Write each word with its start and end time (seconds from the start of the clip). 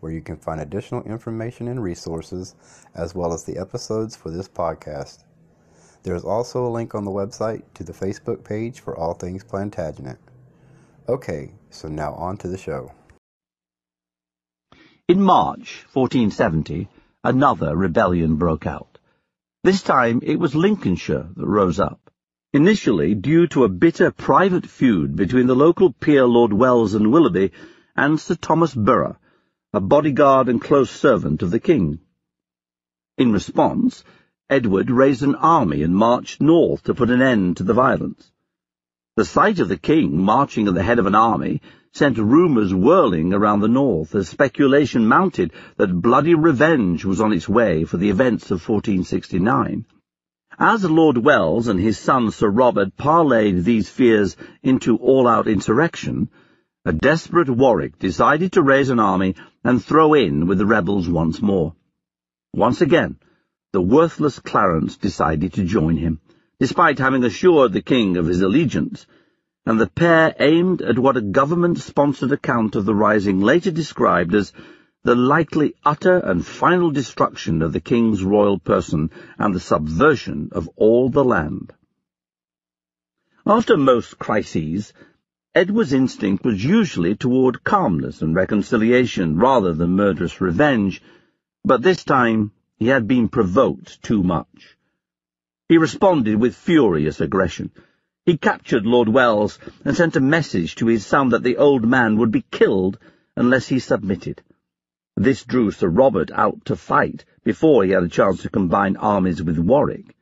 where 0.00 0.12
you 0.12 0.20
can 0.20 0.36
find 0.36 0.60
additional 0.60 1.02
information 1.02 1.68
and 1.68 1.82
resources, 1.82 2.54
as 2.94 3.14
well 3.14 3.32
as 3.32 3.44
the 3.44 3.58
episodes 3.58 4.16
for 4.16 4.30
this 4.30 4.48
podcast. 4.48 5.24
There 6.02 6.14
is 6.14 6.24
also 6.24 6.66
a 6.66 6.70
link 6.70 6.94
on 6.94 7.04
the 7.04 7.10
website 7.10 7.62
to 7.74 7.84
the 7.84 7.92
Facebook 7.92 8.44
page 8.44 8.80
for 8.80 8.96
All 8.96 9.14
Things 9.14 9.42
Plantagenet. 9.42 10.18
Okay, 11.08 11.52
so 11.70 11.88
now 11.88 12.14
on 12.14 12.36
to 12.38 12.48
the 12.48 12.58
show. 12.58 12.92
In 15.08 15.22
March 15.22 15.84
1470, 15.92 16.88
another 17.22 17.76
rebellion 17.76 18.36
broke 18.36 18.66
out. 18.66 18.98
This 19.62 19.82
time 19.82 20.20
it 20.22 20.38
was 20.38 20.54
Lincolnshire 20.54 21.28
that 21.36 21.46
rose 21.46 21.80
up. 21.80 22.10
Initially 22.52 23.14
due 23.14 23.46
to 23.48 23.64
a 23.64 23.68
bitter 23.68 24.10
private 24.10 24.66
feud 24.66 25.16
between 25.16 25.46
the 25.46 25.56
local 25.56 25.92
peer 25.92 26.24
Lord 26.24 26.52
Welles 26.52 26.94
and 26.94 27.12
Willoughby 27.12 27.52
and 27.96 28.20
Sir 28.20 28.36
Thomas 28.36 28.74
Burgh, 28.74 29.16
a 29.76 29.80
bodyguard 29.80 30.48
and 30.48 30.58
close 30.58 30.90
servant 30.90 31.42
of 31.42 31.50
the 31.50 31.60
king. 31.60 31.98
In 33.18 33.30
response, 33.30 34.04
Edward 34.48 34.90
raised 34.90 35.22
an 35.22 35.34
army 35.34 35.82
and 35.82 35.94
marched 35.94 36.40
north 36.40 36.84
to 36.84 36.94
put 36.94 37.10
an 37.10 37.20
end 37.20 37.58
to 37.58 37.62
the 37.62 37.74
violence. 37.74 38.32
The 39.16 39.26
sight 39.26 39.60
of 39.60 39.68
the 39.68 39.76
king 39.76 40.18
marching 40.18 40.66
at 40.66 40.72
the 40.72 40.82
head 40.82 40.98
of 40.98 41.04
an 41.04 41.14
army 41.14 41.60
sent 41.92 42.16
rumours 42.16 42.72
whirling 42.72 43.34
around 43.34 43.60
the 43.60 43.68
north 43.68 44.14
as 44.14 44.30
speculation 44.30 45.06
mounted 45.06 45.52
that 45.76 46.00
bloody 46.00 46.34
revenge 46.34 47.04
was 47.04 47.20
on 47.20 47.34
its 47.34 47.46
way 47.46 47.84
for 47.84 47.98
the 47.98 48.08
events 48.08 48.46
of 48.46 48.66
1469. 48.66 49.84
As 50.58 50.90
Lord 50.90 51.18
Welles 51.18 51.68
and 51.68 51.78
his 51.78 51.98
son 51.98 52.30
Sir 52.30 52.48
Robert 52.48 52.96
parlayed 52.96 53.62
these 53.62 53.90
fears 53.90 54.38
into 54.62 54.96
all-out 54.96 55.46
insurrection, 55.46 56.30
a 56.86 56.92
desperate 56.92 57.50
Warwick 57.50 57.98
decided 57.98 58.52
to 58.52 58.62
raise 58.62 58.90
an 58.90 59.00
army 59.00 59.34
and 59.64 59.84
throw 59.84 60.14
in 60.14 60.46
with 60.46 60.58
the 60.58 60.66
rebels 60.66 61.08
once 61.08 61.42
more. 61.42 61.74
Once 62.54 62.80
again, 62.80 63.18
the 63.72 63.80
worthless 63.80 64.38
Clarence 64.38 64.96
decided 64.96 65.54
to 65.54 65.64
join 65.64 65.96
him, 65.96 66.20
despite 66.60 67.00
having 67.00 67.24
assured 67.24 67.72
the 67.72 67.82
king 67.82 68.16
of 68.16 68.26
his 68.26 68.40
allegiance, 68.40 69.04
and 69.66 69.80
the 69.80 69.88
pair 69.88 70.32
aimed 70.38 70.80
at 70.80 70.96
what 70.96 71.16
a 71.16 71.20
government-sponsored 71.20 72.30
account 72.30 72.76
of 72.76 72.84
the 72.84 72.94
rising 72.94 73.40
later 73.40 73.72
described 73.72 74.32
as 74.32 74.52
the 75.02 75.16
likely 75.16 75.74
utter 75.84 76.18
and 76.18 76.46
final 76.46 76.92
destruction 76.92 77.62
of 77.62 77.72
the 77.72 77.80
king's 77.80 78.22
royal 78.22 78.60
person 78.60 79.10
and 79.38 79.52
the 79.52 79.60
subversion 79.60 80.50
of 80.52 80.68
all 80.76 81.08
the 81.08 81.24
land. 81.24 81.72
After 83.44 83.76
most 83.76 84.20
crises, 84.20 84.92
Edward's 85.56 85.94
instinct 85.94 86.44
was 86.44 86.62
usually 86.62 87.16
toward 87.16 87.64
calmness 87.64 88.20
and 88.20 88.34
reconciliation 88.34 89.38
rather 89.38 89.72
than 89.72 89.96
murderous 89.96 90.38
revenge, 90.38 91.00
but 91.64 91.80
this 91.80 92.04
time 92.04 92.52
he 92.76 92.88
had 92.88 93.08
been 93.08 93.30
provoked 93.30 94.02
too 94.02 94.22
much. 94.22 94.76
He 95.70 95.78
responded 95.78 96.38
with 96.38 96.54
furious 96.54 97.22
aggression. 97.22 97.70
He 98.26 98.36
captured 98.36 98.84
Lord 98.84 99.08
Welles 99.08 99.58
and 99.82 99.96
sent 99.96 100.16
a 100.16 100.20
message 100.20 100.74
to 100.74 100.88
his 100.88 101.06
son 101.06 101.30
that 101.30 101.42
the 101.42 101.56
old 101.56 101.88
man 101.88 102.18
would 102.18 102.30
be 102.30 102.44
killed 102.50 102.98
unless 103.34 103.66
he 103.66 103.78
submitted. 103.78 104.42
This 105.16 105.42
drew 105.42 105.70
Sir 105.70 105.88
Robert 105.88 106.30
out 106.32 106.66
to 106.66 106.76
fight 106.76 107.24
before 107.44 107.82
he 107.82 107.92
had 107.92 108.02
a 108.02 108.08
chance 108.08 108.42
to 108.42 108.50
combine 108.50 108.96
armies 108.98 109.42
with 109.42 109.56
Warwick. 109.56 110.14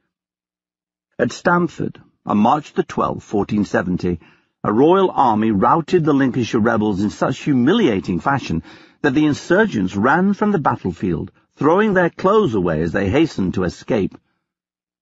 At 1.18 1.32
Stamford, 1.32 2.00
on 2.24 2.38
March 2.38 2.72
the 2.74 2.84
12th, 2.84 3.26
1470, 3.34 4.20
a 4.66 4.72
royal 4.72 5.10
army 5.10 5.50
routed 5.50 6.06
the 6.06 6.14
Lincolnshire 6.14 6.58
rebels 6.58 7.02
in 7.02 7.10
such 7.10 7.40
humiliating 7.40 8.18
fashion 8.18 8.62
that 9.02 9.12
the 9.12 9.26
insurgents 9.26 9.94
ran 9.94 10.32
from 10.32 10.52
the 10.52 10.58
battlefield, 10.58 11.30
throwing 11.54 11.92
their 11.92 12.08
clothes 12.08 12.54
away 12.54 12.80
as 12.80 12.90
they 12.92 13.10
hastened 13.10 13.52
to 13.52 13.64
escape. 13.64 14.16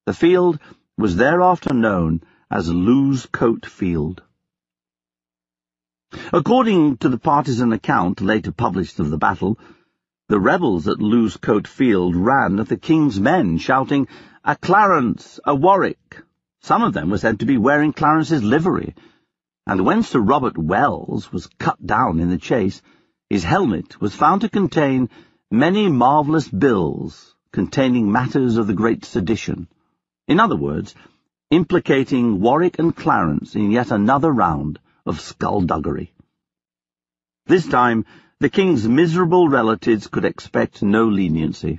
The 0.04 0.14
field 0.14 0.58
was 0.98 1.14
thereafter 1.14 1.72
known 1.72 2.22
as 2.50 2.68
Losecoat 2.68 3.64
Field. 3.64 4.22
According 6.32 6.96
to 6.96 7.08
the 7.08 7.18
partisan 7.18 7.72
account 7.72 8.20
later 8.20 8.50
published 8.50 8.98
of 8.98 9.10
the 9.10 9.16
battle, 9.16 9.60
the 10.28 10.40
rebels 10.40 10.88
at 10.88 10.98
Losecoat 10.98 11.68
Field 11.68 12.16
ran 12.16 12.58
at 12.58 12.68
the 12.68 12.76
king's 12.76 13.20
men, 13.20 13.58
shouting, 13.58 14.08
A 14.44 14.56
Clarence! 14.56 15.38
A 15.46 15.54
Warwick! 15.54 16.20
Some 16.62 16.82
of 16.82 16.94
them 16.94 17.10
were 17.10 17.18
said 17.18 17.38
to 17.38 17.46
be 17.46 17.56
wearing 17.56 17.92
Clarence's 17.92 18.42
livery, 18.42 18.96
and 19.66 19.84
when 19.84 20.02
Sir 20.02 20.20
Robert 20.20 20.58
Welles 20.58 21.32
was 21.32 21.48
cut 21.58 21.84
down 21.84 22.18
in 22.20 22.30
the 22.30 22.38
chase, 22.38 22.82
his 23.30 23.44
helmet 23.44 24.00
was 24.00 24.14
found 24.14 24.40
to 24.40 24.48
contain 24.48 25.08
many 25.50 25.88
marvellous 25.88 26.48
bills 26.48 27.34
containing 27.52 28.10
matters 28.10 28.56
of 28.56 28.66
the 28.66 28.74
great 28.74 29.04
sedition. 29.04 29.68
In 30.26 30.40
other 30.40 30.56
words, 30.56 30.94
implicating 31.50 32.40
Warwick 32.40 32.78
and 32.78 32.96
Clarence 32.96 33.54
in 33.54 33.70
yet 33.70 33.90
another 33.90 34.32
round 34.32 34.80
of 35.06 35.20
skullduggery. 35.20 36.12
This 37.46 37.66
time, 37.66 38.04
the 38.40 38.48
king's 38.48 38.88
miserable 38.88 39.48
relatives 39.48 40.08
could 40.08 40.24
expect 40.24 40.82
no 40.82 41.06
leniency. 41.06 41.78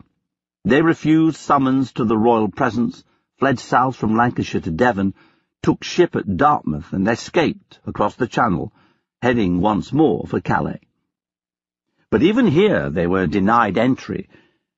They 0.63 0.81
refused 0.81 1.38
summons 1.38 1.91
to 1.93 2.05
the 2.05 2.17
royal 2.17 2.49
presence, 2.49 3.03
fled 3.39 3.59
south 3.59 3.95
from 3.95 4.16
Lancashire 4.16 4.61
to 4.61 4.72
Devon, 4.72 5.13
took 5.63 5.84
ship 5.84 6.16
at 6.16 6.38
Dartmouth 6.38 6.94
and 6.94 7.07
escaped 7.07 7.79
across 7.88 8.16
the 8.16 8.28
Channel, 8.28 8.72
heading 9.22 9.62
once 9.62 9.91
more 9.91 10.28
for 10.28 10.40
Calais. 10.40 10.81
But 12.12 12.22
even 12.22 12.46
here 12.46 12.91
they 12.91 13.07
were 13.07 13.25
denied 13.25 13.78
entry, 13.78 14.29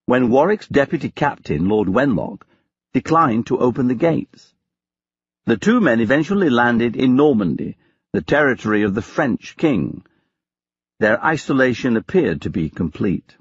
when 0.05 0.29
Warwick's 0.29 0.67
deputy 0.67 1.09
captain, 1.09 1.67
Lord 1.67 1.89
Wenlock, 1.89 2.45
declined 2.93 3.47
to 3.47 3.57
open 3.57 3.87
the 3.87 3.95
gates. 3.95 4.53
The 5.45 5.57
two 5.57 5.81
men 5.81 5.99
eventually 5.99 6.49
landed 6.49 6.95
in 6.95 7.15
Normandy, 7.15 7.75
the 8.13 8.21
territory 8.21 8.83
of 8.83 8.93
the 8.95 9.01
French 9.01 9.57
king, 9.57 10.05
their 10.99 11.21
isolation 11.23 11.97
appeared 11.97 12.43
to 12.43 12.49
be 12.49 12.69
complete. 12.69 13.35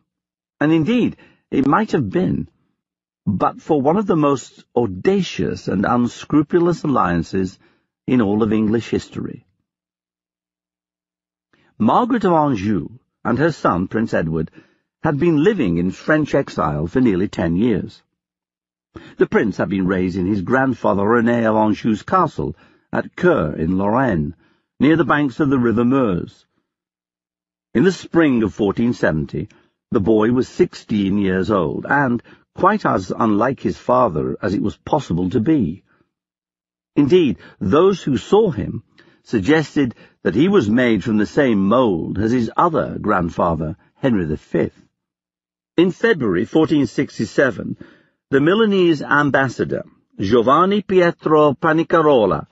And 0.60 0.72
indeed, 0.72 1.16
it 1.50 1.66
might 1.66 1.92
have 1.92 2.10
been, 2.10 2.48
but 3.26 3.60
for 3.60 3.80
one 3.80 3.96
of 3.96 4.06
the 4.06 4.16
most 4.16 4.64
audacious 4.76 5.68
and 5.68 5.84
unscrupulous 5.84 6.84
alliances 6.84 7.58
in 8.06 8.20
all 8.20 8.42
of 8.42 8.52
English 8.52 8.90
history. 8.90 9.46
Margaret 11.78 12.24
of 12.24 12.32
Anjou 12.32 12.88
and 13.24 13.38
her 13.38 13.52
son, 13.52 13.88
Prince 13.88 14.14
Edward, 14.14 14.50
had 15.02 15.18
been 15.18 15.42
living 15.42 15.78
in 15.78 15.90
French 15.90 16.34
exile 16.34 16.86
for 16.86 17.00
nearly 17.00 17.28
ten 17.28 17.56
years. 17.56 18.02
The 19.16 19.26
prince 19.26 19.56
had 19.56 19.68
been 19.68 19.86
raised 19.86 20.16
in 20.16 20.26
his 20.26 20.42
grandfather 20.42 21.02
René 21.02 21.44
of 21.48 21.56
Anjou's 21.56 22.02
castle 22.02 22.54
at 22.92 23.16
Koeur 23.16 23.54
in 23.56 23.78
Lorraine, 23.78 24.34
near 24.78 24.96
the 24.96 25.04
banks 25.04 25.40
of 25.40 25.50
the 25.50 25.58
river 25.58 25.84
Meuse, 25.84 26.46
in 27.74 27.82
the 27.82 27.90
spring 27.90 28.44
of 28.44 28.56
1470, 28.56 29.48
the 29.90 29.98
boy 29.98 30.30
was 30.30 30.46
sixteen 30.46 31.18
years 31.18 31.50
old, 31.50 31.84
and 31.88 32.22
quite 32.54 32.86
as 32.86 33.12
unlike 33.18 33.60
his 33.60 33.76
father 33.76 34.36
as 34.40 34.54
it 34.54 34.62
was 34.62 34.76
possible 34.76 35.28
to 35.30 35.40
be. 35.40 35.82
Indeed, 36.96 37.38
those 37.60 38.02
who 38.02 38.16
saw 38.16 38.50
him 38.50 38.84
suggested 39.24 39.94
that 40.22 40.34
he 40.34 40.48
was 40.48 40.70
made 40.70 41.02
from 41.02 41.16
the 41.16 41.26
same 41.26 41.58
mould 41.66 42.18
as 42.18 42.32
his 42.32 42.50
other 42.56 42.98
grandfather, 43.00 43.76
Henry 43.96 44.24
V. 44.26 44.70
In 45.76 45.90
February 45.90 46.42
1467, 46.42 47.76
the 48.30 48.40
Milanese 48.40 49.02
ambassador, 49.02 49.84
Giovanni 50.20 50.82
Pietro 50.82 51.54
Panigarola, 51.54 52.46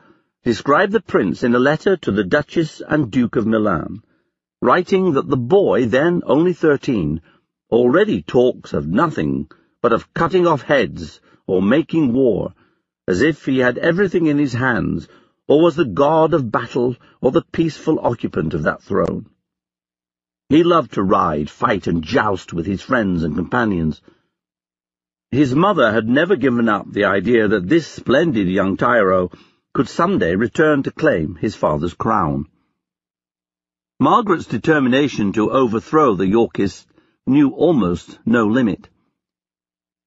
described 0.44 0.92
the 0.92 1.00
prince 1.00 1.44
in 1.44 1.54
a 1.54 1.60
letter 1.60 1.96
to 1.96 2.10
the 2.10 2.24
Duchess 2.24 2.82
and 2.86 3.10
Duke 3.10 3.36
of 3.36 3.46
Milan, 3.46 4.02
writing 4.60 5.12
that 5.12 5.28
the 5.28 5.36
boy, 5.36 5.86
then 5.86 6.22
only 6.26 6.52
thirteen, 6.52 7.20
already 7.70 8.22
talks 8.22 8.72
of 8.72 8.88
nothing 8.88 9.48
but 9.82 9.92
of 9.92 10.14
cutting 10.14 10.46
off 10.46 10.62
heads 10.62 11.20
or 11.46 11.60
making 11.60 12.12
war, 12.12 12.54
as 13.08 13.20
if 13.20 13.44
he 13.44 13.58
had 13.58 13.76
everything 13.78 14.26
in 14.26 14.38
his 14.38 14.52
hands, 14.52 15.08
or 15.48 15.60
was 15.60 15.76
the 15.76 15.84
god 15.84 16.32
of 16.32 16.50
battle 16.50 16.96
or 17.20 17.32
the 17.32 17.44
peaceful 17.52 17.98
occupant 18.00 18.54
of 18.54 18.62
that 18.62 18.80
throne. 18.80 19.26
He 20.48 20.62
loved 20.62 20.92
to 20.92 21.02
ride, 21.02 21.50
fight, 21.50 21.86
and 21.86 22.02
joust 22.02 22.52
with 22.52 22.66
his 22.66 22.80
friends 22.80 23.24
and 23.24 23.34
companions. 23.34 24.00
His 25.30 25.54
mother 25.54 25.90
had 25.90 26.08
never 26.08 26.36
given 26.36 26.68
up 26.68 26.90
the 26.90 27.06
idea 27.06 27.48
that 27.48 27.68
this 27.68 27.86
splendid 27.86 28.48
young 28.48 28.76
tyro 28.76 29.30
could 29.74 29.88
someday 29.88 30.36
return 30.36 30.82
to 30.82 30.92
claim 30.92 31.36
his 31.36 31.56
father's 31.56 31.94
crown. 31.94 32.46
Margaret's 33.98 34.46
determination 34.46 35.32
to 35.32 35.50
overthrow 35.50 36.14
the 36.14 36.26
Yorkists 36.26 36.86
knew 37.26 37.50
almost 37.50 38.18
no 38.26 38.46
limit. 38.46 38.88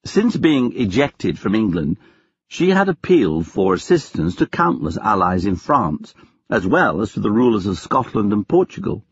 Since 0.06 0.38
being 0.38 0.78
ejected 0.78 1.40
from 1.40 1.56
England, 1.56 1.98
she 2.48 2.70
had 2.70 2.90
appealed 2.90 3.48
for 3.48 3.74
assistance 3.74 4.36
to 4.36 4.46
countless 4.46 4.98
allies 4.98 5.46
in 5.46 5.56
France, 5.56 6.14
as 6.48 6.66
well 6.66 7.02
as 7.02 7.14
to 7.14 7.20
the 7.20 7.32
rulers 7.32 7.66
of 7.66 7.80
Scotland 7.80 8.32
and 8.32 8.48
Portugal. 8.48 9.04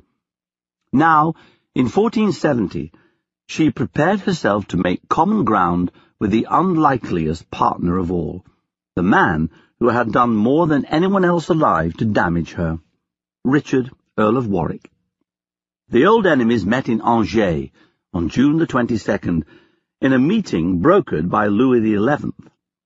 Now, 0.92 1.34
in 1.74 1.86
1470, 1.86 2.92
she 3.48 3.72
prepared 3.72 4.20
herself 4.22 4.68
to 4.68 4.78
make 4.78 5.10
common 5.10 5.44
ground 5.44 5.92
with 6.20 6.30
the 6.30 6.48
unlikeliest 6.50 7.50
partner 7.50 7.98
of 7.98 8.12
all, 8.12 8.46
the 8.96 9.02
man 9.02 9.50
who 9.80 9.90
had 9.90 10.12
done 10.12 10.36
more 10.36 10.68
than 10.68 10.86
anyone 10.86 11.26
else 11.26 11.50
alive 11.50 11.96
to 11.98 12.06
damage 12.06 12.54
her, 12.54 12.80
Richard, 13.44 13.90
Earl 14.16 14.38
of 14.38 14.48
Warwick. 14.48 14.92
The 15.90 16.06
old 16.06 16.28
enemies 16.28 16.66
met 16.66 16.88
in 16.88 17.02
Angers 17.02 17.70
on 18.14 18.30
June 18.30 18.58
the 18.58 18.68
22nd 18.68 19.44
in 20.04 20.12
a 20.12 20.20
meeting 20.20 20.82
brokered 20.82 21.30
by 21.30 21.48
Louis 21.48 21.80
XI 21.80 22.34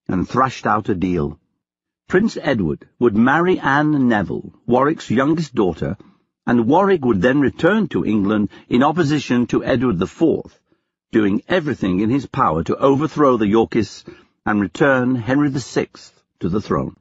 and 0.07 0.29
thrashed 0.29 0.67
out 0.67 0.87
a 0.87 0.93
deal. 0.93 1.39
Prince 2.07 2.37
Edward 2.39 2.87
would 2.99 3.17
marry 3.17 3.57
Anne 3.57 4.07
Neville, 4.07 4.53
Warwick's 4.67 5.09
youngest 5.09 5.55
daughter, 5.55 5.97
and 6.45 6.67
Warwick 6.67 7.03
would 7.03 7.23
then 7.23 7.39
return 7.39 7.87
to 7.87 8.05
England 8.05 8.49
in 8.69 8.83
opposition 8.83 9.47
to 9.47 9.63
Edward 9.63 9.99
IV, 9.99 10.61
doing 11.11 11.41
everything 11.47 12.01
in 12.01 12.11
his 12.11 12.27
power 12.27 12.63
to 12.63 12.77
overthrow 12.77 13.35
the 13.35 13.47
Yorkists 13.47 14.05
and 14.45 14.61
return 14.61 15.15
Henry 15.15 15.49
VI 15.49 15.87
to 16.41 16.49
the 16.49 16.61
throne. 16.61 16.95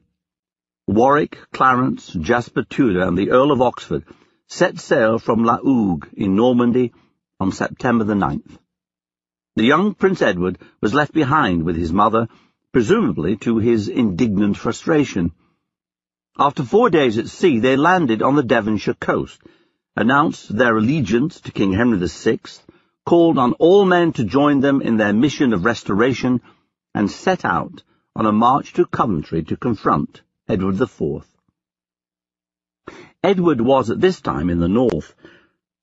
Warwick, 0.86 1.38
Clarence, 1.52 2.08
Jasper 2.08 2.62
Tudor, 2.62 3.02
and 3.02 3.18
the 3.18 3.32
Earl 3.32 3.52
of 3.52 3.60
Oxford 3.60 4.04
set 4.46 4.78
sail 4.78 5.18
from 5.18 5.44
La 5.44 5.58
Hougue 5.58 6.08
in 6.14 6.36
Normandy 6.36 6.94
on 7.38 7.52
September 7.52 8.04
the 8.04 8.14
9th. 8.14 8.56
The 9.56 9.64
young 9.64 9.94
Prince 9.94 10.20
Edward 10.20 10.58
was 10.82 10.92
left 10.92 11.14
behind 11.14 11.62
with 11.62 11.76
his 11.76 11.90
mother, 11.90 12.28
presumably 12.72 13.36
to 13.38 13.56
his 13.56 13.88
indignant 13.88 14.58
frustration. 14.58 15.32
After 16.38 16.62
four 16.62 16.90
days 16.90 17.16
at 17.16 17.28
sea, 17.28 17.58
they 17.58 17.74
landed 17.74 18.20
on 18.20 18.36
the 18.36 18.42
Devonshire 18.42 18.92
coast, 19.00 19.40
announced 19.96 20.54
their 20.54 20.76
allegiance 20.76 21.40
to 21.40 21.52
King 21.52 21.72
Henry 21.72 22.06
VI, 22.06 22.40
called 23.06 23.38
on 23.38 23.54
all 23.54 23.86
men 23.86 24.12
to 24.12 24.24
join 24.24 24.60
them 24.60 24.82
in 24.82 24.98
their 24.98 25.14
mission 25.14 25.54
of 25.54 25.64
restoration, 25.64 26.42
and 26.94 27.10
set 27.10 27.46
out 27.46 27.82
on 28.14 28.26
a 28.26 28.32
march 28.32 28.74
to 28.74 28.84
Coventry 28.84 29.42
to 29.44 29.56
confront 29.56 30.20
Edward 30.46 30.78
IV. 30.78 31.24
Edward 33.24 33.62
was 33.62 33.88
at 33.88 34.02
this 34.02 34.20
time 34.20 34.50
in 34.50 34.60
the 34.60 34.68
north. 34.68 35.14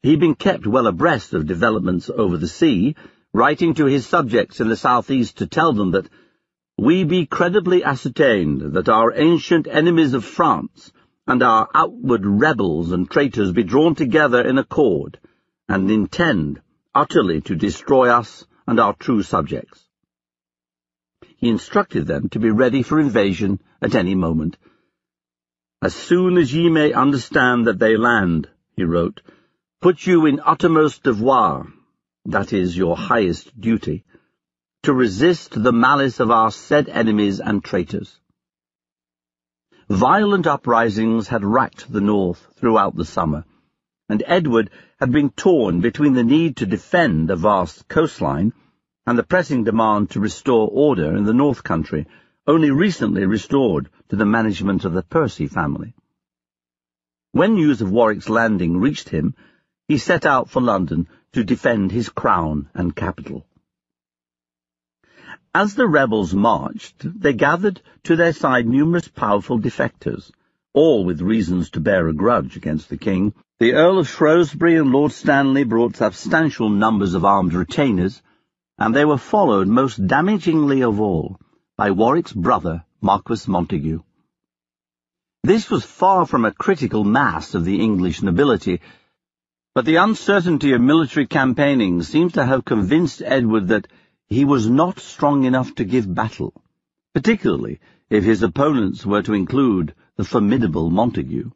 He'd 0.03 0.19
been 0.19 0.35
kept 0.35 0.67
well 0.67 0.85
abreast 0.85 1.33
of 1.33 1.47
developments 1.47 2.11
over 2.15 2.37
the 2.37 2.47
sea, 2.47 2.95
writing 3.33 3.73
to 3.73 3.85
his 3.85 4.05
subjects 4.05 4.61
in 4.61 4.69
the 4.69 4.75
southeast 4.75 5.39
to 5.39 5.47
tell 5.47 5.73
them 5.73 5.91
that 5.91 6.07
we 6.77 7.03
be 7.03 7.25
credibly 7.25 7.83
ascertained 7.83 8.73
that 8.73 8.89
our 8.89 9.13
ancient 9.15 9.67
enemies 9.67 10.13
of 10.13 10.23
France 10.23 10.91
and 11.27 11.41
our 11.41 11.67
outward 11.73 12.25
rebels 12.25 12.91
and 12.91 13.09
traitors 13.09 13.51
be 13.51 13.63
drawn 13.63 13.95
together 13.95 14.41
in 14.41 14.57
accord, 14.57 15.19
and 15.69 15.89
intend 15.89 16.61
utterly 16.93 17.41
to 17.41 17.55
destroy 17.55 18.09
us 18.09 18.45
and 18.67 18.79
our 18.79 18.93
true 18.93 19.23
subjects. 19.23 19.87
He 21.37 21.49
instructed 21.49 22.07
them 22.07 22.29
to 22.29 22.39
be 22.39 22.51
ready 22.51 22.83
for 22.83 22.99
invasion 22.99 23.61
at 23.81 23.95
any 23.95 24.15
moment. 24.15 24.57
As 25.81 25.93
soon 25.93 26.37
as 26.37 26.53
ye 26.53 26.69
may 26.69 26.93
understand 26.93 27.67
that 27.67 27.79
they 27.79 27.97
land, 27.97 28.49
he 28.75 28.83
wrote, 28.83 29.21
put 29.81 30.05
you 30.05 30.25
in 30.25 30.39
uttermost 30.43 31.03
devoir, 31.03 31.67
that 32.25 32.53
is, 32.53 32.77
your 32.77 32.95
highest 32.95 33.59
duty, 33.59 34.05
to 34.83 34.93
resist 34.93 35.61
the 35.61 35.73
malice 35.73 36.19
of 36.19 36.31
our 36.31 36.51
said 36.51 36.89
enemies 36.89 37.39
and 37.39 37.63
traitors. 37.63 38.19
Violent 39.89 40.47
uprisings 40.47 41.27
had 41.27 41.43
racked 41.43 41.91
the 41.91 42.01
north 42.01 42.47
throughout 42.55 42.95
the 42.95 43.05
summer, 43.05 43.45
and 44.07 44.23
Edward 44.25 44.69
had 44.99 45.11
been 45.11 45.29
torn 45.29 45.81
between 45.81 46.13
the 46.13 46.23
need 46.23 46.57
to 46.57 46.65
defend 46.65 47.29
a 47.29 47.35
vast 47.35 47.87
coastline 47.87 48.53
and 49.05 49.17
the 49.17 49.23
pressing 49.23 49.63
demand 49.63 50.09
to 50.09 50.19
restore 50.19 50.69
order 50.71 51.15
in 51.15 51.25
the 51.25 51.33
North 51.33 51.63
Country, 51.63 52.07
only 52.47 52.71
recently 52.71 53.25
restored 53.25 53.89
to 54.09 54.15
the 54.15 54.25
management 54.25 54.85
of 54.85 54.93
the 54.93 55.03
Percy 55.03 55.47
family. 55.47 55.93
When 57.31 57.55
news 57.55 57.81
of 57.81 57.91
Warwick's 57.91 58.29
landing 58.29 58.77
reached 58.77 59.09
him, 59.09 59.35
he 59.87 59.97
set 59.97 60.25
out 60.25 60.49
for 60.49 60.61
London 60.61 61.07
to 61.33 61.43
defend 61.43 61.91
his 61.91 62.09
crown 62.09 62.69
and 62.73 62.95
capital. 62.95 63.45
As 65.55 65.75
the 65.75 65.87
rebels 65.87 66.33
marched, 66.33 66.95
they 67.03 67.33
gathered 67.33 67.81
to 68.03 68.15
their 68.15 68.33
side 68.33 68.67
numerous 68.67 69.07
powerful 69.07 69.59
defectors, 69.59 70.31
all 70.73 71.05
with 71.05 71.21
reasons 71.21 71.69
to 71.71 71.79
bear 71.79 72.07
a 72.07 72.13
grudge 72.13 72.57
against 72.57 72.89
the 72.89 72.97
king. 72.97 73.33
The 73.59 73.73
Earl 73.73 73.99
of 73.99 74.09
Shrewsbury 74.09 74.77
and 74.77 74.91
Lord 74.91 75.11
Stanley 75.11 75.63
brought 75.63 75.95
substantial 75.95 76.69
numbers 76.69 77.13
of 77.13 77.23
armed 77.23 77.53
retainers, 77.53 78.21
and 78.79 78.95
they 78.95 79.05
were 79.05 79.19
followed 79.19 79.67
most 79.67 80.05
damagingly 80.07 80.81
of 80.81 80.99
all 80.99 81.39
by 81.77 81.91
Warwick's 81.91 82.33
brother, 82.33 82.83
Marquis 83.01 83.47
Montague. 83.47 84.01
This 85.43 85.69
was 85.69 85.83
far 85.85 86.25
from 86.25 86.45
a 86.45 86.51
critical 86.51 87.03
mass 87.03 87.53
of 87.53 87.65
the 87.65 87.79
English 87.79 88.21
nobility, 88.21 88.81
but 89.75 89.85
the 89.85 89.95
uncertainty 89.95 90.73
of 90.73 90.81
military 90.81 91.25
campaigning 91.25 92.03
seems 92.03 92.33
to 92.33 92.45
have 92.45 92.63
convinced 92.63 93.23
Edward 93.25 93.69
that 93.69 93.87
he 94.27 94.45
was 94.45 94.69
not 94.69 94.99
strong 94.99 95.45
enough 95.45 95.73
to 95.73 95.83
give 95.83 96.13
battle, 96.13 96.53
particularly 97.13 97.79
if 98.09 98.23
his 98.23 98.43
opponents 98.43 99.03
were 99.03 99.23
to 99.23 99.33
include 99.33 99.95
the 100.15 100.23
formidable 100.23 100.91
Montague. 100.91 101.49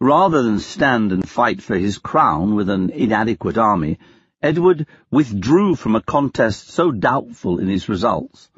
Rather 0.00 0.42
than 0.42 0.58
stand 0.58 1.12
and 1.12 1.28
fight 1.28 1.62
for 1.62 1.76
his 1.76 1.98
crown 1.98 2.56
with 2.56 2.68
an 2.68 2.90
inadequate 2.90 3.58
army, 3.58 3.98
Edward 4.42 4.86
withdrew 5.10 5.76
from 5.76 5.94
a 5.94 6.02
contest 6.02 6.68
so 6.68 6.90
doubtful 6.90 7.60
in 7.60 7.68
its 7.68 7.88
results. 7.88 8.50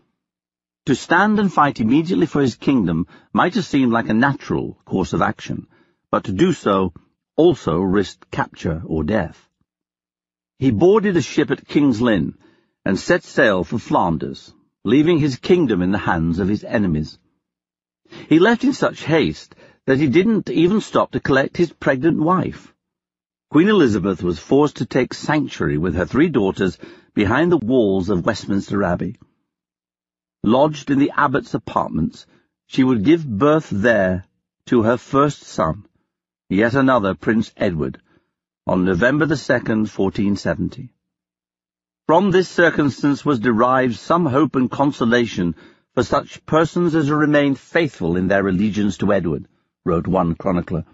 To 0.87 0.95
stand 0.95 1.39
and 1.39 1.53
fight 1.53 1.79
immediately 1.79 2.27
for 2.27 2.41
his 2.41 2.55
kingdom 2.55 3.07
might 3.35 3.55
have 3.55 3.67
seemed 3.67 3.93
like 3.93 4.09
a 4.09 4.15
natural 4.15 4.79
course 4.87 5.13
of 5.13 5.21
action, 5.21 5.67
but 6.11 6.25
to 6.25 6.33
do 6.33 6.55
so 6.55 6.95
also 7.41 7.81
risked 7.81 8.31
capture 8.31 8.83
or 8.85 9.03
death. 9.03 9.49
He 10.59 10.71
boarded 10.71 11.17
a 11.17 11.23
ship 11.23 11.51
at 11.51 11.67
King's 11.67 12.03
Lynn, 12.03 12.35
and 12.85 12.99
set 12.99 13.23
sail 13.25 13.65
for 13.65 13.79
Flanders, 13.79 14.53
leaving 14.85 15.19
his 15.19 15.37
kingdom 15.37 15.81
in 15.81 15.91
the 15.91 16.07
hands 16.11 16.39
of 16.39 16.49
his 16.49 16.65
enemies. 16.65 17.19
He 18.29 18.39
left 18.39 18.63
in 18.63 18.75
such 18.75 19.05
haste 19.05 19.55
that 19.87 19.97
he 19.97 20.07
didn't 20.09 20.51
even 20.51 20.83
stop 20.83 21.13
to 21.13 21.21
collect 21.21 21.57
his 21.57 21.73
pregnant 21.73 22.19
wife. 22.21 22.75
Queen 23.51 23.69
Elizabeth 23.69 24.23
was 24.23 24.39
forced 24.39 24.77
to 24.77 24.85
take 24.85 25.15
sanctuary 25.15 25.79
with 25.79 25.95
her 25.95 26.05
three 26.05 26.29
daughters 26.29 26.77
behind 27.15 27.51
the 27.51 27.65
walls 27.73 28.11
of 28.11 28.27
Westminster 28.27 28.83
Abbey. 28.83 29.17
Lodged 30.43 30.91
in 30.91 30.99
the 30.99 31.13
abbot's 31.17 31.55
apartments, 31.55 32.27
she 32.67 32.85
would 32.85 33.03
give 33.03 33.27
birth 33.27 33.71
there 33.71 34.27
to 34.67 34.83
her 34.83 34.99
first 34.99 35.43
son, 35.43 35.87
yet 36.51 36.75
another 36.75 37.15
Prince 37.15 37.53
Edward, 37.57 38.01
on 38.67 38.85
November 38.85 39.25
the 39.25 39.37
2nd, 39.37 39.87
1470. 39.89 40.93
From 42.07 42.33
this 42.33 42.49
circumstance 42.49 43.25
was 43.25 43.39
derived 43.39 43.95
some 43.95 44.27
hope 44.27 44.57
and 44.57 44.69
consolation 44.69 45.55
for 45.95 46.03
such 46.03 46.45
persons 46.47 46.97
as 46.97 47.09
remained 47.09 47.57
faithful 47.57 48.17
in 48.17 48.27
their 48.27 48.47
allegiance 48.49 48.99
to 48.99 49.13
Edward, 49.13 49.47
wrote 49.85 50.09
one 50.09 50.35
chronicler. 50.35 50.85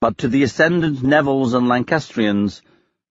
But 0.00 0.18
to 0.18 0.28
the 0.28 0.42
ascendant 0.42 1.02
Nevilles 1.02 1.52
and 1.52 1.68
Lancastrians, 1.68 2.62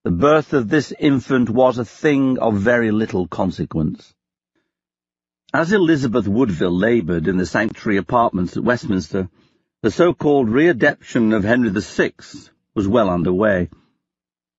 the 0.03 0.09
birth 0.09 0.53
of 0.53 0.67
this 0.67 0.91
infant 0.99 1.47
was 1.47 1.77
a 1.77 1.85
thing 1.85 2.39
of 2.39 2.55
very 2.55 2.89
little 2.89 3.27
consequence. 3.27 4.15
As 5.53 5.71
Elizabeth 5.71 6.27
Woodville 6.27 6.75
laboured 6.75 7.27
in 7.27 7.37
the 7.37 7.45
sanctuary 7.45 7.97
apartments 7.97 8.57
at 8.57 8.63
Westminster, 8.63 9.29
the 9.83 9.89
so-called 9.89 10.47
readeption 10.47 11.35
of 11.35 11.43
Henry 11.43 11.71
VI 11.71 12.13
was 12.75 12.87
well 12.87 13.09
under 13.09 13.33
way. 13.33 13.67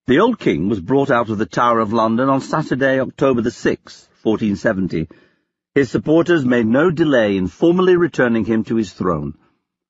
The 0.08 0.18
old 0.18 0.40
king 0.40 0.68
was 0.68 0.80
brought 0.80 1.12
out 1.12 1.30
of 1.30 1.38
the 1.38 1.46
Tower 1.46 1.78
of 1.78 1.92
London 1.92 2.28
on 2.28 2.40
Saturday, 2.40 2.98
October 2.98 3.40
the 3.40 3.50
6th, 3.50 4.08
1470. 4.24 5.08
His 5.76 5.92
supporters 5.92 6.44
made 6.44 6.66
no 6.66 6.90
delay 6.90 7.36
in 7.36 7.46
formally 7.46 7.94
returning 7.94 8.44
him 8.44 8.64
to 8.64 8.74
his 8.74 8.92
throne, 8.92 9.34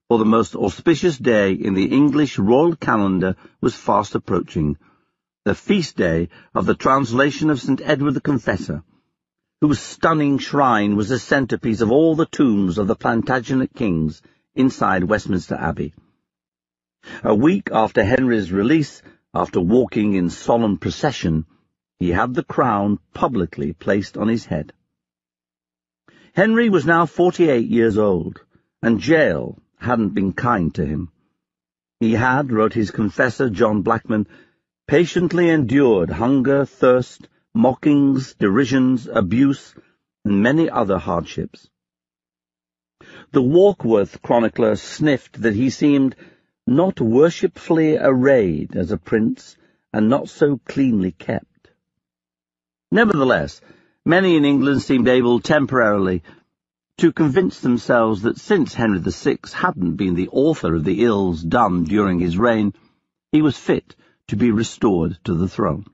for 0.07 0.19
the 0.19 0.27
most 0.27 0.55
auspicious 0.55 1.17
day 1.17 1.55
in 1.55 1.73
the 1.73 1.87
English 1.87 2.39
royal 2.39 2.77
calendar 2.77 3.35
was 3.63 3.75
fast 3.75 4.15
approaching, 4.15 4.77
the 5.47 5.55
feast 5.55 5.97
day 5.97 6.29
of 6.55 6.67
the 6.67 6.75
translation 6.75 7.49
of 7.49 7.59
St. 7.59 7.81
Edward 7.83 8.13
the 8.13 8.21
Confessor, 8.21 8.85
whose 9.63 9.81
stunning 9.81 10.37
shrine 10.37 10.95
was 10.95 11.09
the 11.09 11.19
centrepiece 11.19 11.81
of 11.81 11.91
all 11.91 12.15
the 12.17 12.27
tombs 12.27 12.77
of 12.77 12.87
the 12.87 12.97
Plantagenet 12.97 13.73
kings 13.73 14.21
inside 14.55 15.05
Westminster 15.05 15.55
Abbey. 15.55 15.95
A 17.25 17.35
week 17.35 17.71
after 17.73 18.05
Henry's 18.05 18.53
release, 18.53 19.03
after 19.35 19.61
walking 19.61 20.15
in 20.15 20.31
solemn 20.31 20.77
procession, 20.79 21.47
he 21.99 22.11
had 22.11 22.35
the 22.35 22.45
crown 22.45 22.99
publicly 23.15 23.73
placed 23.73 24.17
on 24.17 24.29
his 24.29 24.47
head. 24.47 24.73
Henry 26.35 26.69
was 26.69 26.87
now 26.87 27.07
forty-eight 27.07 27.69
years 27.69 27.99
old, 27.99 28.41
and 28.83 29.01
jail 29.01 29.59
hadn't 29.79 30.15
been 30.15 30.33
kind 30.33 30.75
to 30.75 30.85
him. 30.85 31.11
He 32.01 32.13
had, 32.13 32.51
wrote 32.53 32.73
his 32.73 32.91
confessor 32.91 33.51
John 33.51 33.83
Blackman, 33.83 34.27
patiently 34.87 35.49
endured 35.49 36.11
hunger, 36.11 36.65
thirst, 36.65 37.29
mockings, 37.55 38.35
derisions, 38.35 39.07
abuse, 39.07 39.75
and 40.25 40.43
many 40.43 40.69
other 40.69 40.99
hardships. 40.99 41.69
The 43.33 43.43
Warkworth 43.43 44.21
chronicler 44.21 44.77
sniffed 44.77 45.41
that 45.41 45.55
he 45.55 45.71
seemed 45.71 46.15
not 46.67 47.01
worshipfully 47.01 47.97
arrayed 47.97 48.77
as 48.77 48.93
a 48.93 48.99
prince, 48.99 49.57
and 49.91 50.11
not 50.11 50.29
so 50.29 50.61
cleanly 50.67 51.13
kept. 51.13 51.71
Nevertheless, 52.91 53.63
many 54.05 54.37
in 54.37 54.45
England 54.45 54.83
seemed 54.83 55.09
able 55.09 55.41
temporarily 55.41 56.23
to 56.99 57.11
convince 57.11 57.61
themselves 57.61 58.21
that 58.21 58.39
since 58.39 58.75
Henry 58.75 58.99
VI 58.99 59.39
hadn't 59.55 59.97
been 59.97 60.15
the 60.15 60.29
author 60.29 60.75
of 60.75 60.85
the 60.85 61.03
ills 61.03 61.43
done 61.43 61.85
during 61.85 62.21
his 62.21 62.37
reign, 62.37 62.75
he 63.31 63.41
was 63.41 63.57
fit 63.57 63.97
to 64.29 64.37
be 64.37 64.51
restored 64.51 65.19
to 65.25 65.33
the 65.33 65.49
throne. 65.49 65.87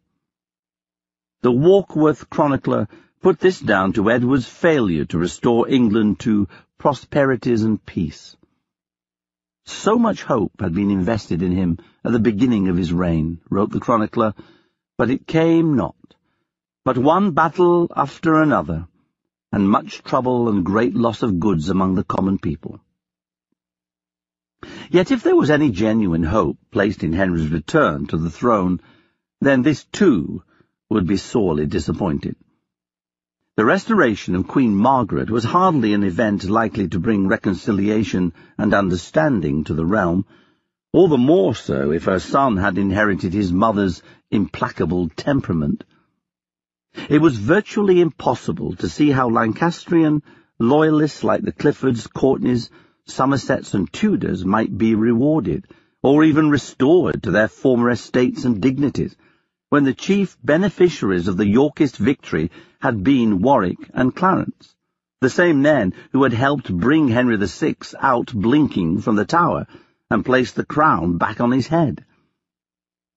The 1.43 1.53
Warkworth 1.53 2.29
chronicler 2.29 2.89
put 3.21 3.39
this 3.39 3.61
down 3.61 3.93
to 3.93 4.11
Edward's 4.11 4.49
failure 4.49 5.05
to 5.05 5.19
restore 5.19 5.69
England 5.69 6.19
to 6.21 6.49
prosperities 6.79 7.65
and 7.65 7.85
peace. 7.85 8.37
So 9.67 9.99
much 9.99 10.23
hope 10.23 10.53
had 10.61 10.75
been 10.75 10.91
invested 10.91 11.43
in 11.43 11.53
him 11.53 11.79
at 12.05 12.13
the 12.13 12.19
beginning 12.19 12.69
of 12.69 12.77
his 12.77 12.93
reign, 12.93 13.41
wrote 13.51 13.71
the 13.71 13.81
chronicler, 13.81 14.33
but 14.97 15.11
it 15.11 15.27
came 15.27 15.77
not, 15.77 15.97
but 16.85 16.97
one 16.97 17.33
battle 17.33 17.91
after 17.95 18.41
another, 18.41 18.89
and 19.53 19.69
much 19.69 20.03
trouble 20.03 20.49
and 20.49 20.65
great 20.65 20.95
loss 20.95 21.23
of 21.23 21.39
goods 21.39 21.69
among 21.69 21.95
the 21.95 22.05
common 22.05 22.39
people. 22.39 22.81
Yet 24.91 25.11
if 25.11 25.23
there 25.23 25.37
was 25.37 25.51
any 25.51 25.71
genuine 25.71 26.23
hope 26.23 26.59
placed 26.71 27.05
in 27.05 27.13
Henry's 27.13 27.51
return 27.51 28.07
to 28.07 28.17
the 28.17 28.31
throne, 28.31 28.81
then 29.41 29.63
this 29.63 29.85
too 29.85 30.43
would 30.91 31.07
be 31.07 31.17
sorely 31.17 31.67
disappointed. 31.67 32.37
The 33.59 33.65
restoration 33.65 34.37
of 34.37 34.47
Queen 34.47 34.73
Margaret 34.77 35.31
was 35.33 35.43
hardly 35.43 35.93
an 35.93 36.05
event 36.05 36.49
likely 36.49 36.87
to 36.91 37.01
bring 37.01 37.27
reconciliation 37.27 38.33
and 38.57 38.73
understanding 38.73 39.65
to 39.65 39.75
the 39.75 39.85
realm, 39.85 40.27
all 40.93 41.09
the 41.09 41.19
more 41.19 41.57
so 41.57 41.91
if 41.91 42.05
her 42.05 42.21
son 42.21 42.59
had 42.59 42.79
inherited 42.79 43.33
his 43.33 43.53
mother's 43.53 44.01
implacable 44.31 45.09
temperament. 45.09 45.83
It 47.11 47.21
was 47.21 47.37
virtually 47.37 48.01
impossible 48.01 48.77
to 48.77 48.89
see 48.89 49.11
how 49.11 49.29
Lancastrian 49.29 50.23
loyalists 50.61 51.25
like 51.25 51.43
the 51.43 51.51
Cliffords, 51.51 52.07
Courtenays, 52.07 52.71
Somersets 53.07 53.75
and 53.75 53.93
Tudors 53.93 54.45
might 54.45 54.79
be 54.79 54.95
rewarded, 54.95 55.67
or 56.01 56.23
even 56.23 56.49
restored 56.49 57.25
to 57.25 57.33
their 57.33 57.49
former 57.49 57.91
estates 57.91 58.45
and 58.45 58.63
dignities, 58.63 59.17
when 59.71 59.85
the 59.85 59.95
chief 59.95 60.39
beneficiaries 60.43 61.29
of 61.29 61.37
the 61.37 61.47
Yorkist 61.47 61.97
victory 61.97 62.51
had 62.81 63.05
been 63.05 63.43
Warwick 63.43 63.91
and 63.93 64.15
Clarence, 64.15 64.75
the 65.21 65.29
same 65.29 65.61
men 65.61 65.93
who 66.13 66.23
had 66.23 66.33
helped 66.33 66.73
bring 66.73 67.09
Henry 67.09 67.37
VI 67.37 67.77
out 68.01 68.33
blinking 68.33 69.03
from 69.03 69.17
the 69.17 69.27
Tower 69.27 69.67
and 70.11 70.25
place 70.25 70.53
the 70.53 70.65
crown 70.65 71.19
back 71.19 71.41
on 71.41 71.53
his 71.53 71.67
head. 71.67 72.05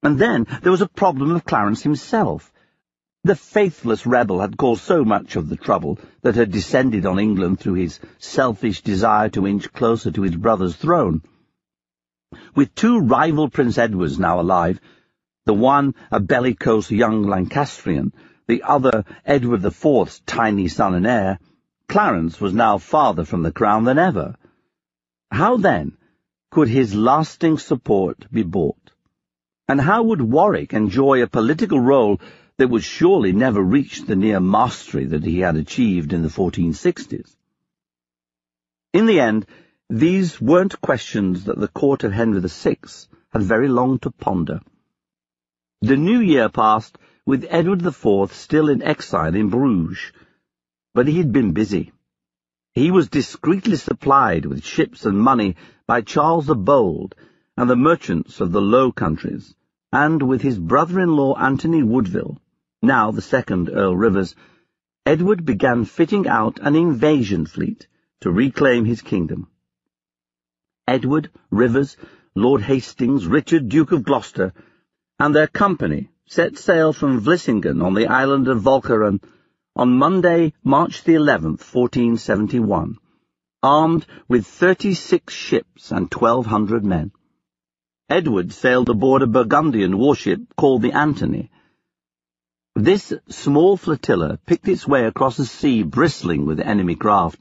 And 0.03 0.19
then 0.19 0.45
there 0.61 0.71
was 0.71 0.81
a 0.81 0.89
problem 0.89 1.31
of 1.31 1.45
Clarence 1.45 1.83
himself. 1.83 2.51
The 3.23 3.35
faithless 3.35 4.05
rebel 4.05 4.41
had 4.41 4.57
caused 4.57 4.81
so 4.81 5.05
much 5.05 5.35
of 5.35 5.47
the 5.47 5.55
trouble 5.55 5.99
that 6.23 6.35
had 6.35 6.51
descended 6.51 7.05
on 7.05 7.19
England 7.19 7.59
through 7.59 7.75
his 7.75 7.99
selfish 8.17 8.81
desire 8.81 9.29
to 9.29 9.47
inch 9.47 9.71
closer 9.71 10.11
to 10.11 10.23
his 10.23 10.35
brother's 10.35 10.75
throne. 10.75 11.21
With 12.55 12.73
two 12.73 12.99
rival 12.99 13.49
Prince 13.49 13.77
Edwards 13.77 14.17
now 14.17 14.39
alive, 14.39 14.81
the 15.51 15.55
one 15.55 15.93
a 16.09 16.19
bellicose 16.21 16.89
young 16.89 17.23
Lancastrian, 17.23 18.13
the 18.47 18.63
other 18.63 19.03
Edward 19.25 19.65
IV's 19.65 20.21
tiny 20.25 20.69
son 20.69 20.93
and 20.93 21.05
heir, 21.05 21.39
Clarence 21.89 22.39
was 22.39 22.53
now 22.53 22.77
farther 22.77 23.25
from 23.25 23.41
the 23.43 23.51
crown 23.51 23.83
than 23.83 23.97
ever. 23.97 24.37
How, 25.29 25.57
then, 25.57 25.97
could 26.51 26.69
his 26.69 26.95
lasting 26.95 27.57
support 27.57 28.31
be 28.31 28.43
bought? 28.43 28.93
And 29.67 29.81
how 29.81 30.03
would 30.03 30.21
Warwick 30.21 30.73
enjoy 30.73 31.21
a 31.21 31.27
political 31.27 31.81
role 31.81 32.21
that 32.55 32.69
would 32.69 32.85
surely 32.85 33.33
never 33.33 33.61
reach 33.61 34.03
the 34.03 34.15
near 34.15 34.39
mastery 34.39 35.03
that 35.07 35.25
he 35.25 35.39
had 35.39 35.57
achieved 35.57 36.13
in 36.13 36.21
the 36.21 36.29
1460s? 36.29 37.35
In 38.93 39.05
the 39.05 39.19
end, 39.19 39.45
these 39.89 40.39
weren't 40.39 40.79
questions 40.79 41.43
that 41.43 41.59
the 41.59 41.67
court 41.67 42.05
of 42.05 42.13
Henry 42.13 42.39
VI 42.39 42.77
had 43.33 43.43
very 43.43 43.67
long 43.67 43.99
to 43.99 44.11
ponder. 44.11 44.61
The 45.83 45.97
new 45.97 46.19
year 46.19 46.47
passed 46.47 46.99
with 47.25 47.47
Edward 47.49 47.83
IV 47.83 48.31
still 48.33 48.69
in 48.69 48.83
exile 48.83 49.33
in 49.33 49.49
Bruges, 49.49 50.11
but 50.93 51.07
he 51.07 51.17
had 51.17 51.31
been 51.31 51.53
busy. 51.53 51.91
He 52.73 52.91
was 52.91 53.09
discreetly 53.09 53.77
supplied 53.77 54.45
with 54.45 54.63
ships 54.63 55.07
and 55.07 55.19
money 55.19 55.55
by 55.87 56.01
Charles 56.01 56.45
the 56.45 56.55
Bold 56.55 57.15
and 57.57 57.67
the 57.67 57.75
merchants 57.75 58.39
of 58.39 58.51
the 58.51 58.61
Low 58.61 58.91
Countries, 58.91 59.55
and 59.91 60.21
with 60.21 60.43
his 60.43 60.59
brother-in-law 60.59 61.35
Anthony 61.37 61.81
Woodville, 61.81 62.39
now 62.83 63.09
the 63.09 63.21
second 63.23 63.71
Earl 63.71 63.97
Rivers, 63.97 64.35
Edward 65.07 65.45
began 65.45 65.85
fitting 65.85 66.27
out 66.27 66.59
an 66.61 66.75
invasion 66.75 67.47
fleet 67.47 67.87
to 68.19 68.29
reclaim 68.29 68.85
his 68.85 69.01
kingdom. 69.01 69.47
Edward, 70.87 71.31
Rivers, 71.49 71.97
Lord 72.35 72.61
Hastings, 72.61 73.25
Richard, 73.25 73.67
Duke 73.67 73.91
of 73.91 74.03
Gloucester, 74.03 74.53
and 75.21 75.35
their 75.35 75.45
company 75.45 76.09
set 76.25 76.57
sail 76.57 76.91
from 76.91 77.21
Vlissingen 77.21 77.83
on 77.85 77.93
the 77.93 78.07
island 78.07 78.47
of 78.47 78.63
Walcheren 78.63 79.21
on 79.75 79.95
Monday, 79.95 80.51
March 80.63 81.03
the 81.03 81.13
11th, 81.13 81.61
1471, 81.61 82.97
armed 83.61 84.07
with 84.27 84.47
36 84.47 85.31
ships 85.31 85.91
and 85.91 86.11
1,200 86.11 86.83
men. 86.83 87.11
Edward 88.09 88.51
sailed 88.51 88.89
aboard 88.89 89.21
a 89.21 89.27
Burgundian 89.27 89.95
warship 89.95 90.41
called 90.57 90.81
the 90.81 90.93
Antony. 90.93 91.51
This 92.73 93.13
small 93.29 93.77
flotilla 93.77 94.39
picked 94.47 94.67
its 94.67 94.87
way 94.87 95.05
across 95.05 95.37
a 95.37 95.45
sea 95.45 95.83
bristling 95.83 96.47
with 96.47 96.59
enemy 96.59 96.95
craft, 96.95 97.39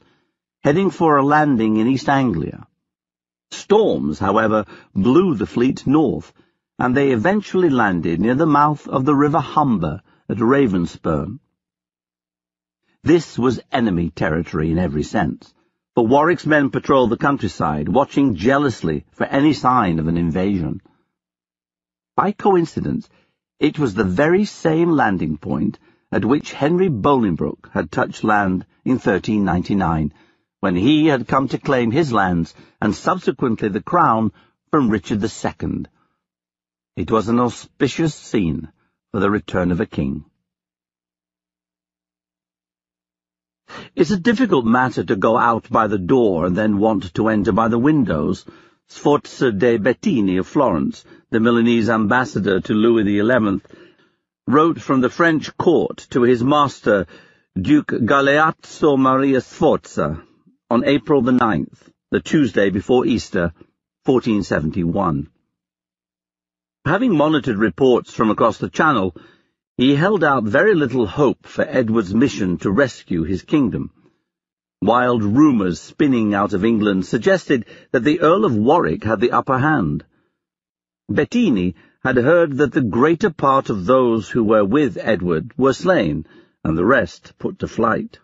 heading 0.63 0.91
for 0.91 1.17
a 1.17 1.25
landing 1.25 1.77
in 1.77 1.87
East 1.87 2.07
Anglia. 2.07 2.67
Storms, 3.49 4.19
however, 4.19 4.65
blew 4.93 5.33
the 5.33 5.47
fleet 5.47 5.87
north, 5.87 6.31
and 6.81 6.97
they 6.97 7.11
eventually 7.11 7.69
landed 7.69 8.19
near 8.19 8.33
the 8.33 8.47
mouth 8.47 8.87
of 8.87 9.05
the 9.05 9.13
River 9.13 9.39
Humber 9.39 10.01
at 10.27 10.37
Ravenspur. 10.37 11.37
This 13.03 13.37
was 13.37 13.59
enemy 13.71 14.09
territory 14.09 14.71
in 14.71 14.79
every 14.79 15.03
sense, 15.03 15.53
for 15.93 16.07
Warwick's 16.07 16.47
men 16.47 16.71
patrolled 16.71 17.11
the 17.11 17.17
countryside, 17.17 17.87
watching 17.87 18.33
jealously 18.33 19.05
for 19.11 19.25
any 19.25 19.53
sign 19.53 19.99
of 19.99 20.07
an 20.07 20.17
invasion. 20.17 20.81
By 22.15 22.31
coincidence, 22.31 23.07
it 23.59 23.77
was 23.77 23.93
the 23.93 24.03
very 24.03 24.45
same 24.45 24.89
landing 24.89 25.37
point 25.37 25.77
at 26.11 26.25
which 26.25 26.51
Henry 26.51 26.89
Bolingbroke 26.89 27.69
had 27.73 27.91
touched 27.91 28.23
land 28.23 28.65
in 28.83 28.93
1399, 28.93 30.13
when 30.61 30.75
he 30.75 31.05
had 31.05 31.27
come 31.27 31.47
to 31.49 31.59
claim 31.59 31.91
his 31.91 32.11
lands 32.11 32.55
and 32.81 32.95
subsequently 32.95 33.69
the 33.69 33.83
crown 33.83 34.31
from 34.71 34.89
Richard 34.89 35.23
II. 35.23 35.85
It 36.97 37.09
was 37.09 37.29
an 37.29 37.39
auspicious 37.39 38.13
scene 38.13 38.69
for 39.11 39.21
the 39.21 39.31
return 39.31 39.71
of 39.71 39.79
a 39.79 39.85
king. 39.85 40.25
It's 43.95 44.11
a 44.11 44.19
difficult 44.19 44.65
matter 44.65 45.03
to 45.05 45.15
go 45.15 45.37
out 45.37 45.69
by 45.69 45.87
the 45.87 45.97
door 45.97 46.45
and 46.45 46.55
then 46.55 46.79
want 46.79 47.13
to 47.13 47.29
enter 47.29 47.53
by 47.53 47.69
the 47.69 47.79
windows. 47.79 48.45
Sforza 48.89 49.53
de 49.53 49.77
Bettini 49.77 50.37
of 50.37 50.47
Florence, 50.47 51.05
the 51.29 51.39
Milanese 51.39 51.89
ambassador 51.89 52.59
to 52.59 52.73
Louis 52.73 53.05
XI, 53.05 53.61
wrote 54.47 54.81
from 54.81 54.99
the 54.99 55.09
French 55.09 55.55
court 55.55 56.05
to 56.09 56.23
his 56.23 56.43
master, 56.43 57.07
Duke 57.57 57.87
Galeazzo 57.87 58.97
Maria 58.97 59.39
Sforza, 59.39 60.21
on 60.69 60.83
April 60.83 61.21
the 61.21 61.31
9th, 61.31 61.89
the 62.11 62.19
Tuesday 62.19 62.69
before 62.69 63.05
Easter, 63.05 63.53
1471. 64.03 65.30
Having 66.85 67.15
monitored 67.15 67.57
reports 67.57 68.11
from 68.11 68.31
across 68.31 68.57
the 68.57 68.67
Channel, 68.67 69.15
he 69.77 69.93
held 69.93 70.23
out 70.23 70.45
very 70.45 70.73
little 70.73 71.05
hope 71.05 71.45
for 71.45 71.61
Edward's 71.61 72.15
mission 72.15 72.57
to 72.57 72.71
rescue 72.71 73.21
his 73.21 73.43
kingdom. 73.43 73.91
Wild 74.81 75.23
rumours 75.23 75.79
spinning 75.79 76.33
out 76.33 76.53
of 76.53 76.65
England 76.65 77.05
suggested 77.05 77.67
that 77.91 78.03
the 78.03 78.19
Earl 78.21 78.45
of 78.45 78.57
Warwick 78.57 79.03
had 79.03 79.19
the 79.19 79.31
upper 79.31 79.59
hand. 79.59 80.03
Bettini 81.07 81.75
had 82.03 82.17
heard 82.17 82.57
that 82.57 82.71
the 82.71 82.81
greater 82.81 83.29
part 83.29 83.69
of 83.69 83.85
those 83.85 84.31
who 84.31 84.43
were 84.43 84.65
with 84.65 84.97
Edward 84.99 85.51
were 85.57 85.73
slain, 85.73 86.25
and 86.63 86.75
the 86.75 86.85
rest 86.85 87.33
put 87.37 87.59
to 87.59 87.67
flight. 87.67 88.17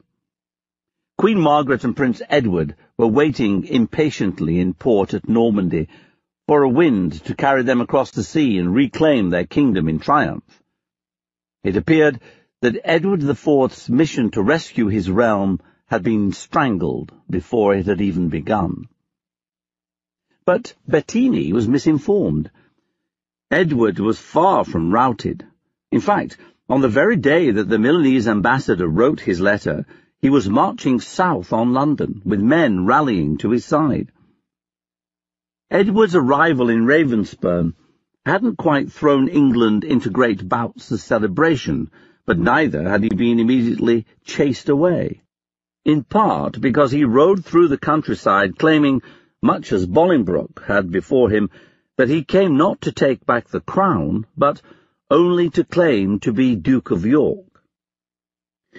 Queen 1.15 1.39
Margaret 1.39 1.83
and 1.83 1.95
Prince 1.95 2.23
Edward 2.27 2.75
were 2.97 3.05
waiting 3.05 3.65
impatiently 3.65 4.59
in 4.59 4.73
port 4.73 5.13
at 5.13 5.29
Normandy 5.29 5.87
for 6.47 6.63
a 6.63 6.69
wind 6.69 7.23
to 7.25 7.35
carry 7.35 7.61
them 7.63 7.81
across 7.81 8.11
the 8.11 8.23
sea 8.23 8.57
and 8.57 8.73
reclaim 8.73 9.29
their 9.29 9.45
kingdom 9.45 9.89
in 9.89 9.99
triumph. 9.99 10.63
It 11.63 11.75
appeared 11.75 12.21
that 12.61 12.79
Edward 12.85 13.21
IV's 13.21 13.89
mission 13.89 14.31
to 14.31 14.41
rescue 14.41 14.87
his 14.87 15.11
realm 15.11 15.59
had 15.87 16.03
been 16.03 16.31
strangled 16.31 17.11
before 17.29 17.75
it 17.75 17.85
had 17.85 17.99
even 17.99 18.29
begun. 18.29 18.87
But 20.45 20.73
Bettini 20.89 21.51
was 21.51 21.67
misinformed. 21.67 22.49
Edward 23.51 23.99
was 23.99 24.17
far 24.17 24.63
from 24.63 24.93
routed. 24.93 25.45
In 25.91 25.99
fact, 25.99 26.37
on 26.69 26.79
the 26.79 26.87
very 26.87 27.17
day 27.17 27.51
that 27.51 27.67
the 27.67 27.77
Milanese 27.77 28.27
ambassador 28.27 28.87
wrote 28.87 29.19
his 29.19 29.41
letter, 29.41 29.85
he 30.21 30.29
was 30.29 30.49
marching 30.49 31.01
south 31.01 31.51
on 31.51 31.73
London, 31.73 32.21
with 32.23 32.39
men 32.39 32.85
rallying 32.85 33.37
to 33.39 33.51
his 33.51 33.65
side. 33.65 34.11
Edward's 35.69 36.15
arrival 36.15 36.69
in 36.69 36.85
Ravenspurn 36.85 37.73
hadn't 38.25 38.55
quite 38.55 38.89
thrown 38.89 39.27
England 39.27 39.83
into 39.83 40.09
great 40.09 40.47
bouts 40.47 40.91
of 40.91 41.01
celebration, 41.01 41.91
but 42.25 42.39
neither 42.39 42.87
had 42.87 43.03
he 43.03 43.09
been 43.09 43.37
immediately 43.37 44.05
chased 44.23 44.69
away. 44.69 45.23
In 45.83 46.05
part 46.05 46.61
because 46.61 46.91
he 46.91 47.03
rode 47.03 47.43
through 47.43 47.67
the 47.67 47.77
countryside 47.77 48.57
claiming, 48.57 49.01
much 49.41 49.73
as 49.73 49.85
Bolingbroke 49.85 50.63
had 50.65 50.89
before 50.89 51.29
him, 51.29 51.49
that 51.97 52.07
he 52.07 52.23
came 52.23 52.55
not 52.55 52.79
to 52.81 52.93
take 52.93 53.25
back 53.25 53.49
the 53.49 53.59
crown, 53.59 54.25
but 54.37 54.61
only 55.11 55.49
to 55.49 55.65
claim 55.65 56.19
to 56.19 56.31
be 56.31 56.55
Duke 56.55 56.91
of 56.91 57.05
York. 57.05 57.45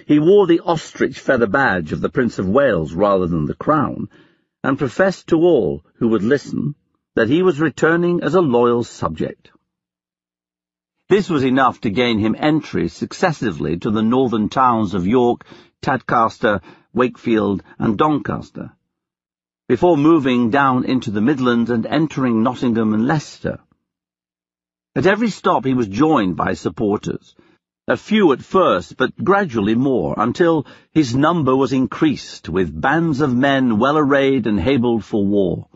He 0.07 0.17
wore 0.17 0.47
the 0.47 0.61
ostrich 0.61 1.19
feather 1.19 1.47
badge 1.47 1.91
of 1.91 2.01
the 2.01 2.09
Prince 2.09 2.39
of 2.39 2.49
Wales 2.49 2.93
rather 2.93 3.27
than 3.27 3.45
the 3.45 3.53
crown, 3.53 4.09
and 4.63 4.77
professed 4.77 5.27
to 5.27 5.37
all 5.37 5.83
who 5.95 6.09
would 6.09 6.23
listen 6.23 6.75
that 7.15 7.29
he 7.29 7.41
was 7.41 7.59
returning 7.59 8.21
as 8.23 8.35
a 8.35 8.41
loyal 8.41 8.83
subject. 8.83 9.51
This 11.07 11.29
was 11.29 11.43
enough 11.43 11.81
to 11.81 11.89
gain 11.89 12.19
him 12.19 12.35
entry 12.37 12.87
successively 12.87 13.77
to 13.79 13.89
the 13.89 14.03
northern 14.03 14.47
towns 14.47 14.93
of 14.93 15.07
York, 15.07 15.45
Tadcaster, 15.81 16.61
Wakefield, 16.93 17.63
and 17.79 17.97
Doncaster, 17.97 18.73
before 19.67 19.97
moving 19.97 20.49
down 20.49 20.85
into 20.85 21.09
the 21.09 21.21
Midlands 21.21 21.69
and 21.69 21.85
entering 21.85 22.43
Nottingham 22.43 22.93
and 22.93 23.07
Leicester. 23.07 23.59
At 24.95 25.05
every 25.05 25.29
stop 25.29 25.65
he 25.65 25.73
was 25.73 25.87
joined 25.87 26.35
by 26.35 26.53
supporters, 26.53 27.35
a 27.89 27.97
few 27.97 28.31
at 28.31 28.43
first, 28.43 28.95
but 28.97 29.17
gradually 29.23 29.73
more, 29.73 30.13
until 30.15 30.63
his 30.91 31.15
number 31.15 31.55
was 31.55 31.73
increased 31.73 32.47
with 32.47 32.79
bands 32.79 33.19
of 33.19 33.35
men 33.35 33.79
well 33.79 33.97
arrayed 33.97 34.45
and 34.45 34.59
habled 34.59 35.03
for 35.03 35.25
war. 35.25 35.67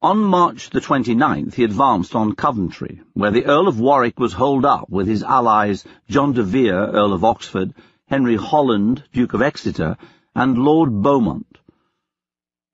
On 0.00 0.16
March 0.16 0.70
the 0.70 0.80
29th 0.80 1.54
he 1.54 1.64
advanced 1.64 2.14
on 2.14 2.36
Coventry, 2.36 3.00
where 3.14 3.32
the 3.32 3.46
Earl 3.46 3.66
of 3.66 3.80
Warwick 3.80 4.20
was 4.20 4.32
holed 4.32 4.64
up 4.64 4.88
with 4.88 5.08
his 5.08 5.24
allies 5.24 5.84
John 6.08 6.34
de 6.34 6.44
Vere, 6.44 6.86
Earl 6.86 7.14
of 7.14 7.24
Oxford, 7.24 7.74
Henry 8.06 8.36
Holland, 8.36 9.02
Duke 9.12 9.34
of 9.34 9.42
Exeter, 9.42 9.96
and 10.36 10.56
Lord 10.56 11.02
Beaumont. 11.02 11.58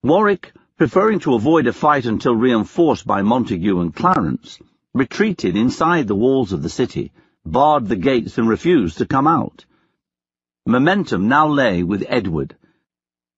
Warwick, 0.03 0.53
preferring 0.77 1.21
to 1.21 1.35
avoid 1.35 1.66
a 1.66 1.73
fight 1.73 2.05
until 2.05 2.37
reinforced 2.37 3.07
by 3.07 3.23
Montague 3.23 3.81
and 3.81 3.95
Clarence, 3.95 4.59
retreated 4.93 5.57
inside 5.57 6.09
the 6.09 6.14
walls 6.14 6.53
of 6.53 6.62
the 6.62 6.69
city, 6.69 7.11
barred 7.51 7.89
the 7.89 7.97
gates 7.97 8.39
and 8.39 8.49
refused 8.49 8.99
to 8.99 9.07
come 9.07 9.27
out. 9.27 9.65
Momentum 10.67 11.29
now 11.29 11.49
lay 11.49 11.83
with 11.83 12.05
Edward, 12.09 12.57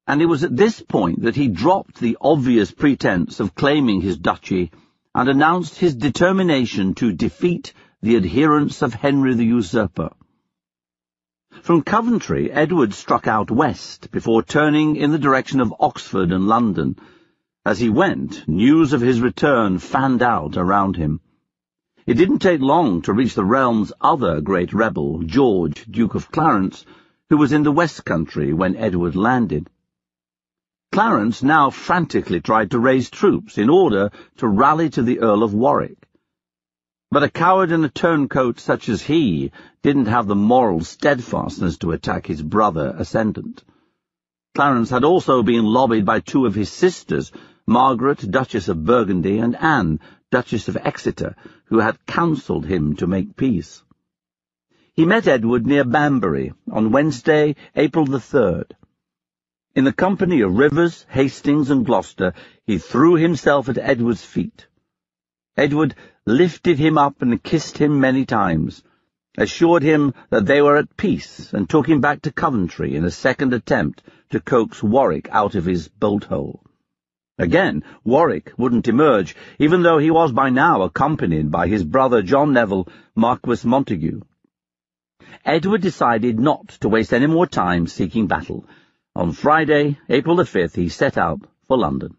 and 0.07 0.20
it 0.20 0.27
was 0.27 0.44
at 0.44 0.57
this 0.57 0.83
point 0.83 1.22
that 1.22 1.37
he 1.37 1.48
dropped 1.48 1.98
the 1.98 2.18
obvious 2.20 2.70
pretense 2.70 3.40
of 3.40 3.55
claiming 3.55 4.01
his 4.01 4.18
duchy 4.18 4.70
and 5.14 5.29
announced 5.29 5.79
his 5.79 5.94
determination 5.94 6.94
to 6.94 7.12
defeat 7.12 7.72
the 8.03 8.16
adherents 8.16 8.83
of 8.83 8.92
Henry 8.92 9.35
the 9.35 9.44
Usurper. 9.44 10.11
From 11.62 11.83
Coventry, 11.83 12.51
Edward 12.51 12.92
struck 12.92 13.27
out 13.27 13.51
west 13.51 14.11
before 14.11 14.42
turning 14.42 14.96
in 14.96 15.12
the 15.12 15.18
direction 15.18 15.61
of 15.61 15.72
Oxford 15.79 16.33
and 16.33 16.46
London. 16.46 16.96
As 17.64 17.79
he 17.79 17.88
went, 17.88 18.46
news 18.46 18.92
of 18.92 19.01
his 19.01 19.20
return 19.20 19.79
fanned 19.79 20.22
out 20.22 20.57
around 20.57 20.96
him. 20.96 21.20
It 22.12 22.18
didn't 22.18 22.40
take 22.40 22.61
long 22.61 23.01
to 23.03 23.14
reach 23.14 23.35
the 23.35 23.42
realm's 23.42 23.90
other 23.98 24.42
great 24.42 24.75
rebel, 24.75 25.22
George, 25.22 25.87
Duke 25.90 26.14
of 26.14 26.31
Clarence, 26.31 26.85
who 27.31 27.38
was 27.38 27.55
in 27.55 27.62
the 27.62 27.72
West 27.72 28.05
Country 28.05 28.53
when 28.53 28.77
Edward 28.77 29.16
landed. 29.16 29.70
Clarence 30.92 31.42
now 31.42 31.70
frantically 31.70 32.42
tried 32.42 32.72
to 32.72 32.79
raise 32.79 33.09
troops 33.09 33.57
in 33.57 33.70
order 33.70 34.11
to 34.37 34.46
rally 34.46 34.90
to 34.90 35.03
the 35.03 35.20
Earl 35.20 35.42
of 35.42 35.55
Warwick. 35.55 36.07
But 37.11 37.22
a 37.22 37.31
coward 37.31 37.72
and 37.72 37.83
a 37.83 37.88
turncoat 37.88 38.61
such 38.61 38.90
as 38.90 39.01
he 39.01 39.51
didn't 39.83 40.12
have 40.12 40.27
the 40.27 40.35
moral 40.35 40.85
steadfastness 40.85 41.79
to 41.79 41.92
attack 41.92 42.27
his 42.27 42.42
brother 42.42 42.94
ascendant. 42.98 43.64
Clarence 44.55 44.90
had 44.90 45.03
also 45.03 45.42
been 45.42 45.64
lobbied 45.64 46.05
by 46.05 46.20
two 46.20 46.44
of 46.44 46.55
his 46.55 46.70
sisters, 46.70 47.33
Margaret, 47.66 48.31
Duchess 48.31 48.68
of 48.68 48.85
Burgundy, 48.85 49.38
and 49.38 49.55
Anne, 49.57 50.01
Duchess 50.31 50.66
of 50.68 50.77
Exeter, 50.77 51.37
who 51.66 51.79
had 51.79 52.05
counselled 52.07 52.66
him 52.66 52.96
to 52.96 53.07
make 53.07 53.37
peace. 53.37 53.85
He 54.94 55.07
met 55.07 55.29
Edward 55.29 55.66
near 55.66 55.85
Banbury 55.85 56.53
on 56.70 56.90
Wednesday, 56.90 57.55
April 57.77 58.05
the 58.05 58.18
3rd. 58.18 58.72
In 59.75 59.85
the 59.85 59.92
company 59.92 60.40
of 60.40 60.59
Rivers, 60.59 61.07
Hastings, 61.09 61.70
and 61.70 61.87
Gloucester, 61.87 62.35
he 62.66 62.79
threw 62.79 63.14
himself 63.14 63.68
at 63.68 63.79
Edward's 63.79 64.25
feet. 64.25 64.66
Edward 65.57 65.94
lifted 66.27 66.79
him 66.79 66.98
up 66.98 67.22
and 67.22 67.42
kissed 67.42 67.79
him 67.79 68.01
many 68.01 68.27
times, 68.27 68.83
assured 69.38 69.83
him 69.83 70.12
that 70.31 70.46
they 70.46 70.61
were 70.61 70.77
at 70.77 70.96
peace, 70.96 71.53
and 71.53 71.70
took 71.70 71.88
him 71.88 72.01
back 72.01 72.22
to 72.22 72.33
Coventry 72.33 72.96
in 72.96 73.05
a 73.05 73.11
second 73.11 73.55
attempt 73.55 74.03
to 74.31 74.40
coax 74.40 74.83
Warwick 74.83 75.29
out 75.31 75.55
of 75.55 75.64
his 75.64 75.88
bolt-hole. 75.88 76.62
Again, 77.38 77.83
Warwick 78.05 78.53
wouldn't 78.59 78.88
emerge, 78.88 79.35
even 79.59 79.83
though 79.83 79.99
he 79.99 80.11
was 80.11 80.33
by 80.33 80.51
now 80.51 80.83
accompanied 80.83 81.51
by 81.51 81.66
his 81.66 81.83
brother 81.83 82.21
John 82.23 82.53
Neville, 82.53 82.88
Marquis 83.14 83.66
Montague. 83.66 84.21
Edward 85.45 85.81
decided 85.81 86.38
not 86.38 86.68
to 86.81 86.90
waste 86.90 87.14
any 87.14 87.27
more 87.27 87.47
time 87.47 87.87
seeking 87.87 88.27
battle. 88.27 88.66
On 89.16 89.33
Friday, 89.33 89.99
April 90.11 90.37
the 90.37 90.42
5th, 90.42 90.77
he 90.77 90.90
set 90.90 91.16
out 91.16 91.40
for 91.66 91.79
London. 91.79 92.16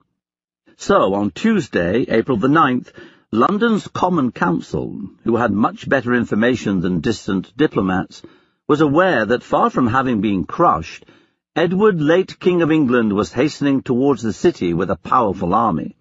So, 0.77 1.13
on 1.13 1.29
Tuesday, 1.29 2.05
April 2.09 2.37
the 2.37 2.47
9th, 2.47 2.91
London's 3.31 3.87
Common 3.87 4.31
Council, 4.31 4.99
who 5.23 5.35
had 5.35 5.51
much 5.51 5.87
better 5.87 6.13
information 6.13 6.81
than 6.81 7.01
distant 7.01 7.55
diplomats, 7.55 8.23
was 8.67 8.81
aware 8.81 9.25
that 9.25 9.43
far 9.43 9.69
from 9.69 9.87
having 9.87 10.21
been 10.21 10.43
crushed, 10.45 11.05
Edward, 11.55 12.01
late 12.01 12.39
King 12.39 12.63
of 12.63 12.71
England, 12.71 13.13
was 13.13 13.31
hastening 13.31 13.83
towards 13.83 14.23
the 14.23 14.33
city 14.33 14.73
with 14.73 14.89
a 14.89 14.95
powerful 14.95 15.53
army. 15.53 15.95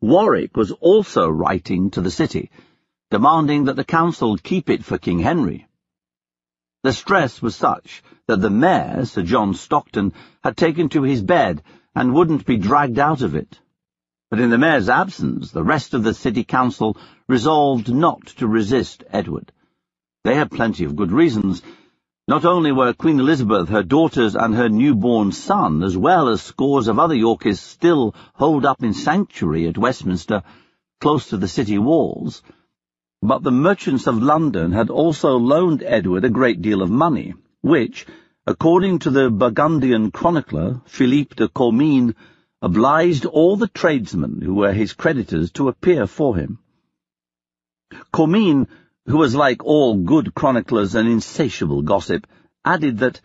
Warwick 0.00 0.56
was 0.56 0.72
also 0.72 1.28
writing 1.28 1.92
to 1.92 2.00
the 2.00 2.10
city, 2.10 2.50
demanding 3.12 3.66
that 3.66 3.76
the 3.76 3.84
council 3.84 4.36
keep 4.36 4.68
it 4.68 4.84
for 4.84 4.98
King 4.98 5.20
Henry. 5.20 5.68
The 6.82 6.92
stress 6.92 7.40
was 7.40 7.54
such 7.54 8.02
that 8.26 8.40
the 8.40 8.50
mayor, 8.50 9.04
Sir 9.04 9.22
John 9.22 9.54
Stockton, 9.54 10.14
had 10.42 10.56
taken 10.56 10.88
to 10.88 11.04
his 11.04 11.22
bed 11.22 11.62
and 11.94 12.12
wouldn't 12.12 12.44
be 12.44 12.56
dragged 12.56 12.98
out 12.98 13.22
of 13.22 13.36
it. 13.36 13.60
But 14.30 14.40
in 14.40 14.50
the 14.50 14.58
mayor's 14.58 14.88
absence, 14.88 15.52
the 15.52 15.62
rest 15.62 15.94
of 15.94 16.02
the 16.02 16.14
city 16.14 16.42
council 16.42 16.96
resolved 17.28 17.94
not 17.94 18.26
to 18.38 18.48
resist 18.48 19.04
Edward. 19.10 19.52
They 20.24 20.34
had 20.34 20.50
plenty 20.50 20.84
of 20.84 20.96
good 20.96 21.12
reasons, 21.12 21.62
not 22.30 22.44
only 22.44 22.70
were 22.70 22.92
Queen 22.92 23.18
Elizabeth, 23.18 23.70
her 23.70 23.82
daughters, 23.82 24.36
and 24.36 24.54
her 24.54 24.68
newborn 24.68 25.32
son, 25.32 25.82
as 25.82 25.96
well 25.96 26.28
as 26.28 26.40
scores 26.40 26.86
of 26.86 26.96
other 26.96 27.16
Yorkists 27.16 27.66
still 27.66 28.14
holed 28.34 28.64
up 28.64 28.84
in 28.84 28.94
sanctuary 28.94 29.66
at 29.66 29.76
Westminster, 29.76 30.44
close 31.00 31.28
to 31.30 31.36
the 31.36 31.48
city 31.48 31.76
walls, 31.76 32.40
but 33.20 33.42
the 33.42 33.50
merchants 33.50 34.06
of 34.06 34.22
London 34.22 34.70
had 34.70 34.90
also 34.90 35.38
loaned 35.38 35.82
Edward 35.82 36.24
a 36.24 36.30
great 36.30 36.62
deal 36.62 36.82
of 36.82 36.88
money, 36.88 37.34
which, 37.62 38.06
according 38.46 39.00
to 39.00 39.10
the 39.10 39.28
Burgundian 39.28 40.12
chronicler, 40.12 40.80
Philippe 40.86 41.34
de 41.34 41.48
Comines, 41.48 42.14
obliged 42.62 43.26
all 43.26 43.56
the 43.56 43.66
tradesmen 43.66 44.40
who 44.40 44.54
were 44.54 44.72
his 44.72 44.92
creditors 44.92 45.50
to 45.50 45.66
appear 45.66 46.06
for 46.06 46.36
him. 46.36 46.60
Comines 48.12 48.68
who 49.06 49.18
was 49.18 49.34
like 49.34 49.64
all 49.64 49.96
good 49.96 50.32
chroniclers 50.34 50.94
an 50.94 51.08
insatiable 51.08 51.82
gossip, 51.82 52.28
added 52.64 52.98
that 52.98 53.20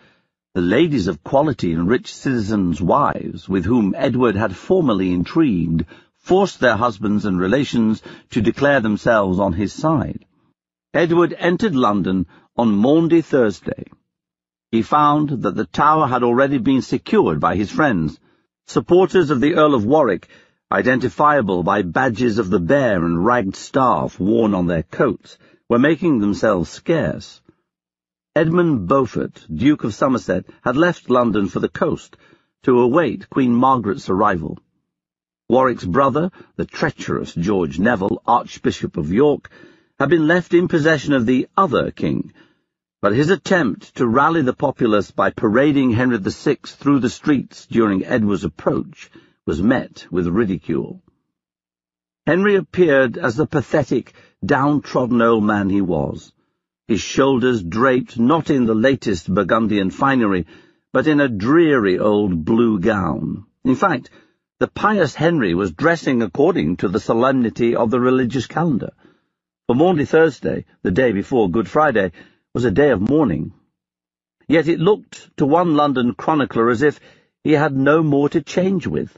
the 0.56 0.62
ladies 0.62 1.06
of 1.08 1.24
quality 1.24 1.74
and 1.74 1.88
rich 1.88 2.12
citizens' 2.12 2.82
wives, 2.82 3.48
with 3.48 3.66
whom 3.66 3.94
Edward 3.96 4.36
had 4.36 4.56
formerly 4.56 5.14
intrigued, 5.14 5.86
forced 6.18 6.60
their 6.60 6.76
husbands 6.76 7.26
and 7.26 7.40
relations 7.40 8.02
to 8.32 8.42
declare 8.42 8.80
themselves 8.80 9.38
on 9.38 9.54
his 9.54 9.74
side. 9.74 10.26
Edward 10.92 11.36
entered 11.38 11.76
London 11.76 12.26
on 12.58 12.76
Maundy 12.76 13.22
Thursday. 13.22 13.86
He 14.72 14.82
found 14.82 15.44
that 15.44 15.56
the 15.56 15.66
Tower 15.66 16.08
had 16.08 16.24
already 16.24 16.58
been 16.58 16.82
secured 16.82 17.40
by 17.40 17.56
his 17.56 17.70
friends, 17.70 18.20
supporters 18.66 19.30
of 19.30 19.40
the 19.40 19.54
Earl 19.54 19.76
of 19.76 19.86
Warwick, 19.86 20.30
identifiable 20.72 21.62
by 21.62 21.84
badges 21.84 22.40
of 22.40 22.50
the 22.50 22.60
bear 22.60 23.06
and 23.06 23.24
ragged 23.24 23.56
staff 23.56 24.20
worn 24.20 24.56
on 24.56 24.66
their 24.66 24.84
coats, 24.84 25.38
were 25.70 25.80
making 25.80 26.20
themselves 26.20 26.70
scarce. 26.70 27.42
Edmund 28.36 28.88
Beaufort, 28.88 29.46
Duke 29.54 29.84
of 29.84 29.94
Somerset, 29.94 30.46
had 30.62 30.78
left 30.78 31.10
London 31.10 31.48
for 31.48 31.60
the 31.60 31.70
coast 31.70 32.18
to 32.64 32.80
await 32.80 33.30
Queen 33.30 33.54
Margaret's 33.54 34.10
arrival. 34.10 34.60
Warwick's 35.48 35.86
brother, 35.86 36.32
the 36.56 36.66
treacherous 36.66 37.34
George 37.34 37.80
Neville, 37.80 38.22
Archbishop 38.26 38.98
of 38.98 39.14
York, 39.14 39.50
had 40.00 40.10
been 40.10 40.28
left 40.28 40.54
in 40.54 40.68
possession 40.68 41.14
of 41.14 41.26
the 41.26 41.48
other 41.56 41.92
king, 41.92 42.34
but 43.02 43.14
his 43.14 43.30
attempt 43.30 43.96
to 43.96 44.08
rally 44.08 44.42
the 44.42 44.54
populace 44.54 45.12
by 45.12 45.30
parading 45.30 45.92
Henry 45.92 46.18
VI 46.18 46.58
through 46.66 47.00
the 47.00 47.10
streets 47.10 47.68
during 47.68 48.04
Edward's 48.04 48.44
approach 48.44 49.12
was 49.46 49.62
met 49.62 50.08
with 50.12 50.28
ridicule. 50.28 51.02
Henry 52.26 52.56
appeared 52.56 53.18
as 53.18 53.36
the 53.36 53.46
pathetic, 53.46 54.14
downtrodden 54.46 55.22
old 55.22 55.44
man 55.44 55.70
he 55.70 55.82
was, 55.82 56.32
his 56.88 57.02
shoulders 57.02 57.64
draped 57.64 58.20
not 58.20 58.50
in 58.50 58.66
the 58.66 58.76
latest 58.76 59.34
Burgundian 59.34 59.90
finery, 59.90 60.46
but 60.94 61.08
in 61.08 61.20
a 61.20 61.28
dreary 61.28 61.98
old 61.98 62.46
blue 62.46 62.80
gown. 62.80 63.46
In 63.64 63.76
fact, 63.76 64.12
the 64.60 64.68
pious 64.68 65.16
Henry 65.16 65.54
was 65.54 65.72
dressing 65.72 66.22
according 66.22 66.78
to 66.78 66.88
the 66.88 67.00
solemnity 67.00 67.76
of 67.76 67.90
the 67.90 68.00
religious 68.00 68.48
calendar. 68.48 68.92
For 69.68 69.76
Maundy 69.76 70.06
Thursday, 70.06 70.66
the 70.84 70.92
day 70.92 71.12
before 71.12 71.50
Good 71.50 71.68
Friday, 71.68 72.12
was 72.54 72.66
a 72.66 72.72
day 72.72 72.92
of 72.92 73.02
mourning. 73.02 73.52
Yet 74.48 74.68
it 74.68 74.80
looked 74.80 75.36
to 75.38 75.46
one 75.46 75.76
London 75.76 76.14
chronicler 76.14 76.70
as 76.70 76.84
if 76.84 77.00
he 77.44 77.54
had 77.54 77.76
no 77.76 78.04
more 78.04 78.30
to 78.30 78.42
change 78.42 78.86
with. 78.86 79.18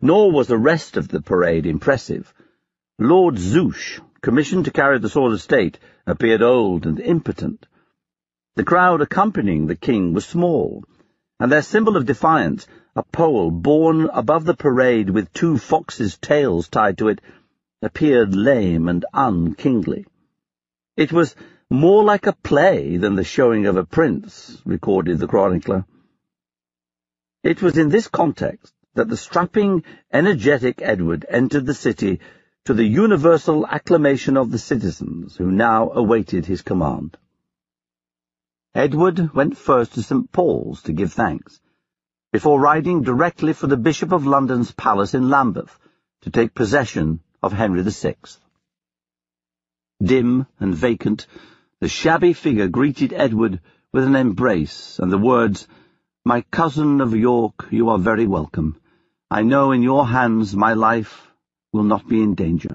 Nor 0.00 0.30
was 0.30 0.46
the 0.46 0.56
rest 0.56 0.96
of 0.96 1.08
the 1.08 1.20
parade 1.20 1.66
impressive. 1.66 2.32
Lord 2.98 3.38
Zouche, 3.38 4.00
commissioned 4.20 4.66
to 4.66 4.70
carry 4.70 5.00
the 5.00 5.08
sword 5.08 5.32
of 5.32 5.42
state, 5.42 5.80
appeared 6.06 6.42
old 6.42 6.86
and 6.86 7.00
impotent. 7.00 7.66
The 8.54 8.62
crowd 8.62 9.00
accompanying 9.00 9.66
the 9.66 9.74
king 9.74 10.12
was 10.12 10.24
small, 10.24 10.84
and 11.40 11.50
their 11.50 11.62
symbol 11.62 11.96
of 11.96 12.06
defiance, 12.06 12.68
a 12.94 13.02
pole 13.02 13.50
borne 13.50 14.08
above 14.12 14.44
the 14.44 14.54
parade 14.54 15.10
with 15.10 15.32
two 15.32 15.58
foxes' 15.58 16.16
tails 16.18 16.68
tied 16.68 16.98
to 16.98 17.08
it, 17.08 17.20
appeared 17.82 18.36
lame 18.36 18.88
and 18.88 19.04
unkingly. 19.12 20.06
It 20.96 21.12
was 21.12 21.34
more 21.68 22.04
like 22.04 22.28
a 22.28 22.32
play 22.44 22.96
than 22.96 23.16
the 23.16 23.24
showing 23.24 23.66
of 23.66 23.76
a 23.76 23.84
prince, 23.84 24.62
recorded 24.64 25.18
the 25.18 25.26
chronicler. 25.26 25.84
It 27.42 27.60
was 27.60 27.76
in 27.76 27.88
this 27.88 28.06
context 28.06 28.72
that 28.94 29.08
the 29.08 29.16
strapping, 29.16 29.82
energetic 30.12 30.80
Edward 30.80 31.26
entered 31.28 31.66
the 31.66 31.74
city 31.74 32.20
to 32.64 32.72
the 32.72 32.84
universal 32.84 33.66
acclamation 33.66 34.38
of 34.38 34.50
the 34.50 34.58
citizens 34.58 35.36
who 35.36 35.50
now 35.50 35.90
awaited 35.90 36.46
his 36.46 36.62
command. 36.62 37.14
Edward 38.74 39.34
went 39.34 39.58
first 39.58 39.92
to 39.94 40.02
St. 40.02 40.32
Paul's 40.32 40.82
to 40.84 40.94
give 40.94 41.12
thanks, 41.12 41.60
before 42.32 42.58
riding 42.58 43.02
directly 43.02 43.52
for 43.52 43.66
the 43.66 43.76
Bishop 43.76 44.12
of 44.12 44.26
London's 44.26 44.72
palace 44.72 45.12
in 45.12 45.28
Lambeth 45.28 45.78
to 46.22 46.30
take 46.30 46.54
possession 46.54 47.20
of 47.42 47.52
Henry 47.52 47.82
VI. 47.82 48.16
Dim 50.02 50.46
and 50.58 50.74
vacant, 50.74 51.26
the 51.80 51.88
shabby 51.88 52.32
figure 52.32 52.68
greeted 52.68 53.12
Edward 53.12 53.60
with 53.92 54.04
an 54.04 54.16
embrace 54.16 54.98
and 54.98 55.12
the 55.12 55.18
words, 55.18 55.68
My 56.24 56.40
cousin 56.50 57.02
of 57.02 57.14
York, 57.14 57.66
you 57.70 57.90
are 57.90 57.98
very 57.98 58.26
welcome. 58.26 58.80
I 59.30 59.42
know 59.42 59.72
in 59.72 59.82
your 59.82 60.06
hands 60.06 60.56
my 60.56 60.72
life 60.72 61.33
will 61.74 61.82
not 61.82 62.08
be 62.08 62.22
in 62.22 62.34
danger. 62.34 62.74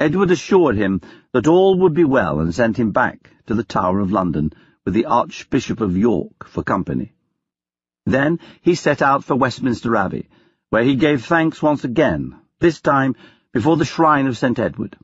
Edward 0.00 0.32
assured 0.32 0.76
him 0.76 1.00
that 1.32 1.46
all 1.46 1.78
would 1.78 1.94
be 1.94 2.04
well 2.04 2.40
and 2.40 2.52
sent 2.52 2.76
him 2.76 2.90
back 2.90 3.30
to 3.46 3.54
the 3.54 3.62
Tower 3.62 4.00
of 4.00 4.10
London 4.10 4.52
with 4.84 4.94
the 4.94 5.06
Archbishop 5.06 5.80
of 5.80 5.96
York 5.96 6.46
for 6.48 6.64
company. 6.64 7.12
Then 8.06 8.40
he 8.62 8.74
set 8.74 9.02
out 9.02 9.22
for 9.22 9.36
Westminster 9.36 9.94
Abbey, 9.94 10.28
where 10.70 10.82
he 10.82 10.96
gave 10.96 11.24
thanks 11.24 11.62
once 11.62 11.84
again, 11.84 12.34
this 12.58 12.80
time 12.80 13.14
before 13.52 13.76
the 13.76 13.84
shrine 13.84 14.26
of 14.26 14.36
St. 14.36 14.58
Edward 14.58 14.96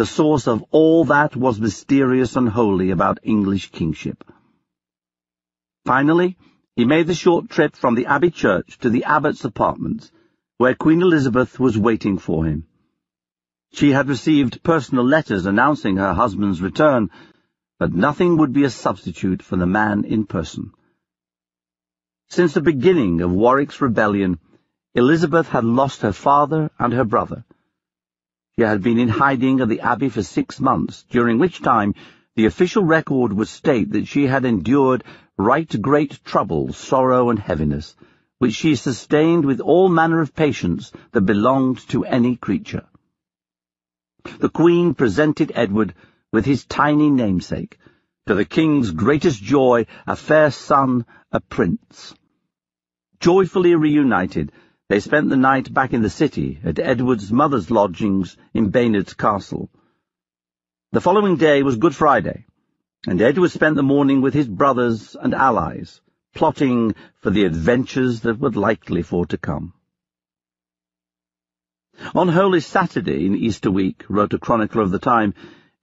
the 0.00 0.06
source 0.06 0.48
of 0.48 0.64
all 0.70 1.04
that 1.04 1.36
was 1.36 1.60
mysterious 1.60 2.34
and 2.34 2.48
holy 2.48 2.90
about 2.90 3.18
English 3.22 3.70
kingship. 3.70 4.24
Finally, 5.84 6.38
he 6.74 6.86
made 6.86 7.06
the 7.06 7.14
short 7.14 7.50
trip 7.50 7.76
from 7.76 7.94
the 7.94 8.06
Abbey 8.06 8.30
Church 8.30 8.78
to 8.78 8.88
the 8.88 9.04
abbot's 9.04 9.44
apartments, 9.44 10.10
where 10.60 10.74
Queen 10.74 11.00
Elizabeth 11.00 11.58
was 11.58 11.78
waiting 11.78 12.18
for 12.18 12.44
him. 12.44 12.66
She 13.72 13.92
had 13.92 14.08
received 14.08 14.62
personal 14.62 15.06
letters 15.06 15.46
announcing 15.46 15.96
her 15.96 16.12
husband's 16.12 16.60
return, 16.60 17.08
but 17.78 17.94
nothing 17.94 18.36
would 18.36 18.52
be 18.52 18.64
a 18.64 18.68
substitute 18.68 19.40
for 19.40 19.56
the 19.56 19.64
man 19.64 20.04
in 20.04 20.26
person. 20.26 20.72
Since 22.28 22.52
the 22.52 22.60
beginning 22.60 23.22
of 23.22 23.32
Warwick's 23.32 23.80
rebellion, 23.80 24.38
Elizabeth 24.94 25.48
had 25.48 25.64
lost 25.64 26.02
her 26.02 26.12
father 26.12 26.70
and 26.78 26.92
her 26.92 27.04
brother, 27.04 27.42
she 28.54 28.60
had 28.60 28.82
been 28.82 28.98
in 28.98 29.08
hiding 29.08 29.62
at 29.62 29.70
the 29.70 29.80
Abbey 29.80 30.10
for 30.10 30.22
six 30.22 30.60
months, 30.60 31.06
during 31.08 31.38
which 31.38 31.62
time 31.62 31.94
the 32.36 32.44
official 32.44 32.84
record 32.84 33.32
would 33.32 33.48
state 33.48 33.92
that 33.92 34.08
she 34.08 34.26
had 34.26 34.44
endured 34.44 35.04
right 35.38 35.80
great 35.80 36.22
trouble, 36.22 36.74
sorrow, 36.74 37.30
and 37.30 37.38
heaviness, 37.38 37.96
which 38.40 38.54
she 38.54 38.74
sustained 38.74 39.44
with 39.44 39.60
all 39.60 39.90
manner 39.90 40.18
of 40.22 40.34
patience 40.34 40.90
that 41.12 41.20
belonged 41.20 41.78
to 41.86 42.06
any 42.06 42.36
creature. 42.36 42.86
The 44.38 44.48
Queen 44.48 44.94
presented 44.94 45.52
Edward 45.54 45.94
with 46.32 46.46
his 46.46 46.64
tiny 46.64 47.10
namesake, 47.10 47.76
to 48.26 48.34
the 48.34 48.46
King's 48.46 48.92
greatest 48.92 49.42
joy, 49.42 49.84
a 50.06 50.16
fair 50.16 50.50
son, 50.50 51.04
a 51.30 51.40
prince. 51.40 52.14
Joyfully 53.18 53.74
reunited, 53.74 54.52
they 54.88 55.00
spent 55.00 55.28
the 55.28 55.36
night 55.36 55.72
back 55.74 55.92
in 55.92 56.00
the 56.00 56.08
city, 56.08 56.60
at 56.64 56.78
Edward's 56.78 57.30
mother's 57.30 57.70
lodgings 57.70 58.38
in 58.54 58.70
Baynard's 58.70 59.12
Castle. 59.12 59.68
The 60.92 61.02
following 61.02 61.36
day 61.36 61.62
was 61.62 61.76
Good 61.76 61.94
Friday, 61.94 62.46
and 63.06 63.20
Edward 63.20 63.50
spent 63.50 63.76
the 63.76 63.82
morning 63.82 64.22
with 64.22 64.32
his 64.32 64.48
brothers 64.48 65.14
and 65.14 65.34
allies, 65.34 66.00
plotting 66.34 66.94
for 67.20 67.30
the 67.30 67.44
adventures 67.44 68.20
that 68.20 68.38
were 68.38 68.50
likely 68.50 69.02
for 69.02 69.26
to 69.26 69.36
come. 69.36 69.72
On 72.14 72.28
Holy 72.28 72.60
Saturday 72.60 73.26
in 73.26 73.36
Easter 73.36 73.70
week, 73.70 74.04
wrote 74.08 74.32
a 74.32 74.38
chronicler 74.38 74.82
of 74.82 74.90
the 74.90 74.98
time, 74.98 75.34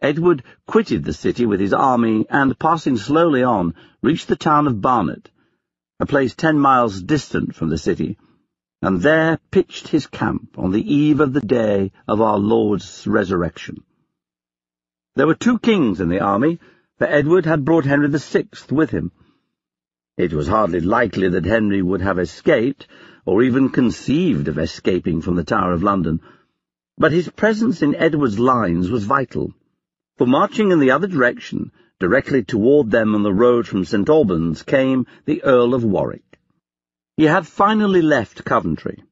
Edward 0.01 0.43
quitted 0.65 1.03
the 1.03 1.13
city 1.13 1.45
with 1.45 1.59
his 1.59 1.73
army 1.73 2.25
and, 2.29 2.57
passing 2.57 2.97
slowly 2.97 3.43
on, 3.43 3.73
reached 4.01 4.27
the 4.27 4.35
town 4.35 4.67
of 4.67 4.81
Barnet, 4.81 5.29
a 5.99 6.05
place 6.05 6.35
ten 6.35 6.59
miles 6.59 7.01
distant 7.01 7.55
from 7.55 7.69
the 7.69 7.77
city, 7.77 8.17
and 8.81 9.01
there 9.01 9.39
pitched 9.51 9.87
his 9.87 10.07
camp 10.07 10.57
on 10.57 10.71
the 10.71 10.93
eve 10.93 11.19
of 11.19 11.33
the 11.33 11.41
day 11.41 11.91
of 12.07 12.21
our 12.21 12.37
Lord's 12.37 13.07
resurrection. 13.07 13.83
There 15.15 15.27
were 15.27 15.35
two 15.35 15.57
kings 15.57 15.99
in 15.99 16.09
the 16.09 16.19
army, 16.19 16.59
for 16.97 17.05
Edward 17.05 17.45
had 17.45 17.65
brought 17.65 17.85
Henry 17.85 18.07
VI 18.09 18.47
with 18.69 18.91
him. 18.91 19.11
It 20.17 20.33
was 20.33 20.47
hardly 20.47 20.79
likely 20.79 21.29
that 21.29 21.45
Henry 21.45 21.83
would 21.83 22.01
have 22.01 22.17
escaped, 22.17 22.87
or 23.23 23.43
even 23.43 23.69
conceived 23.69 24.47
of 24.47 24.57
escaping 24.57 25.21
from 25.21 25.35
the 25.35 25.43
Tower 25.43 25.73
of 25.73 25.83
London, 25.83 26.21
but 26.97 27.11
his 27.11 27.29
presence 27.29 27.83
in 27.83 27.93
Edward's 27.93 28.39
lines 28.39 28.89
was 28.89 29.05
vital, 29.05 29.53
for 30.17 30.25
marching 30.25 30.71
in 30.71 30.79
the 30.79 30.89
other 30.89 31.05
direction, 31.05 31.71
directly 31.99 32.43
toward 32.43 32.89
them 32.89 33.13
on 33.13 33.21
the 33.21 33.31
road 33.31 33.67
from 33.67 33.85
St. 33.85 34.09
Albans, 34.09 34.63
came 34.63 35.05
the 35.25 35.43
Earl 35.43 35.75
of 35.75 35.83
Warwick. 35.83 36.39
He 37.15 37.25
had 37.25 37.45
finally 37.45 38.01
left 38.01 38.43
Coventry, 38.43 39.03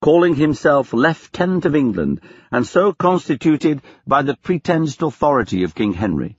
calling 0.00 0.36
himself 0.36 0.92
Lieutenant 0.92 1.64
of 1.64 1.74
England, 1.74 2.20
and 2.52 2.64
so 2.64 2.92
constituted 2.92 3.82
by 4.06 4.22
the 4.22 4.36
pretended 4.36 5.02
authority 5.02 5.64
of 5.64 5.74
King 5.74 5.94
Henry. 5.94 6.38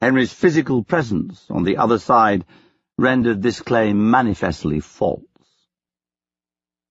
Henry's 0.00 0.32
physical 0.32 0.84
presence 0.84 1.44
on 1.50 1.64
the 1.64 1.78
other 1.78 1.98
side 1.98 2.44
rendered 2.98 3.40
this 3.40 3.60
claim 3.60 4.10
manifestly 4.10 4.80
false. 4.80 5.22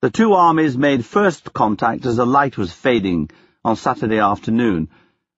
The 0.02 0.10
two 0.10 0.34
armies 0.34 0.78
made 0.78 1.06
first 1.06 1.54
contact 1.54 2.06
as 2.06 2.16
the 2.16 2.26
light 2.26 2.58
was 2.58 2.72
fading 2.72 3.30
on 3.66 3.76
Saturday 3.76 4.20
afternoon, 4.20 4.90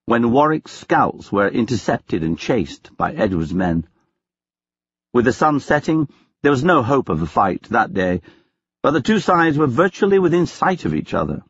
when 0.06 0.32
Warwick's 0.32 0.72
scouts 0.72 1.32
were 1.32 1.48
intercepted 1.48 2.24
and 2.24 2.38
chased 2.38 2.96
by 2.96 3.14
Edward's 3.14 3.54
men. 3.54 3.88
With 5.12 5.26
the 5.26 5.34
sun 5.34 5.60
setting, 5.60 6.08
there 6.44 6.52
was 6.52 6.64
no 6.64 6.84
hope 6.84 7.10
of 7.10 7.22
a 7.22 7.28
fight 7.28 7.64
that 7.70 7.94
day, 7.94 8.22
but 8.84 8.92
the 8.92 9.02
two 9.02 9.20
sides 9.20 9.58
were 9.58 9.68
virtually 9.68 10.20
within 10.20 10.46
sight 10.46 10.86
of 10.86 10.94
each 10.94 11.14
other. 11.14 11.42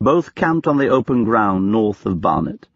Both 0.00 0.34
camped 0.34 0.66
on 0.66 0.78
the 0.78 0.88
open 0.88 1.24
ground 1.24 1.70
north 1.70 2.06
of 2.06 2.20
Barnet. 2.20 2.66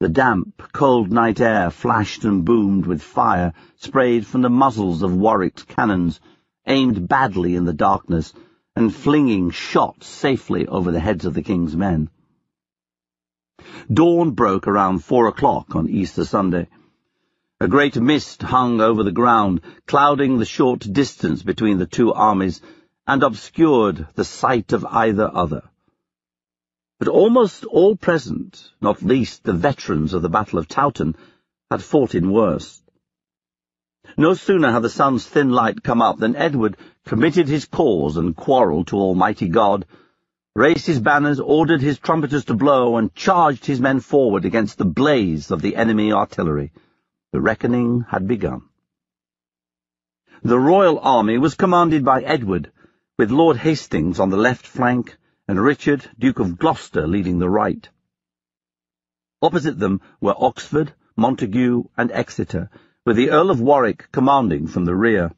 The 0.00 0.08
damp, 0.08 0.62
cold 0.72 1.10
night 1.10 1.40
air 1.40 1.70
flashed 1.70 2.24
and 2.24 2.44
boomed 2.44 2.86
with 2.86 3.02
fire 3.02 3.52
sprayed 3.74 4.24
from 4.24 4.42
the 4.42 4.48
muzzles 4.48 5.02
of 5.02 5.16
Warwick's 5.16 5.64
cannons, 5.64 6.20
aimed 6.68 7.08
badly 7.08 7.56
in 7.56 7.64
the 7.64 7.72
darkness, 7.72 8.32
and 8.76 8.94
flinging 8.94 9.50
shot 9.50 10.04
safely 10.04 10.68
over 10.68 10.92
the 10.92 11.00
heads 11.00 11.24
of 11.24 11.34
the 11.34 11.42
king's 11.42 11.74
men. 11.74 12.10
Dawn 13.92 14.30
broke 14.30 14.68
around 14.68 15.02
four 15.02 15.26
o'clock 15.26 15.74
on 15.74 15.88
Easter 15.88 16.24
Sunday. 16.24 16.68
A 17.58 17.66
great 17.66 18.00
mist 18.00 18.42
hung 18.42 18.80
over 18.80 19.02
the 19.02 19.10
ground, 19.10 19.62
clouding 19.88 20.38
the 20.38 20.44
short 20.44 20.78
distance 20.92 21.42
between 21.42 21.78
the 21.78 21.86
two 21.86 22.12
armies, 22.12 22.60
and 23.04 23.24
obscured 23.24 24.06
the 24.14 24.24
sight 24.24 24.72
of 24.72 24.84
either 24.84 25.28
other. 25.34 25.68
But 26.98 27.08
almost 27.08 27.64
all 27.64 27.94
present, 27.94 28.72
not 28.80 29.02
least 29.02 29.44
the 29.44 29.52
veterans 29.52 30.14
of 30.14 30.22
the 30.22 30.28
Battle 30.28 30.58
of 30.58 30.66
Towton, 30.66 31.14
had 31.70 31.80
fought 31.80 32.16
in 32.16 32.32
worse. 32.32 32.82
No 34.16 34.34
sooner 34.34 34.72
had 34.72 34.82
the 34.82 34.90
sun's 34.90 35.24
thin 35.24 35.50
light 35.50 35.84
come 35.84 36.02
up 36.02 36.18
than 36.18 36.34
Edward 36.34 36.76
committed 37.04 37.46
his 37.46 37.66
cause 37.66 38.16
and 38.16 38.34
quarrel 38.34 38.84
to 38.86 38.96
Almighty 38.96 39.48
God, 39.48 39.86
raised 40.56 40.86
his 40.86 40.98
banners, 40.98 41.38
ordered 41.38 41.82
his 41.82 42.00
trumpeters 42.00 42.46
to 42.46 42.54
blow, 42.54 42.96
and 42.96 43.14
charged 43.14 43.66
his 43.66 43.80
men 43.80 44.00
forward 44.00 44.44
against 44.44 44.76
the 44.76 44.84
blaze 44.84 45.52
of 45.52 45.62
the 45.62 45.76
enemy 45.76 46.12
artillery. 46.12 46.72
The 47.32 47.40
reckoning 47.40 48.06
had 48.08 48.26
begun. 48.26 48.62
The 50.42 50.58
royal 50.58 50.98
army 50.98 51.38
was 51.38 51.54
commanded 51.54 52.04
by 52.04 52.22
Edward, 52.22 52.72
with 53.16 53.30
Lord 53.30 53.56
Hastings 53.58 54.18
on 54.18 54.30
the 54.30 54.36
left 54.36 54.66
flank 54.66 55.16
and 55.48 55.58
Richard, 55.58 56.04
Duke 56.18 56.40
of 56.40 56.58
Gloucester, 56.58 57.06
leading 57.06 57.38
the 57.38 57.48
right. 57.48 57.88
Opposite 59.40 59.78
them 59.78 60.02
were 60.20 60.34
Oxford, 60.36 60.92
Montague, 61.16 61.84
and 61.96 62.12
Exeter, 62.12 62.68
with 63.06 63.16
the 63.16 63.30
Earl 63.30 63.50
of 63.50 63.60
Warwick 63.60 64.08
commanding 64.12 64.66
from 64.66 64.84
the 64.84 64.94
rear. 64.94 65.32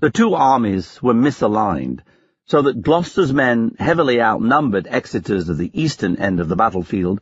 The 0.00 0.10
two 0.10 0.34
armies 0.34 1.02
were 1.02 1.12
misaligned, 1.12 2.02
so 2.46 2.62
that 2.62 2.82
Gloucester's 2.82 3.32
men 3.32 3.74
heavily 3.80 4.20
outnumbered 4.20 4.86
Exeter's 4.88 5.50
at 5.50 5.58
the 5.58 5.70
eastern 5.74 6.16
end 6.16 6.38
of 6.38 6.48
the 6.48 6.56
battlefield, 6.56 7.20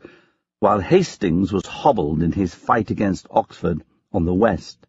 while 0.59 0.81
Hastings 0.81 1.53
was 1.53 1.65
hobbled 1.65 2.23
in 2.23 2.33
his 2.33 2.55
fight 2.55 2.91
against 2.91 3.27
Oxford 3.31 3.83
on 4.13 4.27
the 4.27 4.35
west. 4.35 4.87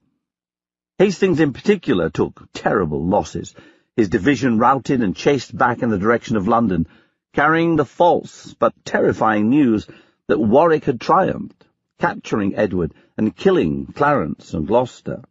Hastings 0.98 1.40
in 1.40 1.54
particular 1.54 2.10
took 2.10 2.48
terrible 2.52 3.06
losses, 3.08 3.56
his 3.96 4.10
division 4.10 4.58
routed 4.58 5.02
and 5.02 5.16
chased 5.16 5.56
back 5.56 5.82
in 5.82 5.90
the 5.90 5.98
direction 5.98 6.38
of 6.38 6.48
London, 6.48 6.88
carrying 7.34 7.76
the 7.76 7.86
false 7.86 8.54
but 8.54 8.74
terrifying 8.86 9.50
news 9.50 9.88
that 10.28 10.40
Warwick 10.40 10.86
had 10.86 11.00
triumphed, 11.00 11.66
capturing 12.00 12.56
Edward 12.56 12.94
and 13.18 13.36
killing 13.36 13.88
Clarence 13.88 14.54
and 14.54 14.68
Gloucester. 14.68 15.24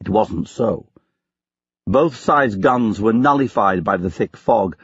It 0.00 0.08
wasn't 0.08 0.48
so. 0.48 0.86
Both 1.86 2.16
sides' 2.16 2.56
guns 2.56 3.00
were 3.00 3.12
nullified 3.12 3.84
by 3.84 3.96
the 3.96 4.10
thick 4.10 4.36
fog, 4.36 4.76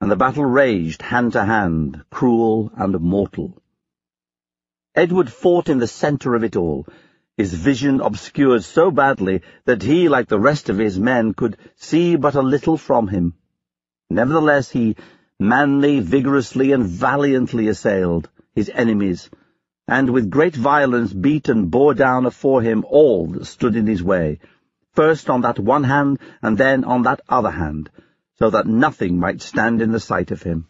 and 0.00 0.10
the 0.10 0.16
battle 0.16 0.44
raged 0.44 1.02
hand 1.02 1.32
to 1.32 1.44
hand, 1.44 2.04
cruel 2.10 2.72
and 2.76 2.98
mortal. 3.00 3.60
Edward 4.94 5.30
fought 5.30 5.68
in 5.68 5.78
the 5.78 5.86
centre 5.86 6.34
of 6.34 6.44
it 6.44 6.56
all, 6.56 6.86
his 7.38 7.54
vision 7.54 8.00
obscured 8.00 8.64
so 8.64 8.90
badly 8.90 9.42
that 9.64 9.84
he, 9.84 10.08
like 10.08 10.26
the 10.26 10.40
rest 10.40 10.68
of 10.68 10.76
his 10.76 10.98
men, 10.98 11.32
could 11.32 11.56
see 11.76 12.16
but 12.16 12.34
a 12.34 12.42
little 12.42 12.76
from 12.76 13.06
him. 13.06 13.32
Nevertheless, 14.10 14.70
he 14.70 14.96
manly, 15.38 16.00
vigorously, 16.00 16.72
and 16.72 16.84
valiantly 16.84 17.68
assailed 17.68 18.28
his 18.56 18.68
enemies, 18.74 19.30
and 19.86 20.10
with 20.10 20.28
great 20.28 20.56
violence 20.56 21.12
beat 21.12 21.48
and 21.48 21.70
bore 21.70 21.94
down 21.94 22.26
afore 22.26 22.60
him 22.60 22.84
all 22.88 23.28
that 23.28 23.44
stood 23.44 23.76
in 23.76 23.86
his 23.86 24.02
way, 24.02 24.40
first 24.94 25.30
on 25.30 25.42
that 25.42 25.60
one 25.60 25.84
hand, 25.84 26.18
and 26.42 26.58
then 26.58 26.82
on 26.82 27.02
that 27.02 27.20
other 27.28 27.52
hand, 27.52 27.88
so 28.40 28.50
that 28.50 28.66
nothing 28.66 29.16
might 29.16 29.40
stand 29.40 29.80
in 29.80 29.92
the 29.92 30.00
sight 30.00 30.32
of 30.32 30.42
him. 30.42 30.66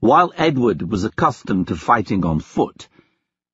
While 0.00 0.32
Edward 0.36 0.82
was 0.82 1.04
accustomed 1.04 1.68
to 1.68 1.76
fighting 1.76 2.24
on 2.24 2.40
foot, 2.40 2.88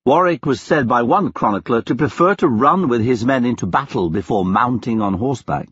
Warwick 0.03 0.47
was 0.47 0.59
said 0.59 0.87
by 0.87 1.03
one 1.03 1.31
chronicler 1.31 1.83
to 1.83 1.93
prefer 1.93 2.33
to 2.35 2.47
run 2.47 2.87
with 2.87 3.01
his 3.01 3.23
men 3.23 3.45
into 3.45 3.67
battle 3.67 4.09
before 4.09 4.43
mounting 4.43 4.99
on 4.99 5.13
horseback, 5.13 5.69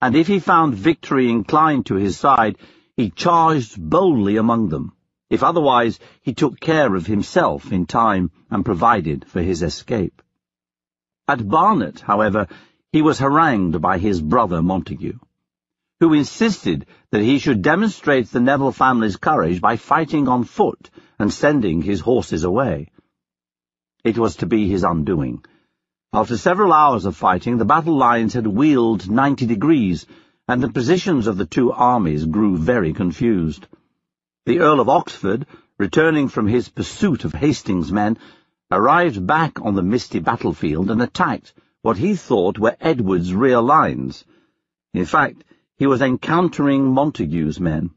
and 0.00 0.16
if 0.16 0.28
he 0.28 0.38
found 0.38 0.74
victory 0.74 1.28
inclined 1.28 1.84
to 1.86 1.96
his 1.96 2.16
side, 2.16 2.56
he 2.96 3.10
charged 3.10 3.76
boldly 3.78 4.38
among 4.38 4.70
them. 4.70 4.92
If 5.28 5.42
otherwise, 5.42 5.98
he 6.22 6.32
took 6.32 6.58
care 6.58 6.94
of 6.94 7.06
himself 7.06 7.70
in 7.70 7.84
time 7.84 8.30
and 8.50 8.64
provided 8.64 9.26
for 9.26 9.42
his 9.42 9.62
escape. 9.62 10.22
At 11.28 11.46
Barnet, 11.46 12.00
however, 12.00 12.46
he 12.92 13.02
was 13.02 13.18
harangued 13.18 13.82
by 13.82 13.98
his 13.98 14.22
brother 14.22 14.62
Montague 14.62 15.18
who 16.00 16.14
insisted 16.14 16.86
that 17.10 17.20
he 17.20 17.38
should 17.38 17.60
demonstrate 17.60 18.30
the 18.30 18.40
Neville 18.40 18.72
family's 18.72 19.18
courage 19.18 19.60
by 19.60 19.76
fighting 19.76 20.28
on 20.28 20.44
foot 20.44 20.88
and 21.18 21.30
sending 21.30 21.82
his 21.82 22.00
horses 22.00 22.42
away. 22.42 22.90
It 24.02 24.16
was 24.16 24.36
to 24.36 24.46
be 24.46 24.66
his 24.66 24.82
undoing. 24.82 25.44
After 26.12 26.36
several 26.36 26.72
hours 26.72 27.04
of 27.04 27.16
fighting, 27.16 27.58
the 27.58 27.66
battle 27.66 27.96
lines 27.96 28.32
had 28.32 28.46
wheeled 28.46 29.10
ninety 29.10 29.46
degrees, 29.46 30.06
and 30.48 30.62
the 30.62 30.70
positions 30.70 31.26
of 31.26 31.36
the 31.36 31.44
two 31.44 31.70
armies 31.70 32.24
grew 32.24 32.56
very 32.56 32.92
confused. 32.94 33.68
The 34.46 34.60
Earl 34.60 34.80
of 34.80 34.88
Oxford, 34.88 35.46
returning 35.78 36.28
from 36.28 36.48
his 36.48 36.70
pursuit 36.70 37.24
of 37.24 37.34
Hastings' 37.34 37.92
men, 37.92 38.16
arrived 38.70 39.26
back 39.26 39.60
on 39.60 39.74
the 39.74 39.82
misty 39.82 40.18
battlefield 40.18 40.90
and 40.90 41.02
attacked 41.02 41.52
what 41.82 41.98
he 41.98 42.14
thought 42.14 42.58
were 42.58 42.76
Edward's 42.80 43.34
rear 43.34 43.60
lines. 43.60 44.24
In 44.94 45.04
fact, 45.04 45.44
he 45.76 45.86
was 45.86 46.00
encountering 46.00 46.92
Montague's 46.92 47.60
men. 47.60 47.90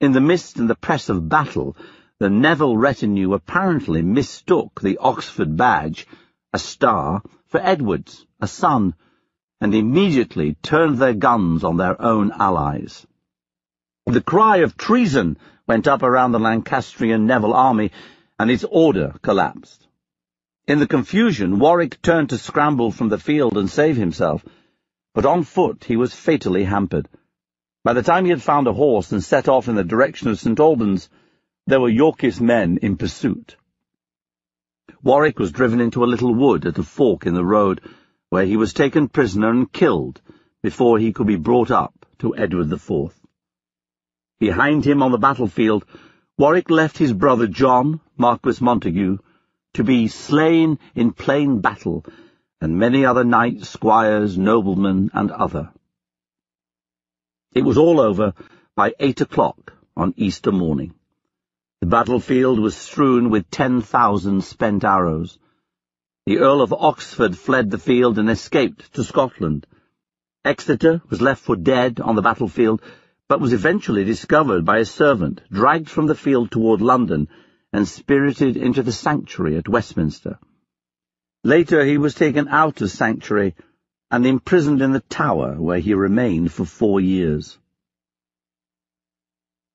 In 0.00 0.12
the 0.12 0.20
mist 0.20 0.58
and 0.58 0.68
the 0.68 0.74
press 0.74 1.08
of 1.08 1.28
battle, 1.28 1.76
the 2.22 2.30
Neville 2.30 2.76
retinue 2.76 3.34
apparently 3.34 4.00
mistook 4.00 4.80
the 4.80 4.96
Oxford 4.98 5.56
badge, 5.56 6.06
a 6.52 6.58
star, 6.60 7.20
for 7.46 7.58
Edward's, 7.60 8.24
a 8.40 8.46
sun, 8.46 8.94
and 9.60 9.74
immediately 9.74 10.54
turned 10.62 10.98
their 10.98 11.14
guns 11.14 11.64
on 11.64 11.78
their 11.78 12.00
own 12.00 12.30
allies. 12.30 13.04
The 14.06 14.20
cry 14.20 14.58
of 14.58 14.76
treason 14.76 15.36
went 15.66 15.88
up 15.88 16.04
around 16.04 16.30
the 16.30 16.38
Lancastrian 16.38 17.26
Neville 17.26 17.54
army, 17.54 17.90
and 18.38 18.52
its 18.52 18.62
order 18.70 19.16
collapsed. 19.22 19.88
In 20.68 20.78
the 20.78 20.86
confusion, 20.86 21.58
Warwick 21.58 22.00
turned 22.02 22.30
to 22.30 22.38
scramble 22.38 22.92
from 22.92 23.08
the 23.08 23.18
field 23.18 23.58
and 23.58 23.68
save 23.68 23.96
himself, 23.96 24.44
but 25.12 25.26
on 25.26 25.42
foot 25.42 25.82
he 25.82 25.96
was 25.96 26.14
fatally 26.14 26.62
hampered. 26.62 27.08
By 27.82 27.94
the 27.94 28.02
time 28.04 28.26
he 28.26 28.30
had 28.30 28.42
found 28.42 28.68
a 28.68 28.72
horse 28.72 29.10
and 29.10 29.24
set 29.24 29.48
off 29.48 29.66
in 29.66 29.74
the 29.74 29.82
direction 29.82 30.28
of 30.28 30.38
St. 30.38 30.60
Albans, 30.60 31.08
there 31.66 31.80
were 31.80 31.88
Yorkist 31.88 32.40
men 32.40 32.78
in 32.82 32.96
pursuit. 32.96 33.56
Warwick 35.02 35.38
was 35.38 35.52
driven 35.52 35.80
into 35.80 36.04
a 36.04 36.12
little 36.12 36.34
wood 36.34 36.66
at 36.66 36.78
a 36.78 36.82
fork 36.82 37.26
in 37.26 37.34
the 37.34 37.44
road, 37.44 37.80
where 38.30 38.44
he 38.44 38.56
was 38.56 38.72
taken 38.72 39.08
prisoner 39.08 39.50
and 39.50 39.72
killed 39.72 40.20
before 40.62 40.98
he 40.98 41.12
could 41.12 41.26
be 41.26 41.36
brought 41.36 41.70
up 41.70 42.06
to 42.18 42.36
Edward 42.36 42.72
IV. 42.72 43.12
Behind 44.38 44.84
him 44.84 45.02
on 45.02 45.12
the 45.12 45.18
battlefield, 45.18 45.84
Warwick 46.38 46.70
left 46.70 46.98
his 46.98 47.12
brother 47.12 47.46
John, 47.46 48.00
Marquis 48.16 48.58
Montague, 48.60 49.18
to 49.74 49.84
be 49.84 50.08
slain 50.08 50.78
in 50.94 51.12
plain 51.12 51.60
battle 51.60 52.04
and 52.60 52.78
many 52.78 53.04
other 53.04 53.24
knights, 53.24 53.68
squires, 53.68 54.38
noblemen, 54.38 55.10
and 55.14 55.30
other. 55.30 55.72
It 57.54 57.62
was 57.62 57.76
all 57.76 58.00
over 58.00 58.34
by 58.76 58.94
eight 58.98 59.20
o'clock 59.20 59.74
on 59.96 60.14
Easter 60.16 60.52
morning. 60.52 60.94
The 61.82 61.86
battlefield 61.86 62.60
was 62.60 62.76
strewn 62.76 63.28
with 63.28 63.50
ten 63.50 63.80
thousand 63.80 64.44
spent 64.44 64.84
arrows. 64.84 65.36
The 66.26 66.38
Earl 66.38 66.62
of 66.62 66.72
Oxford 66.72 67.36
fled 67.36 67.72
the 67.72 67.76
field 67.76 68.20
and 68.20 68.30
escaped 68.30 68.94
to 68.94 69.02
Scotland. 69.02 69.66
Exeter 70.44 71.02
was 71.10 71.20
left 71.20 71.42
for 71.42 71.56
dead 71.56 71.98
on 71.98 72.14
the 72.14 72.22
battlefield, 72.22 72.82
but 73.28 73.40
was 73.40 73.52
eventually 73.52 74.04
discovered 74.04 74.64
by 74.64 74.78
a 74.78 74.84
servant, 74.84 75.40
dragged 75.50 75.90
from 75.90 76.06
the 76.06 76.14
field 76.14 76.52
toward 76.52 76.80
London, 76.80 77.26
and 77.72 77.88
spirited 77.88 78.56
into 78.56 78.84
the 78.84 78.92
sanctuary 78.92 79.56
at 79.56 79.68
Westminster. 79.68 80.38
Later 81.42 81.84
he 81.84 81.98
was 81.98 82.14
taken 82.14 82.46
out 82.46 82.80
of 82.80 82.92
sanctuary 82.92 83.56
and 84.08 84.24
imprisoned 84.24 84.82
in 84.82 84.92
the 84.92 85.00
tower 85.00 85.60
where 85.60 85.80
he 85.80 85.94
remained 85.94 86.52
for 86.52 86.64
four 86.64 87.00
years. 87.00 87.58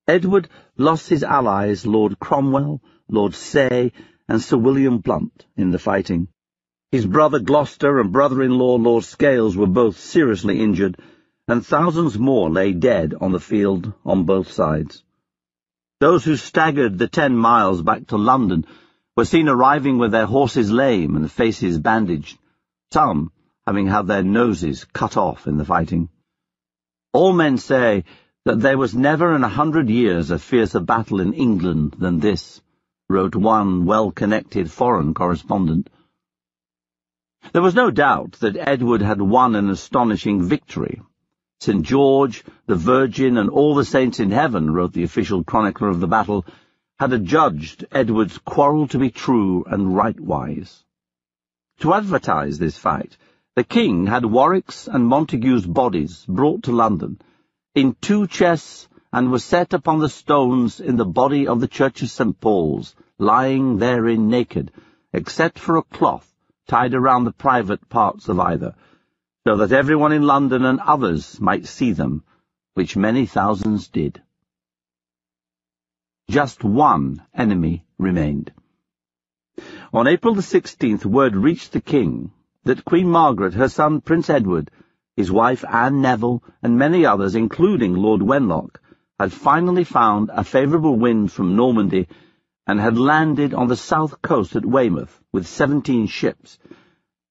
Edward 0.08 0.48
lost 0.78 1.10
his 1.10 1.24
allies 1.24 1.86
Lord 1.86 2.18
Cromwell, 2.20 2.82
Lord 3.10 3.36
Say, 3.36 3.92
and 4.30 4.42
Sir 4.42 4.58
William 4.58 5.00
Blunt 5.00 5.46
in 5.58 5.72
the 5.72 5.80
fighting. 5.80 6.30
His 6.92 7.06
brother 7.06 7.40
Gloucester 7.40 8.00
and 8.00 8.14
brother-in-law 8.14 8.76
Lord 8.78 9.04
Scales 9.04 9.58
were 9.58 9.68
both 9.68 9.98
seriously 9.98 10.62
injured, 10.62 10.98
and 11.50 11.66
thousands 11.66 12.18
more 12.18 12.50
lay 12.50 12.72
dead 12.72 13.14
on 13.20 13.34
the 13.34 13.40
field 13.40 13.92
on 14.06 14.24
both 14.24 14.50
sides. 14.50 15.04
Those 16.00 16.24
who 16.24 16.38
staggered 16.38 16.98
the 16.98 17.08
ten 17.10 17.36
miles 17.36 17.82
back 17.82 18.08
to 18.08 18.18
London 18.18 18.66
were 19.18 19.26
seen 19.26 19.50
arriving 19.50 19.98
with 19.98 20.12
their 20.12 20.26
horses 20.26 20.72
lame 20.72 21.18
and 21.18 21.30
faces 21.30 21.80
bandaged, 21.80 22.38
some 22.94 23.32
having 23.66 23.88
had 23.88 24.08
their 24.08 24.24
noses 24.24 24.86
cut 24.86 25.18
off 25.18 25.48
in 25.48 25.58
the 25.58 25.66
fighting. 25.66 26.08
All 27.12 27.34
men 27.34 27.58
say 27.58 28.06
that 28.48 28.62
there 28.62 28.78
was 28.78 28.96
never 28.96 29.36
in 29.36 29.44
a 29.44 29.50
hundred 29.50 29.90
years 29.90 30.32
a 30.32 30.40
fiercer 30.40 30.80
battle 30.80 31.20
in 31.20 31.34
England 31.34 31.94
than 32.00 32.22
this, 32.22 32.62
wrote 33.10 33.36
one 33.36 33.84
well-connected 33.84 34.72
foreign 34.72 35.14
correspondent. 35.14 35.90
There 37.52 37.62
was 37.62 37.76
no 37.76 37.92
doubt 37.92 38.38
that 38.40 38.56
Edward 38.56 39.02
had 39.02 39.22
won 39.22 39.54
an 39.56 39.70
astonishing 39.70 40.44
victory, 40.44 41.02
St. 41.60 41.84
George, 41.84 42.46
the 42.68 42.76
Virgin, 42.76 43.38
and 43.38 43.50
all 43.50 43.76
the 43.76 43.84
saints 43.84 44.22
in 44.22 44.32
heaven, 44.32 44.72
wrote 44.72 44.94
the 44.94 45.04
official 45.04 45.44
chronicler 45.44 45.90
of 45.90 46.00
the 46.00 46.08
battle, 46.08 46.46
had 47.00 47.12
adjudged 47.12 47.86
Edward's 47.92 48.38
quarrel 48.38 48.88
to 48.88 48.98
be 48.98 49.10
true 49.10 49.66
and 49.68 49.88
rightwise. 49.88 50.86
To 51.82 51.94
advertise 51.94 52.58
this 52.58 52.78
fight, 52.78 53.18
the 53.58 53.66
king 53.66 54.08
had 54.08 54.24
Warwick's 54.24 54.88
and 54.88 55.06
Montague's 55.06 55.66
bodies 55.66 56.24
brought 56.30 56.64
to 56.64 56.72
London 56.72 57.20
in 57.78 57.96
two 58.02 58.26
chests 58.26 58.90
and 59.14 59.30
was 59.30 59.44
set 59.44 59.72
upon 59.72 60.00
the 60.00 60.10
stones 60.10 60.80
in 60.80 60.96
the 60.98 61.06
body 61.06 61.48
of 61.48 61.60
the 61.62 61.68
church 61.68 62.02
of 62.02 62.10
St. 62.10 62.40
Paul's, 62.42 62.96
lying 63.20 63.78
therein 63.78 64.30
naked, 64.30 64.72
except 65.14 65.60
for 65.60 65.78
a 65.78 65.84
cloth 65.84 66.28
tied 66.68 66.96
around 66.96 67.26
the 67.26 67.32
private 67.32 67.88
parts 67.88 68.30
of 68.30 68.40
either, 68.40 68.74
so 69.46 69.58
that 69.58 69.72
everyone 69.72 70.12
in 70.12 70.24
London 70.24 70.66
and 70.66 70.80
others 70.80 71.40
might 71.40 71.68
see 71.68 71.92
them, 71.92 72.24
which 72.74 72.98
many 72.98 73.28
thousands 73.28 73.88
did. 73.90 74.24
Just 76.32 76.64
one 76.64 77.22
enemy 77.32 77.86
remained. 78.00 78.52
On 79.94 80.08
April 80.08 80.34
the 80.34 80.42
16th, 80.42 81.06
word 81.06 81.36
reached 81.36 81.74
the 81.74 81.82
king 81.82 82.32
that 82.64 82.86
Queen 82.86 83.08
Margaret, 83.08 83.54
her 83.54 83.70
son 83.70 84.02
Prince 84.02 84.32
Edward, 84.32 84.72
his 85.18 85.32
wife 85.32 85.66
Anne 85.68 86.00
Neville, 86.00 86.44
and 86.62 86.78
many 86.78 87.04
others, 87.04 87.34
including 87.34 87.96
Lord 87.96 88.22
Wenlock, 88.22 88.80
had 89.20 89.34
finally 89.34 89.84
found 89.84 90.30
a 90.32 90.44
favourable 90.44 90.96
wind 90.96 91.32
from 91.32 91.56
Normandy 91.56 92.08
and 92.68 92.80
had 92.80 93.00
landed 93.00 93.52
on 93.54 93.68
the 93.68 93.76
south 93.76 94.22
coast 94.22 94.56
at 94.56 94.64
Weymouth 94.64 95.20
with 95.34 95.48
seventeen 95.48 96.06
ships, 96.06 96.60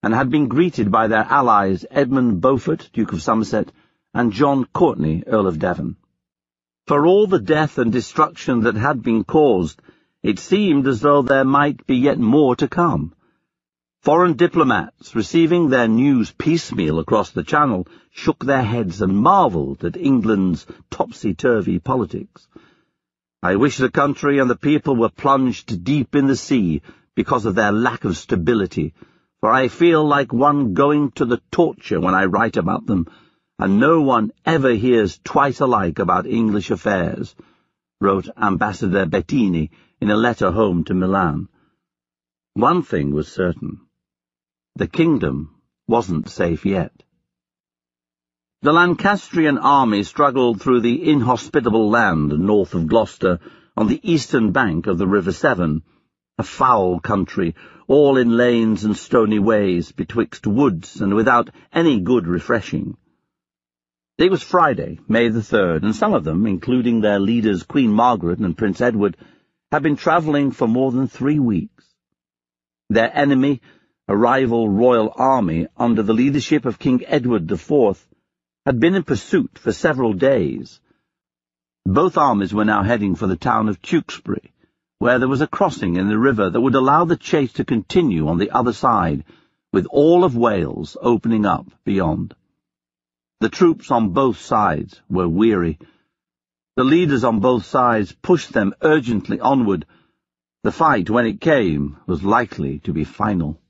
and 0.02 0.12
had 0.12 0.30
been 0.30 0.48
greeted 0.48 0.90
by 0.90 1.06
their 1.06 1.24
allies 1.30 1.86
Edmund 1.90 2.40
Beaufort, 2.40 2.90
Duke 2.92 3.12
of 3.12 3.22
Somerset, 3.22 3.70
and 4.12 4.32
John 4.32 4.64
Courtenay, 4.72 5.22
Earl 5.26 5.46
of 5.46 5.60
Devon. 5.60 5.96
For 6.88 7.06
all 7.06 7.28
the 7.28 7.38
death 7.38 7.78
and 7.78 7.92
destruction 7.92 8.62
that 8.62 8.76
had 8.76 9.02
been 9.02 9.22
caused, 9.22 9.80
it 10.24 10.40
seemed 10.40 10.88
as 10.88 11.00
though 11.00 11.22
there 11.22 11.44
might 11.44 11.86
be 11.86 11.96
yet 11.96 12.18
more 12.18 12.56
to 12.56 12.66
come. 12.66 13.14
Foreign 14.06 14.34
diplomats, 14.34 15.16
receiving 15.16 15.68
their 15.68 15.88
news 15.88 16.30
piecemeal 16.30 17.00
across 17.00 17.30
the 17.30 17.42
Channel, 17.42 17.88
shook 18.12 18.44
their 18.44 18.62
heads 18.62 19.02
and 19.02 19.18
marvelled 19.18 19.84
at 19.84 19.96
England's 19.96 20.64
topsy-turvy 20.92 21.80
politics. 21.80 22.46
I 23.42 23.56
wish 23.56 23.78
the 23.78 23.90
country 23.90 24.38
and 24.38 24.48
the 24.48 24.54
people 24.54 24.94
were 24.94 25.08
plunged 25.08 25.82
deep 25.82 26.14
in 26.14 26.28
the 26.28 26.36
sea 26.36 26.82
because 27.16 27.46
of 27.46 27.56
their 27.56 27.72
lack 27.72 28.04
of 28.04 28.16
stability, 28.16 28.94
for 29.40 29.50
I 29.50 29.66
feel 29.66 30.06
like 30.06 30.32
one 30.32 30.74
going 30.74 31.10
to 31.16 31.24
the 31.24 31.40
torture 31.50 32.00
when 32.00 32.14
I 32.14 32.26
write 32.26 32.56
about 32.56 32.86
them, 32.86 33.08
and 33.58 33.80
no 33.80 34.02
one 34.02 34.30
ever 34.44 34.70
hears 34.70 35.18
twice 35.24 35.58
alike 35.58 35.98
about 35.98 36.26
English 36.28 36.70
affairs, 36.70 37.34
wrote 38.00 38.28
Ambassador 38.40 39.04
Bettini 39.04 39.70
in 40.00 40.12
a 40.12 40.16
letter 40.16 40.52
home 40.52 40.84
to 40.84 40.94
Milan. 40.94 41.48
One 42.54 42.82
thing 42.82 43.12
was 43.12 43.26
certain. 43.26 43.80
The 44.76 44.86
kingdom 44.86 45.54
wasn't 45.88 46.28
safe 46.28 46.66
yet. 46.66 47.02
The 48.60 48.74
Lancastrian 48.74 49.56
army 49.56 50.02
struggled 50.02 50.60
through 50.60 50.80
the 50.80 51.10
inhospitable 51.10 51.88
land 51.88 52.38
north 52.38 52.74
of 52.74 52.86
Gloucester 52.86 53.40
on 53.74 53.86
the 53.86 54.00
eastern 54.02 54.52
bank 54.52 54.86
of 54.86 54.98
the 54.98 55.06
River 55.06 55.32
Severn, 55.32 55.82
a 56.36 56.42
foul 56.42 57.00
country, 57.00 57.54
all 57.88 58.18
in 58.18 58.36
lanes 58.36 58.84
and 58.84 58.94
stony 58.94 59.38
ways, 59.38 59.92
betwixt 59.92 60.46
woods, 60.46 61.00
and 61.00 61.14
without 61.14 61.48
any 61.72 61.98
good 61.98 62.26
refreshing. 62.26 62.98
It 64.18 64.30
was 64.30 64.42
Friday, 64.42 65.00
May 65.08 65.30
the 65.30 65.42
third, 65.42 65.84
and 65.84 65.96
some 65.96 66.12
of 66.12 66.24
them, 66.24 66.46
including 66.46 67.00
their 67.00 67.18
leaders 67.18 67.62
Queen 67.62 67.92
Margaret 67.92 68.40
and 68.40 68.58
Prince 68.58 68.82
Edward, 68.82 69.16
had 69.72 69.82
been 69.82 69.96
travelling 69.96 70.50
for 70.50 70.68
more 70.68 70.92
than 70.92 71.08
three 71.08 71.38
weeks. 71.38 71.84
Their 72.90 73.10
enemy, 73.16 73.62
a 74.08 74.16
rival 74.16 74.68
royal 74.68 75.12
army 75.16 75.66
under 75.76 76.00
the 76.00 76.14
leadership 76.14 76.64
of 76.64 76.78
King 76.78 77.04
Edward 77.06 77.50
IV, 77.50 78.06
had 78.64 78.78
been 78.78 78.94
in 78.94 79.02
pursuit 79.02 79.58
for 79.58 79.72
several 79.72 80.12
days. 80.12 80.80
Both 81.84 82.16
armies 82.16 82.54
were 82.54 82.64
now 82.64 82.84
heading 82.84 83.16
for 83.16 83.26
the 83.26 83.36
town 83.36 83.68
of 83.68 83.82
Tewkesbury, 83.82 84.52
where 85.00 85.18
there 85.18 85.28
was 85.28 85.40
a 85.40 85.48
crossing 85.48 85.96
in 85.96 86.08
the 86.08 86.18
river 86.18 86.48
that 86.48 86.60
would 86.60 86.76
allow 86.76 87.04
the 87.04 87.16
chase 87.16 87.52
to 87.54 87.64
continue 87.64 88.28
on 88.28 88.38
the 88.38 88.52
other 88.52 88.72
side, 88.72 89.24
with 89.72 89.86
all 89.86 90.22
of 90.22 90.36
Wales 90.36 90.96
opening 91.02 91.44
up 91.44 91.66
beyond. 91.84 92.32
The 93.40 93.48
troops 93.48 93.90
on 93.90 94.10
both 94.10 94.38
sides 94.38 95.00
were 95.10 95.28
weary. 95.28 95.78
The 96.76 96.84
leaders 96.84 97.24
on 97.24 97.40
both 97.40 97.66
sides 97.66 98.12
pushed 98.12 98.52
them 98.52 98.72
urgently 98.82 99.40
onward. 99.40 99.84
The 100.62 100.72
fight, 100.72 101.10
when 101.10 101.26
it 101.26 101.40
came, 101.40 101.96
was 102.06 102.22
likely 102.22 102.78
to 102.80 102.92
be 102.92 103.04
final. 103.04 103.60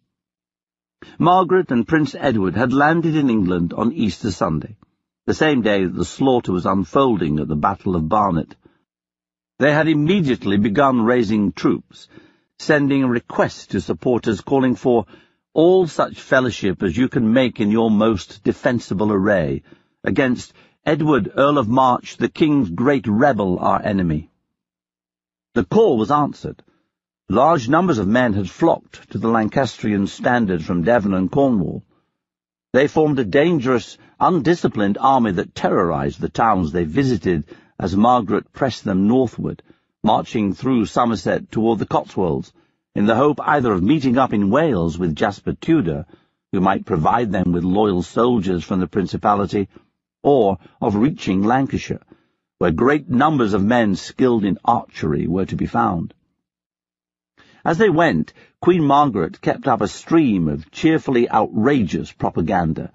Margaret 1.19 1.71
and 1.71 1.89
Prince 1.89 2.15
Edward 2.15 2.57
had 2.57 2.73
landed 2.73 3.17
in 3.17 3.31
England 3.31 3.73
on 3.73 3.93
Easter 3.93 4.31
Sunday, 4.31 4.77
the 5.25 5.35
same 5.35 5.63
day 5.63 5.85
that 5.85 5.95
the 5.95 6.05
slaughter 6.05 6.53
was 6.53 6.67
unfolding 6.67 7.39
at 7.39 7.49
the 7.49 7.57
Battle 7.57 7.97
of 7.97 8.09
Barnet. 8.09 8.55
They 9.59 9.73
had 9.73 9.89
immediately 9.89 10.59
begun 10.59 11.03
raising 11.03 11.53
troops, 11.53 12.09
sending 12.59 13.03
a 13.03 13.09
request 13.09 13.71
to 13.71 13.81
supporters 13.81 14.43
calling 14.43 14.75
for 14.75 15.07
all 15.55 15.87
such 15.87 16.21
fellowship 16.21 16.83
as 16.83 16.99
you 16.99 17.09
can 17.09 17.33
make 17.33 17.61
in 17.61 17.71
your 17.71 17.91
most 17.91 18.43
defensible 18.45 19.11
array, 19.11 19.63
against 20.05 20.53
Edward, 20.85 21.33
Earl 21.35 21.57
of 21.57 21.69
March, 21.69 22.19
the 22.19 22.29
king's 22.29 22.69
great 22.69 23.07
rebel, 23.07 23.59
our 23.59 23.83
enemy. 23.83 24.31
The 25.55 25.65
call 25.65 25.97
was 25.97 26.11
answered. 26.11 26.63
Large 27.29 27.69
numbers 27.69 27.99
of 27.99 28.07
men 28.07 28.35
had 28.35 28.49
flocked 28.49 29.11
to 29.11 29.19
the 29.19 29.27
Lancastrian 29.27 30.07
standard 30.07 30.65
from 30.65 30.85
Devon 30.85 31.13
and 31.13 31.29
Cornwall. 31.29 31.83
They 32.73 32.87
formed 32.87 33.19
a 33.19 33.25
dangerous, 33.25 33.99
undisciplined 34.21 34.97
army 35.01 35.33
that 35.33 35.53
terrorized 35.53 36.21
the 36.21 36.29
towns 36.29 36.71
they 36.71 36.85
visited 36.85 37.45
as 37.81 37.97
Margaret 37.97 38.53
pressed 38.53 38.85
them 38.85 39.09
northward, 39.09 39.65
marching 40.05 40.55
through 40.55 40.87
Somerset 40.87 41.51
toward 41.51 41.81
the 41.81 41.87
Cotswolds, 41.87 42.53
in 42.95 43.07
the 43.07 43.17
hope 43.17 43.41
either 43.41 43.73
of 43.73 43.83
meeting 43.83 44.19
up 44.19 44.33
in 44.33 44.49
Wales 44.49 44.97
with 44.97 45.17
Jasper 45.17 45.55
Tudor, 45.55 46.07
who 46.53 46.61
might 46.61 46.87
provide 46.87 47.33
them 47.33 47.51
with 47.51 47.65
loyal 47.65 48.03
soldiers 48.03 48.63
from 48.63 48.79
the 48.79 48.87
Principality, 48.87 49.69
or 50.23 50.59
of 50.81 50.95
reaching 50.95 51.43
Lancashire, 51.43 52.07
where 52.59 52.71
great 52.71 53.11
numbers 53.11 53.53
of 53.53 53.65
men 53.65 53.97
skilled 53.97 54.45
in 54.45 54.59
archery 54.65 55.27
were 55.27 55.47
to 55.47 55.57
be 55.57 55.67
found. 55.67 56.15
As 57.67 57.79
they 57.79 57.91
went, 57.91 58.33
Queen 58.61 58.85
Margaret 58.85 59.41
kept 59.41 59.67
up 59.67 59.81
a 59.81 59.89
stream 59.89 60.47
of 60.47 60.71
cheerfully 60.71 61.29
outrageous 61.29 62.13
propaganda, 62.13 62.93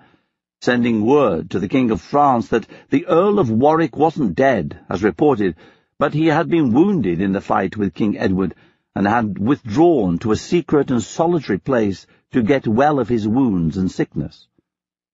sending 0.61 1.05
word 1.05 1.49
to 1.49 1.59
the 1.59 1.67
King 1.67 1.91
of 1.91 1.99
France 1.99 2.47
that 2.47 2.67
the 2.89 3.05
Earl 3.05 3.39
of 3.39 3.51
Warwick 3.51 3.97
wasn't 3.97 4.33
dead, 4.33 4.79
as 4.87 5.03
reported, 5.03 5.57
but 5.99 6.13
he 6.13 6.27
had 6.27 6.47
been 6.47 6.71
wounded 6.71 7.19
in 7.19 7.33
the 7.33 7.41
fight 7.41 7.75
with 7.75 7.93
King 7.93 8.17
Edward, 8.17 8.55
and 8.95 9.05
had 9.05 9.37
withdrawn 9.37 10.17
to 10.19 10.31
a 10.31 10.37
secret 10.37 10.89
and 10.89 11.03
solitary 11.03 11.57
place 11.57 12.07
to 12.31 12.41
get 12.41 12.65
well 12.65 12.97
of 12.97 13.09
his 13.09 13.27
wounds 13.27 13.75
and 13.75 13.91
sickness, 13.91 14.47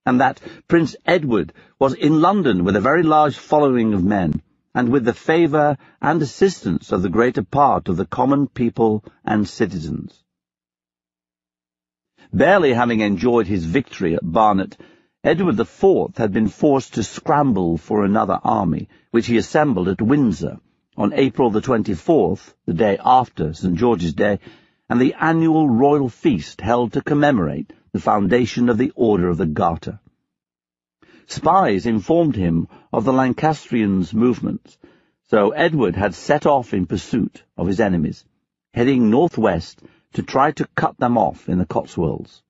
and 0.05 0.21
that 0.21 0.39
Prince 0.67 0.95
Edward 1.03 1.51
was 1.79 1.95
in 1.95 2.21
London 2.21 2.63
with 2.63 2.75
a 2.75 2.87
very 2.89 3.01
large 3.01 3.35
following 3.39 3.95
of 3.95 4.03
men, 4.03 4.39
and 4.77 4.89
with 4.89 5.05
the 5.05 5.13
favour 5.13 5.75
and 5.99 6.21
assistance 6.21 6.91
of 6.91 7.01
the 7.01 7.09
greater 7.09 7.41
part 7.41 7.89
of 7.89 7.97
the 7.97 8.05
common 8.05 8.45
people 8.45 9.03
and 9.25 9.49
citizens. 9.49 10.23
Barely 12.31 12.73
having 12.73 12.99
enjoyed 12.99 13.47
his 13.47 13.65
victory 13.65 14.13
at 14.13 14.31
Barnet, 14.31 14.77
Edward 15.23 15.59
IV 15.59 16.15
had 16.17 16.31
been 16.31 16.47
forced 16.47 16.93
to 16.93 17.01
scramble 17.01 17.79
for 17.79 18.05
another 18.05 18.39
army, 18.43 18.87
which 19.09 19.25
he 19.25 19.37
assembled 19.37 19.87
at 19.87 19.99
Windsor, 19.99 20.59
on 20.95 21.11
April 21.13 21.49
the 21.49 21.61
24th, 21.61 22.53
the 22.67 22.75
day 22.75 22.99
after 23.03 23.55
St. 23.55 23.73
George's 23.73 24.13
Day, 24.13 24.37
and 24.87 25.01
the 25.01 25.15
annual 25.19 25.67
royal 25.67 26.07
feast 26.07 26.61
held 26.61 26.93
to 26.93 27.01
commemorate 27.01 27.73
the 27.93 27.99
foundation 27.99 28.69
of 28.69 28.77
the 28.77 28.91
Order 28.95 29.29
of 29.29 29.37
the 29.37 29.47
Garter. 29.47 29.99
Spies 31.27 31.85
informed 31.85 32.37
him 32.37 32.69
of 32.93 33.03
the 33.03 33.11
Lancastrians' 33.11 34.13
movements, 34.13 34.77
so 35.29 35.51
Edward 35.51 35.95
had 35.95 36.15
set 36.15 36.45
off 36.45 36.73
in 36.73 36.85
pursuit 36.85 37.43
of 37.57 37.67
his 37.67 37.81
enemies, 37.81 38.23
heading 38.73 39.09
northwest 39.09 39.83
to 40.13 40.23
try 40.23 40.51
to 40.51 40.67
cut 40.73 40.97
them 40.97 41.17
off 41.17 41.49
in 41.49 41.57
the 41.57 41.65
Cotswolds. 41.65 42.41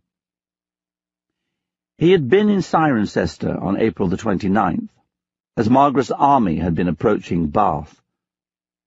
He 1.98 2.12
had 2.12 2.30
been 2.30 2.50
in 2.50 2.60
Cirencester 2.60 3.60
on 3.60 3.82
April 3.82 4.10
the 4.10 4.18
29th, 4.18 4.90
as 5.58 5.72
Margaret's 5.72 6.12
army 6.12 6.58
had 6.58 6.76
been 6.76 6.88
approaching 6.88 7.48
Bath. 7.48 8.00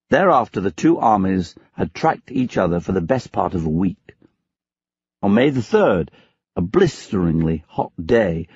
Thereafter 0.09 0.61
the 0.61 0.71
two 0.71 0.99
armies 0.99 1.53
had 1.73 1.93
tracked 1.93 2.31
each 2.31 2.57
other 2.57 2.79
for 2.79 2.93
the 2.93 3.01
best 3.01 3.33
part 3.33 3.55
of 3.55 3.65
a 3.65 3.69
week. 3.69 4.15
On 5.21 5.33
May 5.33 5.49
the 5.49 5.59
3rd, 5.59 6.07
a 6.55 6.61
blisteringly 6.61 7.65
hot 7.67 7.91
day, 8.01 8.47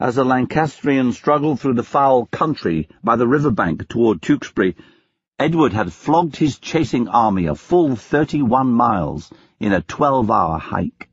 as 0.00 0.14
the 0.14 0.24
Lancastrians 0.24 1.16
struggled 1.16 1.58
through 1.58 1.74
the 1.74 1.82
foul 1.82 2.26
country 2.26 2.88
by 3.02 3.16
the 3.16 3.26
river 3.26 3.50
bank 3.50 3.88
toward 3.88 4.22
Tewkesbury, 4.22 4.76
Edward 5.40 5.72
had 5.72 5.92
flogged 5.92 6.36
his 6.36 6.58
chasing 6.58 7.08
army 7.08 7.46
a 7.46 7.54
full 7.54 7.96
thirty-one 7.96 8.70
miles 8.72 9.32
in 9.58 9.72
a 9.72 9.82
twelve-hour 9.82 10.58
hike. 10.58 11.08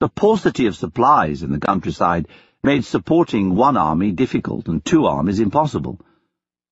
The 0.00 0.08
paucity 0.08 0.66
of 0.66 0.76
supplies 0.76 1.42
in 1.42 1.52
the 1.52 1.58
countryside 1.58 2.28
made 2.62 2.84
supporting 2.84 3.54
one 3.54 3.76
army 3.76 4.10
difficult 4.10 4.68
and 4.68 4.84
two 4.84 5.06
armies 5.06 5.40
impossible. 5.40 6.00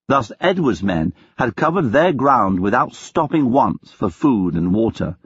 Thus 0.08 0.32
Edward's 0.40 0.82
men 0.82 1.12
had 1.36 1.56
covered 1.56 1.92
their 1.92 2.12
ground 2.12 2.60
without 2.60 2.94
stopping 2.94 3.50
once 3.50 3.90
for 3.90 4.10
food 4.10 4.54
and 4.54 4.74
water. 4.74 5.16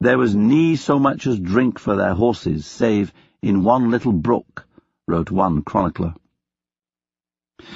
There 0.00 0.18
was 0.18 0.34
nie 0.34 0.76
so 0.76 0.98
much 0.98 1.26
as 1.26 1.38
drink 1.38 1.78
for 1.78 1.96
their 1.96 2.14
horses, 2.14 2.66
save 2.66 3.12
in 3.42 3.64
one 3.64 3.90
little 3.90 4.12
brook, 4.12 4.66
wrote 5.08 5.30
one 5.30 5.62
chronicler. 5.62 6.14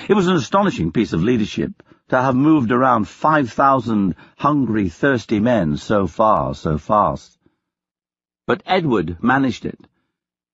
It 0.09 0.15
was 0.15 0.29
an 0.29 0.37
astonishing 0.37 0.93
piece 0.93 1.13
of 1.13 1.23
leadership 1.23 1.83
to 2.09 2.21
have 2.21 2.37
moved 2.37 2.71
around 2.71 3.09
five 3.09 3.51
thousand 3.51 4.15
hungry, 4.37 4.89
thirsty 4.89 5.41
men 5.41 5.77
so 5.77 6.07
far, 6.07 6.55
so 6.55 6.77
fast. 6.77 7.39
But 8.47 8.63
Edward 8.67 9.23
managed 9.23 9.65
it, 9.65 9.81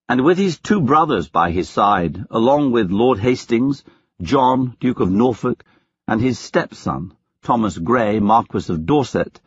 and 0.09 0.25
with 0.25 0.39
his 0.39 0.59
two 0.59 0.81
brothers 0.81 1.29
by 1.29 1.51
his 1.51 1.69
side, 1.69 2.25
along 2.31 2.71
with 2.71 2.91
Lord 2.91 3.19
Hastings, 3.19 3.85
John, 4.23 4.77
Duke 4.81 5.01
of 5.01 5.11
Norfolk, 5.11 5.65
and 6.07 6.21
his 6.21 6.39
stepson, 6.39 7.13
Thomas 7.43 7.77
Grey, 7.77 8.21
Marquis 8.21 8.73
of 8.73 8.87
Dorset, 8.87 9.41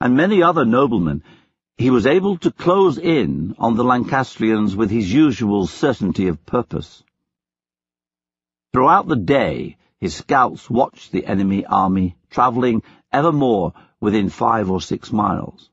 and 0.00 0.16
many 0.16 0.42
other 0.42 0.64
noblemen, 0.64 1.22
he 1.76 1.90
was 1.90 2.06
able 2.06 2.36
to 2.38 2.52
close 2.52 2.98
in 2.98 3.54
on 3.58 3.74
the 3.74 3.84
Lancastrians 3.84 4.76
with 4.76 4.90
his 4.90 5.12
usual 5.12 5.66
certainty 5.66 6.28
of 6.28 6.46
purpose. 6.46 7.02
Throughout 8.72 9.08
the 9.08 9.16
day, 9.16 9.76
his 10.00 10.14
scouts 10.14 10.70
watched 10.70 11.10
the 11.10 11.26
enemy 11.26 11.66
army, 11.66 12.16
travelling 12.30 12.82
ever 13.12 13.32
more 13.32 13.72
within 14.00 14.28
five 14.28 14.70
or 14.70 14.80
six 14.80 15.12
miles. 15.12 15.70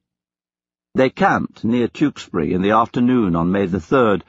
They 0.95 1.09
camped 1.09 1.63
near 1.63 1.87
Tewkesbury 1.87 2.53
in 2.53 2.61
the 2.61 2.71
afternoon 2.71 3.35
on 3.35 3.51
May 3.51 3.67
the 3.67 3.77
3rd, 3.77 4.23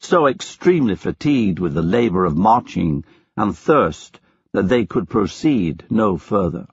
so 0.00 0.26
extremely 0.26 0.94
fatigued 0.94 1.58
with 1.58 1.74
the 1.74 1.82
labour 1.82 2.24
of 2.24 2.36
marching 2.36 3.04
and 3.36 3.56
thirst 3.56 4.20
that 4.52 4.68
they 4.68 4.84
could 4.84 5.08
proceed 5.08 5.84
no 5.90 6.18
further. 6.18 6.66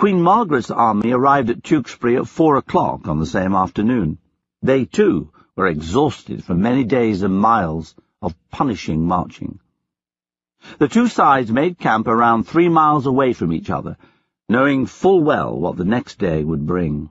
Queen 0.00 0.22
Margaret's 0.22 0.70
army 0.70 1.10
arrived 1.12 1.50
at 1.50 1.62
Tewkesbury 1.62 2.16
at 2.16 2.26
four 2.26 2.56
o'clock 2.56 3.06
on 3.06 3.18
the 3.18 3.26
same 3.26 3.54
afternoon. 3.54 4.16
They, 4.62 4.86
too, 4.86 5.30
were 5.54 5.66
exhausted 5.66 6.42
from 6.42 6.62
many 6.62 6.84
days 6.84 7.22
and 7.22 7.38
miles 7.38 7.94
of 8.22 8.34
punishing 8.50 9.04
marching. 9.04 9.60
The 10.78 10.88
two 10.88 11.06
sides 11.06 11.52
made 11.52 11.78
camp 11.78 12.06
around 12.06 12.44
three 12.44 12.70
miles 12.70 13.04
away 13.04 13.34
from 13.34 13.52
each 13.52 13.68
other, 13.68 13.98
knowing 14.48 14.86
full 14.86 15.22
well 15.22 15.54
what 15.54 15.76
the 15.76 15.84
next 15.84 16.18
day 16.18 16.42
would 16.42 16.66
bring. 16.66 17.10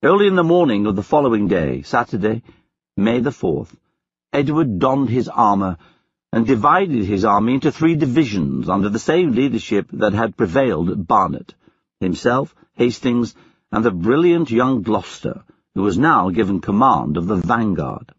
Early 0.00 0.28
in 0.28 0.36
the 0.36 0.44
morning 0.44 0.86
of 0.86 0.94
the 0.94 1.02
following 1.02 1.48
day, 1.48 1.82
Saturday, 1.82 2.44
May 2.96 3.18
the 3.18 3.30
4th, 3.30 3.74
Edward 4.32 4.78
donned 4.78 5.10
his 5.10 5.28
armour 5.28 5.76
and 6.32 6.46
divided 6.46 7.04
his 7.04 7.24
army 7.24 7.54
into 7.54 7.70
three 7.70 7.94
divisions 7.94 8.68
under 8.68 8.88
the 8.88 8.98
same 8.98 9.32
leadership 9.32 9.86
that 9.92 10.14
had 10.14 10.36
prevailed 10.36 10.88
at 10.88 11.06
Barnet, 11.06 11.54
himself, 12.00 12.54
Hastings, 12.74 13.34
and 13.70 13.84
the 13.84 13.90
brilliant 13.90 14.50
young 14.50 14.82
Gloucester, 14.82 15.44
who 15.74 15.82
was 15.82 15.98
now 15.98 16.30
given 16.30 16.60
command 16.60 17.16
of 17.16 17.26
the 17.26 17.36
vanguard. 17.36 18.12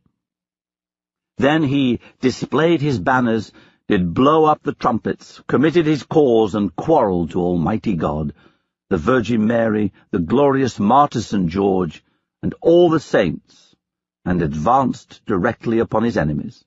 Then 1.37 1.63
he 1.63 1.99
displayed 2.21 2.81
his 2.81 2.99
banners 2.99 3.51
did 3.87 4.13
blow 4.13 4.45
up 4.45 4.63
the 4.63 4.73
trumpets, 4.73 5.41
committed 5.47 5.85
his 5.85 6.03
cause, 6.03 6.55
and 6.55 6.75
quarrelled 6.75 7.31
to 7.31 7.41
Almighty 7.41 7.95
God, 7.95 8.33
the 8.89 8.97
Virgin 8.97 9.45
Mary, 9.45 9.91
the 10.11 10.19
glorious 10.19 10.79
martyr 10.79 11.21
St. 11.21 11.47
George, 11.49 12.03
and 12.41 12.55
all 12.61 12.89
the 12.89 12.99
saints, 12.99 13.75
and 14.23 14.41
advanced 14.41 15.21
directly 15.25 15.79
upon 15.79 16.03
his 16.03 16.15
enemies. 16.15 16.63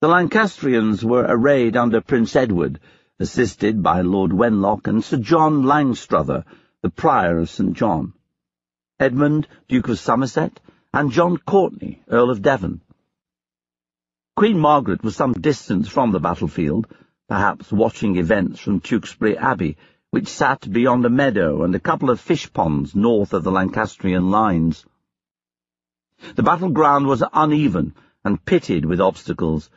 The 0.00 0.06
Lancastrians 0.06 1.04
were 1.04 1.26
arrayed 1.28 1.76
under 1.76 2.00
Prince 2.00 2.36
Edward, 2.36 2.78
assisted 3.18 3.82
by 3.82 4.02
Lord 4.02 4.30
Wenlock 4.30 4.86
and 4.86 5.02
Sir 5.02 5.16
John 5.16 5.64
Langstrother, 5.64 6.44
the 6.82 6.88
Prior 6.88 7.38
of 7.38 7.50
St. 7.50 7.72
John, 7.72 8.12
Edmund, 9.00 9.48
Duke 9.66 9.88
of 9.88 9.98
Somerset, 9.98 10.60
and 10.94 11.10
John 11.10 11.36
Courtenay, 11.36 11.98
Earl 12.08 12.30
of 12.30 12.42
Devon. 12.42 12.80
Queen 14.36 14.56
Margaret 14.60 15.02
was 15.02 15.16
some 15.16 15.32
distance 15.32 15.88
from 15.88 16.12
the 16.12 16.20
battlefield, 16.20 16.86
perhaps 17.28 17.72
watching 17.72 18.18
events 18.18 18.60
from 18.60 18.78
Tewkesbury 18.78 19.36
Abbey, 19.36 19.78
which 20.12 20.28
sat 20.28 20.72
beyond 20.72 21.04
a 21.06 21.10
meadow 21.10 21.64
and 21.64 21.74
a 21.74 21.80
couple 21.80 22.10
of 22.10 22.20
fish 22.20 22.52
ponds 22.52 22.94
north 22.94 23.32
of 23.32 23.42
the 23.42 23.50
Lancastrian 23.50 24.30
lines. 24.30 24.86
The 26.36 26.44
battleground 26.44 27.08
was 27.08 27.24
uneven 27.32 27.96
and 28.24 28.44
pitted 28.44 28.84
with 28.84 29.00
obstacles. 29.00 29.68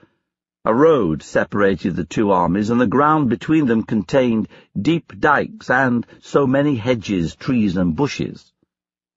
A 0.64 0.76
road 0.76 1.24
separated 1.24 1.96
the 1.96 2.06
two 2.06 2.30
armies, 2.30 2.70
and 2.70 2.80
the 2.80 2.86
ground 2.86 3.30
between 3.30 3.66
them 3.66 3.82
contained 3.82 4.48
deep 4.80 5.20
dikes 5.20 5.72
and 5.72 6.06
so 6.20 6.46
many 6.46 6.76
hedges, 6.76 7.36
trees, 7.36 7.78
and 7.78 7.96
bushes. 7.96 8.54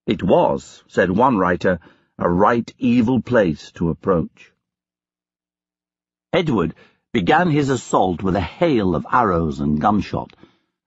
It 0.06 0.22
was, 0.22 0.82
said 0.88 1.10
one 1.10 1.36
writer, 1.36 1.80
a 2.18 2.30
right 2.30 2.74
evil 2.78 3.20
place 3.20 3.70
to 3.72 3.90
approach. 3.90 4.52
Edward 6.32 6.74
began 7.12 7.50
his 7.50 7.68
assault 7.68 8.22
with 8.22 8.36
a 8.36 8.40
hail 8.40 8.94
of 8.94 9.06
arrows 9.12 9.60
and 9.60 9.78
gunshot, 9.78 10.34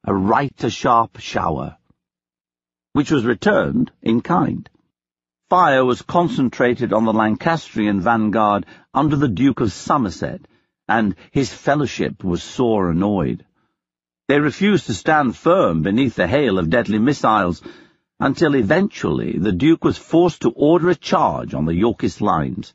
a 0.05 0.13
right 0.13 0.63
a 0.63 0.71
sharp 0.71 1.19
shower, 1.19 1.77
which 2.93 3.11
was 3.11 3.25
returned 3.25 3.91
in 4.01 4.21
kind. 4.21 4.67
Fire 5.49 5.85
was 5.85 6.01
concentrated 6.01 6.91
on 6.91 7.05
the 7.05 7.13
Lancastrian 7.13 8.01
vanguard 8.01 8.65
under 8.93 9.15
the 9.15 9.29
Duke 9.29 9.61
of 9.61 9.71
Somerset, 9.71 10.41
and 10.89 11.15
his 11.31 11.53
fellowship 11.53 12.21
was 12.21 12.43
sore 12.43 12.91
annoyed. 12.91 13.45
They 14.27 14.41
refused 14.41 14.87
to 14.87 14.93
stand 14.93 15.37
firm 15.37 15.83
beneath 15.83 16.15
the 16.15 16.27
hail 16.27 16.59
of 16.59 16.69
deadly 16.69 16.99
missiles, 16.99 17.61
until 18.19 18.55
eventually 18.55 19.37
the 19.39 19.53
Duke 19.53 19.85
was 19.85 19.97
forced 19.97 20.41
to 20.41 20.49
order 20.49 20.89
a 20.89 20.95
charge 20.95 21.53
on 21.53 21.63
the 21.63 21.75
Yorkist 21.75 22.19
lines. 22.19 22.73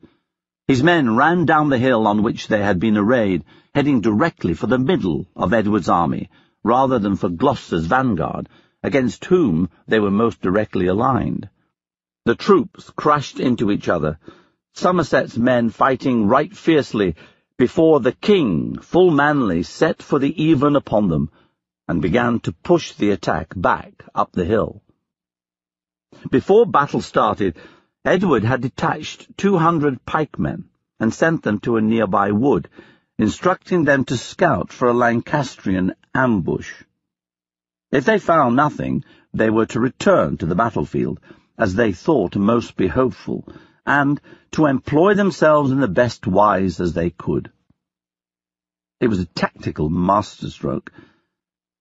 His 0.66 0.82
men 0.82 1.14
ran 1.14 1.44
down 1.44 1.68
the 1.68 1.76
hill 1.76 2.06
on 2.06 2.22
which 2.22 2.48
they 2.48 2.62
had 2.62 2.80
been 2.80 2.96
arrayed, 2.96 3.44
heading 3.74 4.00
directly 4.00 4.54
for 4.54 4.66
the 4.66 4.78
middle 4.78 5.26
of 5.36 5.52
Edward's 5.52 5.90
army, 5.90 6.30
rather 6.64 6.98
than 6.98 7.16
for 7.16 7.28
Gloucester's 7.28 7.84
vanguard, 7.84 8.48
against 8.82 9.26
whom 9.26 9.68
they 9.86 10.00
were 10.00 10.10
most 10.10 10.40
directly 10.40 10.86
aligned. 10.86 11.50
The 12.24 12.36
troops 12.36 12.88
crashed 12.90 13.40
into 13.40 13.72
each 13.72 13.88
other, 13.88 14.18
Somerset's 14.74 15.36
men 15.36 15.70
fighting 15.70 16.28
right 16.28 16.56
fiercely, 16.56 17.16
before 17.58 17.98
the 17.98 18.12
king, 18.12 18.78
full 18.78 19.10
manly, 19.10 19.64
set 19.64 20.00
for 20.02 20.20
the 20.20 20.42
even 20.42 20.76
upon 20.76 21.08
them, 21.08 21.30
and 21.88 22.00
began 22.00 22.38
to 22.40 22.52
push 22.52 22.92
the 22.92 23.10
attack 23.10 23.52
back 23.56 24.04
up 24.14 24.30
the 24.30 24.44
hill. 24.44 24.82
Before 26.30 26.64
battle 26.64 27.00
started, 27.00 27.56
Edward 28.04 28.44
had 28.44 28.60
detached 28.60 29.36
two 29.36 29.58
hundred 29.58 30.04
pikemen 30.06 30.68
and 31.00 31.12
sent 31.12 31.42
them 31.42 31.58
to 31.60 31.76
a 31.76 31.80
nearby 31.80 32.30
wood, 32.30 32.68
instructing 33.18 33.84
them 33.84 34.04
to 34.04 34.16
scout 34.16 34.72
for 34.72 34.86
a 34.86 34.94
Lancastrian 34.94 35.94
ambush. 36.14 36.72
If 37.90 38.04
they 38.04 38.20
found 38.20 38.54
nothing, 38.54 39.04
they 39.34 39.50
were 39.50 39.66
to 39.66 39.80
return 39.80 40.36
to 40.36 40.46
the 40.46 40.54
battlefield, 40.54 41.18
as 41.62 41.76
they 41.76 41.92
thought 41.92 42.34
most 42.34 42.76
be 42.76 42.88
hopeful, 42.88 43.46
and 43.86 44.20
to 44.50 44.66
employ 44.66 45.14
themselves 45.14 45.70
in 45.70 45.78
the 45.78 45.86
best 46.02 46.26
wise 46.26 46.80
as 46.80 46.92
they 46.92 47.08
could. 47.08 47.52
It 48.98 49.06
was 49.06 49.20
a 49.20 49.26
tactical 49.26 49.88
masterstroke. 49.88 50.90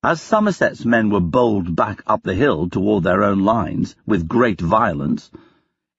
As 0.03 0.21
Somerset's 0.21 0.85
men 0.85 1.09
were 1.09 1.19
bowled 1.19 1.75
back 1.75 2.03
up 2.05 2.21
the 2.21 2.35
hill 2.35 2.69
toward 2.69 3.03
their 3.03 3.23
own 3.23 3.39
lines 3.39 3.95
with 4.05 4.27
great 4.27 4.61
violence, 4.61 5.31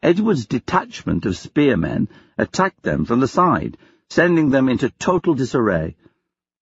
Edward's 0.00 0.46
detachment 0.46 1.26
of 1.26 1.36
spearmen 1.36 2.08
attacked 2.38 2.84
them 2.84 3.04
from 3.04 3.18
the 3.18 3.26
side, 3.26 3.76
sending 4.10 4.50
them 4.50 4.68
into 4.68 4.90
total 4.90 5.34
disarray. 5.34 5.96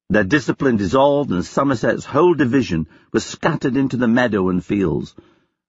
Their 0.09 0.25
discipline 0.25 0.79
dissolved, 0.79 1.31
and 1.33 1.45
Somerset's 1.45 2.07
whole 2.07 2.33
division 2.33 2.87
was 3.13 3.27
scattered 3.27 3.77
into 3.77 3.99
the 3.99 4.09
meadow 4.09 4.49
and 4.49 4.65
fields, 4.65 5.15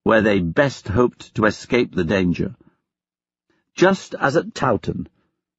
where 0.03 0.21
they 0.21 0.39
best 0.39 0.87
hoped 0.87 1.35
to 1.35 1.45
escape 1.45 1.93
the 1.93 2.03
danger. 2.03 2.55
Just 3.75 4.15
as 4.15 4.35
at 4.35 4.53
Towton, 4.53 5.07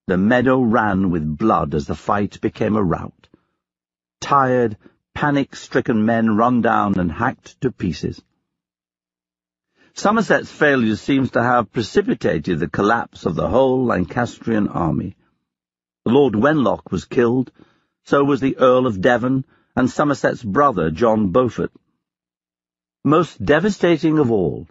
the 0.07 0.17
meadow 0.17 0.61
ran 0.61 1.11
with 1.11 1.39
blood 1.39 1.75
as 1.75 1.87
the 1.87 1.95
fight 1.95 2.41
became 2.41 2.77
a 2.77 2.83
rout. 2.83 3.29
Tired, 4.21 4.77
panic-stricken 5.15 6.05
men 6.05 6.37
run 6.37 6.61
down 6.61 6.99
and 6.99 7.13
hacked 7.13 7.61
to 7.61 7.71
pieces. 7.71 8.21
Somerset's 9.95 10.51
failure 10.51 10.97
seems 10.97 11.31
to 11.33 11.43
have 11.43 11.73
precipitated 11.73 12.59
the 12.59 12.69
collapse 12.69 13.27
of 13.27 13.35
the 13.35 13.49
whole 13.49 13.85
Lancastrian 13.85 14.69
army. 14.69 15.17
Lord 16.05 16.35
Wenlock 16.35 16.91
was 16.91 17.05
killed, 17.05 17.53
so 18.05 18.25
was 18.25 18.41
the 18.41 18.57
Earl 18.59 18.87
of 18.87 19.01
Devon 19.01 19.45
and 19.77 19.89
Somerset's 19.89 20.43
brother 20.43 20.91
John 20.91 21.31
Beaufort. 21.31 21.71
Most 23.05 23.45
devastating 23.45 24.21
of 24.21 24.31
all, 24.31 24.69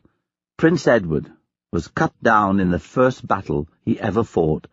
Prince 0.58 0.88
Edward 0.88 1.30
was 1.74 1.90
cut 1.90 2.14
down 2.24 2.62
in 2.62 2.72
the 2.72 2.80
first 2.80 3.28
battle 3.28 3.68
he 3.84 4.00
ever 4.00 4.24
fought, 4.24 4.68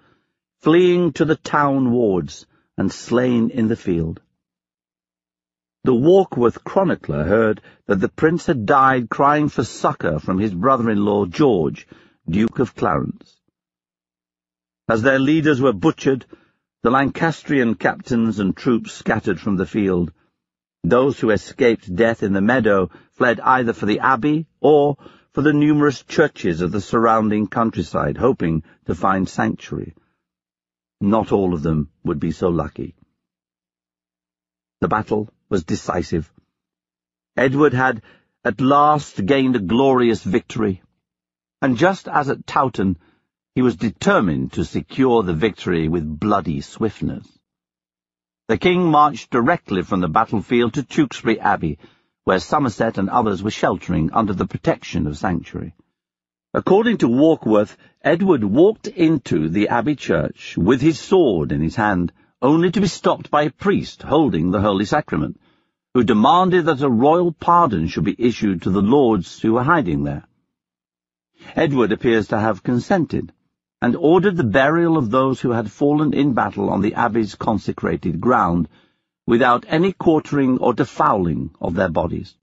fleeing 0.60 1.12
to 1.14 1.24
the 1.24 1.34
town 1.34 1.90
wards 1.90 2.46
and 2.76 2.92
slain 2.92 3.50
in 3.50 3.66
the 3.66 3.74
field. 3.74 4.20
The 5.82 5.94
Warkworth 5.94 6.62
chronicler 6.62 7.24
heard 7.24 7.60
that 7.86 7.98
the 7.98 8.08
prince 8.08 8.46
had 8.46 8.64
died 8.64 9.10
crying 9.10 9.48
for 9.48 9.64
succour 9.64 10.20
from 10.20 10.38
his 10.38 10.54
brother-in-law 10.54 11.26
George, 11.26 11.88
Duke 12.28 12.60
of 12.60 12.76
Clarence. 12.76 13.40
As 14.88 15.02
their 15.02 15.18
leaders 15.18 15.60
were 15.60 15.72
butchered, 15.72 16.26
the 16.82 16.90
Lancastrian 16.90 17.74
captains 17.74 18.38
and 18.38 18.56
troops 18.56 18.92
scattered 18.92 19.40
from 19.40 19.56
the 19.56 19.66
field. 19.66 20.12
Those 20.84 21.18
who 21.20 21.30
escaped 21.30 21.94
death 21.94 22.22
in 22.22 22.32
the 22.32 22.40
meadow 22.40 22.90
fled 23.12 23.40
either 23.40 23.72
for 23.72 23.86
the 23.86 24.00
abbey 24.00 24.46
or 24.60 24.96
for 25.32 25.42
the 25.42 25.52
numerous 25.52 26.02
churches 26.02 26.60
of 26.60 26.72
the 26.72 26.80
surrounding 26.80 27.46
countryside, 27.46 28.16
hoping 28.16 28.62
to 28.86 28.94
find 28.94 29.28
sanctuary. 29.28 29.94
Not 31.00 31.30
all 31.32 31.54
of 31.54 31.62
them 31.62 31.90
would 32.04 32.18
be 32.18 32.32
so 32.32 32.48
lucky. 32.48 32.96
The 34.80 34.88
battle 34.88 35.28
was 35.48 35.64
decisive. 35.64 36.32
Edward 37.36 37.72
had 37.72 38.02
at 38.44 38.60
last 38.60 39.24
gained 39.24 39.56
a 39.56 39.60
glorious 39.60 40.22
victory, 40.22 40.82
and 41.60 41.76
just 41.76 42.08
as 42.08 42.28
at 42.30 42.46
Towton, 42.46 42.96
he 43.54 43.62
was 43.62 43.76
determined 43.76 44.52
to 44.52 44.64
secure 44.64 45.22
the 45.22 45.34
victory 45.34 45.88
with 45.88 46.18
bloody 46.18 46.60
swiftness. 46.60 47.37
The 48.48 48.56
king 48.56 48.90
marched 48.90 49.30
directly 49.30 49.82
from 49.82 50.00
the 50.00 50.08
battlefield 50.08 50.72
to 50.72 50.82
Tewkesbury 50.82 51.38
Abbey, 51.38 51.78
where 52.24 52.38
Somerset 52.38 52.96
and 52.96 53.10
others 53.10 53.42
were 53.42 53.50
sheltering 53.50 54.10
under 54.14 54.32
the 54.32 54.46
protection 54.46 55.06
of 55.06 55.18
sanctuary. 55.18 55.74
According 56.54 56.96
to 56.98 57.08
Warkworth, 57.08 57.76
Edward 58.02 58.42
walked 58.42 58.86
into 58.86 59.50
the 59.50 59.68
Abbey 59.68 59.96
church 59.96 60.56
with 60.56 60.80
his 60.80 60.98
sword 60.98 61.52
in 61.52 61.60
his 61.60 61.76
hand, 61.76 62.10
only 62.40 62.70
to 62.70 62.80
be 62.80 62.86
stopped 62.86 63.30
by 63.30 63.42
a 63.42 63.50
priest 63.50 64.02
holding 64.02 64.50
the 64.50 64.62
Holy 64.62 64.86
Sacrament, 64.86 65.38
who 65.92 66.02
demanded 66.02 66.64
that 66.64 66.80
a 66.80 66.88
royal 66.88 67.32
pardon 67.32 67.86
should 67.86 68.04
be 68.04 68.16
issued 68.18 68.62
to 68.62 68.70
the 68.70 68.80
lords 68.80 69.42
who 69.42 69.52
were 69.52 69.62
hiding 69.62 70.04
there. 70.04 70.26
Edward 71.54 71.92
appears 71.92 72.28
to 72.28 72.40
have 72.40 72.62
consented, 72.62 73.30
and 73.80 73.94
ordered 73.94 74.36
the 74.36 74.44
burial 74.44 74.96
of 74.96 75.10
those 75.10 75.40
who 75.40 75.50
had 75.50 75.70
fallen 75.70 76.12
in 76.12 76.34
battle 76.34 76.68
on 76.70 76.80
the 76.80 76.94
Abbey's 76.94 77.34
consecrated 77.36 78.20
ground, 78.20 78.68
without 79.26 79.64
any 79.68 79.92
quartering 79.92 80.58
or 80.58 80.74
defouling 80.74 81.50
of 81.60 81.74
their 81.74 81.88
bodies. 81.88 82.34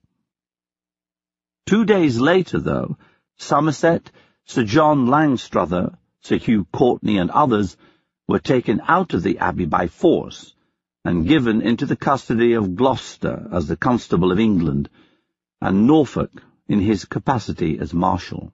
Two 1.66 1.84
days 1.84 2.20
later, 2.20 2.60
though, 2.60 2.98
Somerset, 3.38 4.12
Sir 4.46 4.64
John 4.64 5.08
Langstrother, 5.08 5.98
Sir 6.22 6.38
Hugh 6.38 6.66
Courtenay, 6.72 7.18
and 7.18 7.32
others 7.32 7.76
were 8.28 8.40
taken 8.40 8.82
out 8.88 9.14
of 9.14 9.24
the 9.24 9.40
abbey 9.40 9.66
by 9.66 9.88
force 9.88 10.56
and 11.04 11.28
given 11.28 11.62
into 11.62 11.86
the 11.86 11.96
custody 11.96 12.54
of 12.54 12.76
Gloucester 12.76 13.48
as 13.52 13.68
the 13.68 13.78
Constable 13.78 14.32
of 14.32 14.40
England, 14.40 14.90
and 15.62 15.86
Norfolk 15.86 16.32
in 16.68 16.80
his 16.80 17.06
capacity 17.06 17.78
as 17.80 17.94
Marshal. 17.94 18.52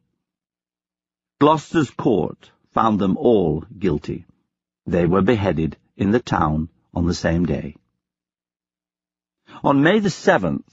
Gloucester's 1.39 1.89
court 1.89 2.51
found 2.71 2.99
them 2.99 3.17
all 3.17 3.65
guilty. 3.77 4.25
They 4.85 5.05
were 5.05 5.21
beheaded 5.21 5.77
in 5.97 6.11
the 6.11 6.19
town 6.19 6.69
on 6.93 7.05
the 7.05 7.13
same 7.13 7.45
day. 7.45 7.75
On 9.63 9.83
May 9.83 9.99
the 9.99 10.09
7th, 10.09 10.63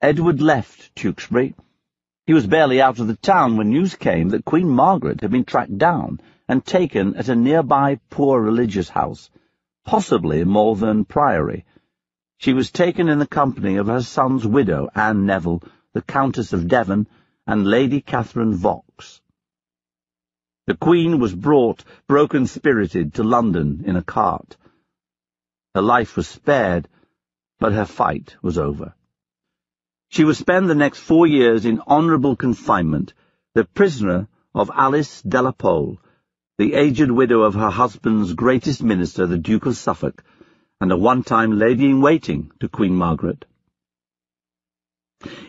Edward 0.00 0.40
left 0.40 0.94
Tewkesbury. 0.94 1.54
He 2.26 2.32
was 2.32 2.46
barely 2.46 2.80
out 2.80 3.00
of 3.00 3.08
the 3.08 3.16
town 3.16 3.56
when 3.56 3.70
news 3.70 3.96
came 3.96 4.28
that 4.28 4.44
Queen 4.44 4.68
Margaret 4.68 5.20
had 5.20 5.30
been 5.30 5.44
tracked 5.44 5.76
down 5.76 6.20
and 6.48 6.64
taken 6.64 7.16
at 7.16 7.28
a 7.28 7.34
nearby 7.34 7.98
poor 8.08 8.40
religious 8.40 8.88
house, 8.88 9.30
possibly 9.84 10.44
Malvern 10.44 11.04
Priory. 11.04 11.64
She 12.38 12.52
was 12.52 12.70
taken 12.70 13.08
in 13.08 13.18
the 13.18 13.26
company 13.26 13.76
of 13.76 13.88
her 13.88 14.02
son's 14.02 14.46
widow, 14.46 14.88
Anne 14.94 15.26
Neville, 15.26 15.62
the 15.92 16.02
Countess 16.02 16.52
of 16.52 16.68
Devon, 16.68 17.08
and 17.46 17.66
Lady 17.66 18.00
Catherine 18.00 18.54
Vaux. 18.54 19.20
The 20.70 20.76
Queen 20.76 21.18
was 21.18 21.34
brought, 21.34 21.82
broken-spirited, 22.06 23.14
to 23.14 23.24
London 23.24 23.82
in 23.84 23.96
a 23.96 24.04
cart. 24.04 24.56
Her 25.74 25.82
life 25.82 26.16
was 26.16 26.28
spared, 26.28 26.86
but 27.58 27.72
her 27.72 27.84
fight 27.84 28.36
was 28.40 28.56
over. 28.56 28.94
She 30.10 30.22
would 30.22 30.36
spend 30.36 30.70
the 30.70 30.76
next 30.76 31.00
four 31.00 31.26
years 31.26 31.64
in 31.64 31.80
honourable 31.88 32.36
confinement, 32.36 33.14
the 33.52 33.64
prisoner 33.64 34.28
of 34.54 34.70
Alice 34.72 35.22
de 35.22 35.42
la 35.42 35.50
Pole, 35.50 35.98
the 36.56 36.74
aged 36.74 37.10
widow 37.10 37.40
of 37.40 37.54
her 37.54 37.70
husband's 37.70 38.32
greatest 38.34 38.80
minister, 38.80 39.26
the 39.26 39.38
Duke 39.38 39.66
of 39.66 39.76
Suffolk, 39.76 40.22
and 40.80 40.92
a 40.92 40.96
one-time 40.96 41.58
lady-in-waiting 41.58 42.52
to 42.60 42.68
Queen 42.68 42.94
Margaret. 42.94 43.44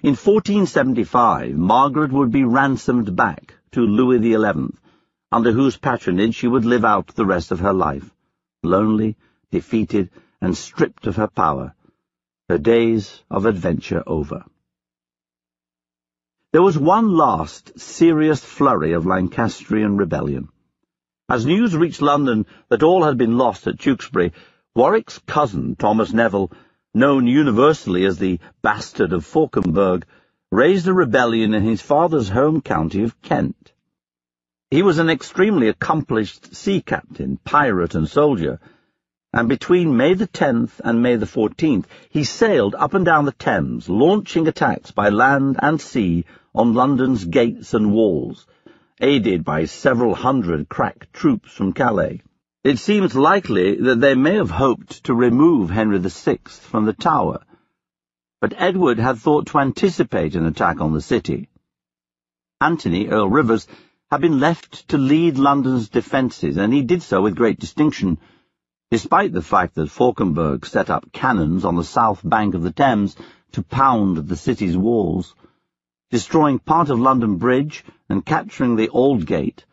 In 0.01 0.15
1475, 0.15 1.55
Margaret 1.55 2.11
would 2.11 2.31
be 2.31 2.43
ransomed 2.43 3.15
back 3.15 3.53
to 3.73 3.81
Louis 3.81 4.19
XI, 4.19 4.71
under 5.31 5.51
whose 5.51 5.77
patronage 5.77 6.35
she 6.35 6.47
would 6.47 6.65
live 6.65 6.83
out 6.83 7.07
the 7.07 7.25
rest 7.25 7.51
of 7.51 7.59
her 7.59 7.73
life, 7.73 8.13
lonely, 8.63 9.15
defeated, 9.49 10.09
and 10.41 10.57
stripped 10.57 11.07
of 11.07 11.15
her 11.15 11.27
power, 11.27 11.73
her 12.49 12.57
days 12.57 13.23
of 13.29 13.45
adventure 13.45 14.03
over. 14.05 14.43
There 16.51 16.61
was 16.61 16.77
one 16.77 17.13
last 17.13 17.79
serious 17.79 18.43
flurry 18.43 18.91
of 18.91 19.05
Lancastrian 19.05 19.95
rebellion. 19.95 20.49
As 21.29 21.45
news 21.45 21.77
reached 21.77 22.01
London 22.01 22.45
that 22.67 22.83
all 22.83 23.05
had 23.05 23.17
been 23.17 23.37
lost 23.37 23.67
at 23.67 23.79
Tewkesbury, 23.79 24.33
Warwick's 24.75 25.19
cousin, 25.19 25.77
Thomas 25.77 26.11
Neville, 26.11 26.51
known 26.93 27.25
universally 27.25 28.05
as 28.05 28.17
the 28.17 28.39
Bastard 28.61 29.13
of 29.13 29.25
Fauconberg, 29.25 30.03
raised 30.51 30.89
a 30.89 30.93
rebellion 30.93 31.53
in 31.53 31.63
his 31.63 31.81
father's 31.81 32.27
home 32.27 32.59
county 32.59 33.03
of 33.03 33.21
Kent. 33.21 33.70
He 34.71 34.83
was 34.83 34.99
an 34.99 35.09
extremely 35.09 35.67
accomplished 35.67 36.55
sea 36.55 36.79
captain, 36.81 37.37
pirate, 37.43 37.93
and 37.93 38.07
soldier, 38.07 38.61
and 39.33 39.49
between 39.49 39.97
May 39.97 40.13
the 40.13 40.29
10th 40.29 40.79
and 40.81 41.03
May 41.03 41.17
the 41.17 41.25
14th 41.25 41.83
he 42.09 42.23
sailed 42.23 42.73
up 42.75 42.93
and 42.93 43.03
down 43.03 43.25
the 43.25 43.33
Thames, 43.33 43.89
launching 43.89 44.47
attacks 44.47 44.91
by 44.91 45.09
land 45.09 45.57
and 45.61 45.81
sea 45.81 46.23
on 46.55 46.73
London's 46.73 47.25
gates 47.25 47.73
and 47.73 47.91
walls, 47.91 48.47
aided 49.01 49.43
by 49.43 49.65
several 49.65 50.15
hundred 50.15 50.69
crack 50.69 51.11
troops 51.11 51.51
from 51.51 51.73
Calais. 51.73 52.21
It 52.63 52.79
seems 52.79 53.13
likely 53.13 53.75
that 53.75 53.99
they 53.99 54.15
may 54.15 54.35
have 54.35 54.51
hoped 54.51 55.03
to 55.03 55.13
remove 55.13 55.69
Henry 55.69 55.99
VI 55.99 56.39
from 56.45 56.85
the 56.85 56.93
Tower, 56.93 57.43
but 58.39 58.53
Edward 58.55 58.99
had 58.99 59.17
thought 59.17 59.47
to 59.47 59.59
anticipate 59.59 60.33
an 60.35 60.45
attack 60.45 60.79
on 60.79 60.93
the 60.93 61.01
city. 61.01 61.49
Anthony, 62.61 63.09
Earl 63.09 63.27
Rivers, 63.27 63.67
had 64.11 64.21
been 64.21 64.39
left 64.39 64.89
to 64.89 64.97
lead 64.97 65.37
London's 65.37 65.87
defences, 65.87 66.57
and 66.57 66.73
he 66.73 66.81
did 66.81 67.01
so 67.01 67.21
with 67.21 67.35
great 67.35 67.59
distinction, 67.59 68.17
despite 68.89 69.31
the 69.31 69.41
fact 69.41 69.75
that 69.75 69.89
Fauconberg 69.89 70.65
set 70.65 70.89
up 70.89 71.11
cannons 71.13 71.63
on 71.63 71.77
the 71.77 71.83
south 71.83 72.21
bank 72.23 72.53
of 72.53 72.61
the 72.61 72.73
Thames 72.73 73.15
to 73.53 73.63
pound 73.63 74.17
the 74.17 74.35
city's 74.35 74.77
walls 74.77 75.33
destroying 76.11 76.59
part 76.59 76.89
of 76.89 76.99
London 76.99 77.37
Bridge 77.37 77.85
and 78.09 78.25
capturing 78.25 78.75
the 78.75 78.89
Aldgate, 78.89 79.63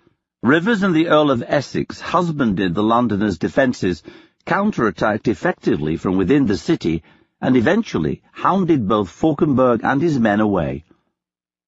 Rivers 0.45 0.85
and 0.85 0.95
the 0.95 1.09
Earl 1.09 1.33
of 1.33 1.43
Essex 1.45 2.01
husbanded 2.01 2.75
the 2.75 2.83
Londoners' 2.83 3.39
defences, 3.39 4.05
counterattacked 4.47 5.27
effectively 5.27 5.97
from 5.97 6.17
within 6.17 6.47
the 6.47 6.57
city 6.57 7.03
and 7.41 7.57
eventually 7.57 8.23
hounded 8.31 8.87
both 8.87 9.11
Fauconberg 9.11 9.81
and 9.83 10.01
his 10.01 10.21
men 10.21 10.39
away. 10.39 10.85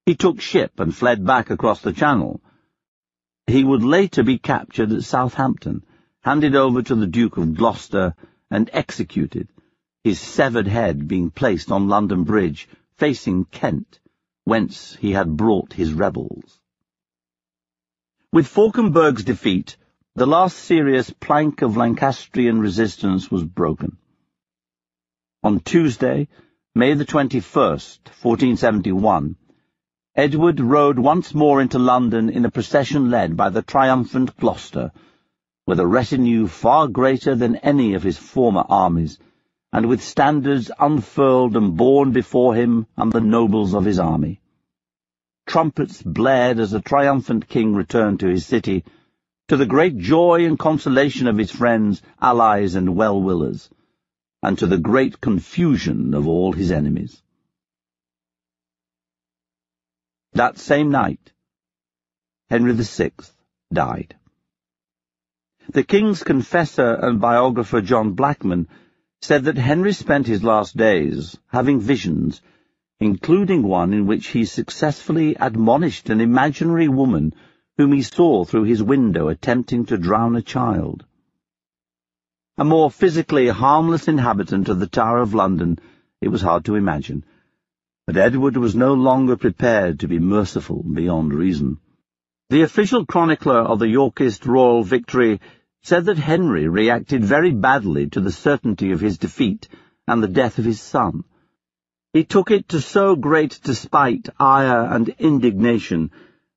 He 0.06 0.14
took 0.14 0.40
ship 0.40 0.78
and 0.78 0.94
fled 0.94 1.26
back 1.26 1.50
across 1.50 1.80
the 1.80 1.92
Channel. 1.92 2.40
He 3.50 3.64
would 3.64 3.82
later 3.82 4.22
be 4.22 4.38
captured 4.38 4.92
at 4.92 5.02
Southampton, 5.02 5.82
handed 6.20 6.54
over 6.54 6.82
to 6.82 6.94
the 6.94 7.08
Duke 7.08 7.36
of 7.36 7.56
Gloucester, 7.56 8.14
and 8.48 8.70
executed, 8.72 9.48
his 10.04 10.20
severed 10.20 10.68
head 10.68 11.08
being 11.08 11.30
placed 11.30 11.72
on 11.72 11.88
London 11.88 12.22
Bridge, 12.22 12.68
facing 12.96 13.46
Kent, 13.46 13.98
whence 14.44 14.94
he 14.94 15.10
had 15.10 15.36
brought 15.36 15.72
his 15.72 15.92
rebels. 15.92 16.60
With 18.32 18.46
Fauconberg's 18.46 19.24
defeat, 19.24 19.76
the 20.14 20.28
last 20.28 20.56
serious 20.56 21.10
plank 21.10 21.60
of 21.62 21.76
Lancastrian 21.76 22.60
resistance 22.60 23.32
was 23.32 23.42
broken. 23.42 23.96
On 25.42 25.58
Tuesday, 25.58 26.28
May 26.72 26.94
the 26.94 27.04
21st, 27.04 27.98
1471, 28.22 29.34
Edward 30.16 30.60
rode 30.60 30.98
once 30.98 31.34
more 31.34 31.60
into 31.60 31.78
London 31.78 32.28
in 32.28 32.44
a 32.44 32.50
procession 32.50 33.10
led 33.10 33.36
by 33.36 33.48
the 33.48 33.62
triumphant 33.62 34.36
Gloucester, 34.36 34.92
with 35.66 35.80
a 35.80 35.86
retinue 35.86 36.46
far 36.46 36.88
greater 36.88 37.34
than 37.34 37.56
any 37.56 37.94
of 37.94 38.02
his 38.02 38.18
former 38.18 38.64
armies, 38.68 39.18
and 39.72 39.86
with 39.86 40.02
standards 40.02 40.70
unfurled 40.78 41.56
and 41.56 41.76
borne 41.76 42.12
before 42.12 42.54
him 42.54 42.86
and 42.96 43.12
the 43.12 43.20
nobles 43.20 43.74
of 43.74 43.84
his 43.84 43.98
army 43.98 44.40
trumpets 45.50 46.00
blared 46.00 46.60
as 46.60 46.70
the 46.70 46.80
triumphant 46.80 47.48
king 47.48 47.74
returned 47.74 48.20
to 48.20 48.28
his 48.28 48.46
city, 48.46 48.84
to 49.48 49.56
the 49.56 49.66
great 49.66 49.98
joy 49.98 50.44
and 50.46 50.60
consolation 50.60 51.26
of 51.26 51.36
his 51.36 51.50
friends, 51.50 52.00
allies, 52.20 52.76
and 52.76 52.94
well-willers, 52.94 53.68
and 54.44 54.56
to 54.56 54.66
the 54.68 54.78
great 54.78 55.20
confusion 55.20 56.14
of 56.14 56.28
all 56.28 56.52
his 56.52 56.70
enemies. 56.70 57.20
That 60.32 60.58
same 60.58 60.90
night, 60.90 61.32
Henry 62.48 62.72
VI 62.72 63.12
died. 63.72 64.16
The 65.68 65.84
king's 65.84 66.22
confessor 66.22 66.94
and 66.94 67.20
biographer 67.20 67.80
John 67.80 68.12
Blackman 68.12 68.68
said 69.20 69.44
that 69.44 69.58
Henry 69.58 69.92
spent 69.92 70.26
his 70.26 70.42
last 70.42 70.76
days 70.76 71.36
having 71.48 71.80
visions 71.80 72.40
including 73.00 73.62
one 73.62 73.94
in 73.94 74.06
which 74.06 74.28
he 74.28 74.44
successfully 74.44 75.34
admonished 75.40 76.10
an 76.10 76.20
imaginary 76.20 76.86
woman 76.86 77.34
whom 77.78 77.92
he 77.92 78.02
saw 78.02 78.44
through 78.44 78.64
his 78.64 78.82
window 78.82 79.28
attempting 79.28 79.86
to 79.86 79.96
drown 79.96 80.36
a 80.36 80.42
child. 80.42 81.04
A 82.58 82.64
more 82.64 82.90
physically 82.90 83.48
harmless 83.48 84.06
inhabitant 84.06 84.68
of 84.68 84.78
the 84.78 84.86
Tower 84.86 85.18
of 85.18 85.32
London 85.32 85.78
it 86.20 86.28
was 86.28 86.42
hard 86.42 86.66
to 86.66 86.74
imagine, 86.74 87.24
but 88.10 88.16
Edward 88.16 88.56
was 88.56 88.74
no 88.74 88.94
longer 88.94 89.36
prepared 89.36 90.00
to 90.00 90.08
be 90.08 90.18
merciful 90.18 90.82
beyond 90.82 91.32
reason. 91.32 91.78
The 92.48 92.62
official 92.62 93.06
chronicler 93.06 93.60
of 93.60 93.78
the 93.78 93.86
Yorkist 93.86 94.46
royal 94.46 94.82
victory 94.82 95.40
said 95.84 96.06
that 96.06 96.18
Henry 96.18 96.66
reacted 96.66 97.22
very 97.22 97.52
badly 97.52 98.08
to 98.08 98.20
the 98.20 98.32
certainty 98.32 98.90
of 98.90 98.98
his 98.98 99.16
defeat 99.16 99.68
and 100.08 100.20
the 100.20 100.34
death 100.40 100.58
of 100.58 100.64
his 100.64 100.80
son. 100.80 101.22
He 102.12 102.24
took 102.24 102.50
it 102.50 102.70
to 102.70 102.80
so 102.80 103.14
great 103.14 103.60
despite, 103.62 104.28
ire, 104.40 104.92
and 104.92 105.08
indignation 105.10 106.10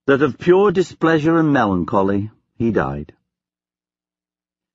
that 0.07 0.23
of 0.23 0.39
pure 0.39 0.71
displeasure 0.71 1.37
and 1.37 1.53
melancholy 1.53 2.31
he 2.55 2.71
died. 2.71 3.13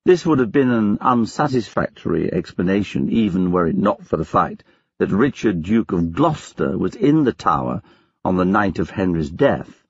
This 0.04 0.24
would 0.24 0.38
have 0.38 0.52
been 0.52 0.70
an 0.70 0.98
unsatisfactory 1.00 2.32
explanation 2.32 3.10
even 3.10 3.50
were 3.50 3.66
it 3.66 3.76
not 3.76 4.06
for 4.06 4.16
the 4.16 4.24
fact 4.24 4.62
that 4.98 5.10
Richard, 5.10 5.62
Duke 5.62 5.92
of 5.92 6.12
Gloucester, 6.12 6.76
was 6.76 6.94
in 6.94 7.24
the 7.24 7.32
Tower 7.32 7.82
on 8.24 8.36
the 8.36 8.44
night 8.44 8.78
of 8.78 8.90
Henry's 8.90 9.30
death. 9.30 9.84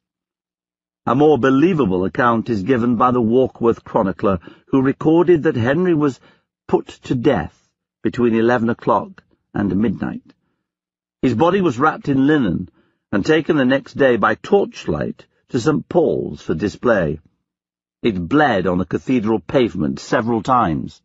A 1.07 1.15
more 1.15 1.39
believable 1.39 2.05
account 2.05 2.51
is 2.51 2.63
given 2.63 2.97
by 2.97 3.11
the 3.11 3.23
Warkworth 3.23 3.83
chronicler, 3.83 4.39
who 4.67 4.83
recorded 4.83 5.45
that 5.45 5.57
Henry 5.57 5.95
was 5.95 6.21
put 6.67 6.87
to 7.05 7.15
death 7.15 7.69
between 8.03 8.35
eleven 8.35 8.69
o'clock 8.69 9.23
and 9.55 9.75
midnight. 9.75 10.35
His 11.23 11.35
body 11.35 11.63
was 11.63 11.79
wrapped 11.79 12.09
in 12.09 12.27
linen 12.27 12.69
and 13.11 13.25
taken 13.25 13.57
the 13.57 13.65
next 13.65 13.95
day 13.95 14.17
by 14.17 14.35
torchlight 14.35 15.27
to 15.49 15.59
St. 15.59 15.89
Paul's 15.89 16.43
for 16.43 16.55
display. 16.55 17.21
It 18.03 18.29
bled 18.29 18.67
on 18.67 18.77
the 18.77 18.85
cathedral 18.85 19.41
pavement 19.41 19.99
several 19.99 20.43
times. 20.43 21.01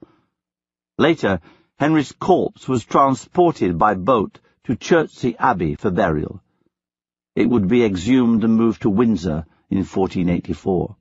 Later, 0.97 1.39
Henry's 1.84 2.13
corpse 2.13 2.65
was 2.65 2.86
transported 2.86 3.77
by 3.77 3.93
boat 3.93 4.39
to 4.63 4.73
Chertsey 4.73 5.36
Abbey 5.38 5.75
for 5.75 5.91
burial. 5.91 6.41
It 7.36 7.49
would 7.49 7.67
be 7.67 7.84
exhumed 7.84 8.45
and 8.45 8.55
moved 8.55 8.84
to 8.84 8.89
Windsor 8.89 9.45
in 9.69 9.79
1484. 9.79 10.95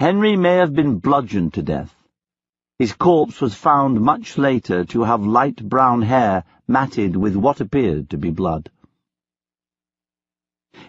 Henry 0.00 0.36
may 0.36 0.54
have 0.54 0.72
been 0.74 1.00
bludgeoned 1.00 1.52
to 1.52 1.62
death. 1.62 1.94
His 2.78 2.94
corpse 2.94 3.42
was 3.42 3.54
found 3.54 4.00
much 4.00 4.38
later 4.38 4.86
to 4.86 5.02
have 5.02 5.20
light 5.20 5.62
brown 5.62 6.00
hair 6.00 6.44
matted 6.66 7.14
with 7.14 7.36
what 7.36 7.60
appeared 7.60 8.08
to 8.08 8.16
be 8.16 8.30
blood. 8.30 8.70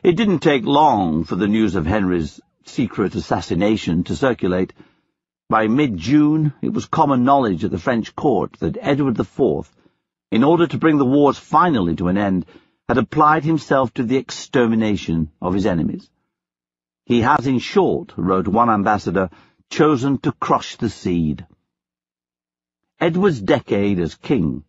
It 0.03 0.15
didn't 0.15 0.39
take 0.39 0.63
long 0.63 1.25
for 1.25 1.35
the 1.35 1.49
news 1.49 1.75
of 1.75 1.85
Henry's 1.85 2.39
secret 2.63 3.13
assassination 3.13 4.05
to 4.05 4.15
circulate. 4.15 4.71
By 5.49 5.67
mid-June, 5.67 6.53
it 6.61 6.73
was 6.73 6.87
common 6.87 7.23
knowledge 7.23 7.63
at 7.63 7.71
the 7.71 7.77
French 7.77 8.13
court 8.15 8.57
that 8.59 8.77
Edward 8.81 9.17
IV, 9.17 9.71
in 10.29 10.43
order 10.43 10.67
to 10.67 10.77
bring 10.77 10.97
the 10.97 11.05
wars 11.05 11.37
finally 11.37 11.95
to 11.95 12.09
an 12.09 12.17
end, 12.17 12.45
had 12.89 12.97
applied 12.97 13.45
himself 13.45 13.93
to 13.93 14.03
the 14.03 14.17
extermination 14.17 15.31
of 15.41 15.53
his 15.53 15.65
enemies. 15.65 16.09
He 17.05 17.21
has, 17.21 17.47
in 17.47 17.59
short, 17.59 18.13
wrote 18.17 18.49
one 18.49 18.69
ambassador, 18.69 19.29
chosen 19.69 20.17
to 20.19 20.33
crush 20.33 20.75
the 20.75 20.89
seed. 20.89 21.45
Edward's 22.99 23.39
decade 23.39 23.99
as 23.99 24.15
king 24.15 24.65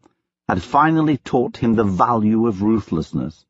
had 0.49 0.63
finally 0.63 1.17
taught 1.17 1.57
him 1.57 1.75
the 1.75 1.83
value 1.83 2.47
of 2.47 2.63
ruthlessness. 2.63 3.45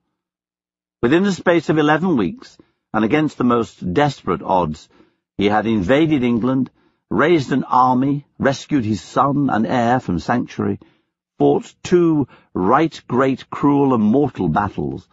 Within 1.03 1.25
the 1.25 1.33
space 1.33 1.69
of 1.69 1.77
eleven 1.77 2.17
weeks, 2.17 2.57
and 2.95 3.05
against 3.05 3.37
the 3.37 3.45
most 3.45 3.93
desperate 3.93 4.41
odds, 4.43 4.89
he 5.37 5.47
had 5.47 5.67
invaded 5.67 6.23
England, 6.23 6.71
raised 7.11 7.53
an 7.53 7.65
army, 7.65 8.27
rescued 8.39 8.85
his 8.85 9.01
son 9.01 9.49
and 9.51 9.67
heir 9.67 9.99
from 10.01 10.19
sanctuary, 10.19 10.79
fought 11.39 11.75
two 11.83 12.29
right 12.55 13.03
great 13.09 13.49
cruel 13.51 13.95
and 13.95 14.03
mortal 14.03 14.49
battles, 14.49 15.09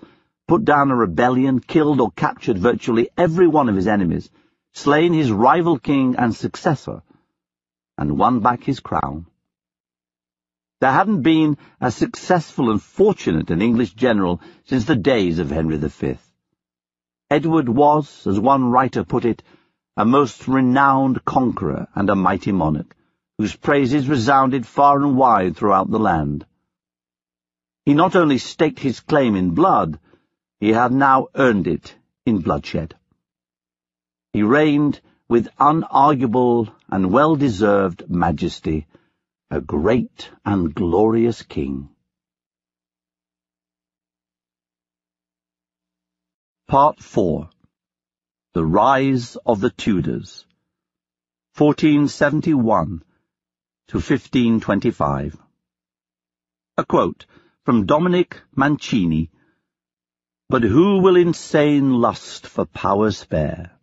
put 0.48 0.66
down 0.66 0.92
a 0.92 0.96
rebellion, 0.96 1.60
killed 1.60 2.02
or 2.02 2.12
captured 2.12 2.58
virtually 2.58 3.10
every 3.18 3.48
one 3.48 3.70
of 3.70 3.76
his 3.76 3.88
enemies, 3.88 4.30
slain 4.74 5.14
his 5.14 5.32
rival 5.32 5.80
king 5.80 6.16
and 6.18 6.36
successor, 6.36 7.02
and 7.98 8.18
won 8.18 8.40
back 8.42 8.64
his 8.64 8.80
crown. 8.80 9.26
There 10.82 10.92
hadn't 10.92 11.22
been 11.22 11.58
a 11.80 11.90
successful 11.90 12.70
and 12.70 12.82
fortunate 12.82 13.50
an 13.50 13.62
English 13.62 13.94
general 13.94 14.42
since 14.66 14.86
the 14.86 14.96
days 14.96 15.40
of 15.40 15.50
Henry 15.50 15.78
V. 15.78 16.18
Edward 17.30 17.70
was, 17.70 18.28
as 18.28 18.40
one 18.40 18.66
writer 18.66 19.04
put 19.04 19.26
it, 19.26 19.42
a 19.98 20.04
most 20.04 20.48
renowned 20.48 21.24
conqueror 21.24 21.88
and 21.96 22.10
a 22.10 22.16
mighty 22.16 22.52
monarch, 22.52 22.96
whose 23.38 23.56
praises 23.56 24.10
resounded 24.10 24.66
far 24.68 25.02
and 25.02 25.16
wide 25.16 25.56
throughout 25.56 25.90
the 25.90 26.00
land. 26.00 26.46
He 27.86 27.94
not 27.94 28.16
only 28.16 28.38
staked 28.38 28.80
his 28.80 29.00
claim 29.00 29.36
in 29.36 29.56
blood, 29.56 30.00
he 30.60 30.74
had 30.74 30.92
now 30.92 31.28
earned 31.36 31.68
it 31.68 31.96
in 32.26 32.40
bloodshed. 32.40 32.96
He 34.34 34.44
reigned 34.44 35.00
with 35.30 35.48
unarguable 35.60 36.74
and 36.90 37.12
well-deserved 37.12 38.10
majesty, 38.10 38.88
a 39.50 39.62
great 39.62 40.30
and 40.44 40.74
glorious 40.76 41.42
king. 41.42 41.90
Part 46.68 47.00
4 47.00 47.50
The 48.56 48.66
Rise 48.66 49.36
of 49.46 49.60
the 49.60 49.70
Tudors 49.70 50.46
1471 51.58 53.04
to 53.90 53.98
1525 53.98 55.38
A 56.78 56.86
quote 56.86 57.26
from 57.66 57.86
Dominic 57.86 58.42
Mancini 58.56 59.30
But 60.48 60.64
who 60.64 61.02
will 61.02 61.18
insane 61.18 61.96
lust 61.96 62.48
for 62.48 62.66
power 62.66 63.12
spare? 63.12 63.78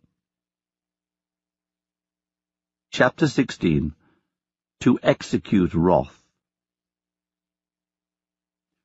Chapter 2.89 3.27
16 3.27 3.93
to 4.79 4.99
execute 5.03 5.75
wrath. 5.75 6.19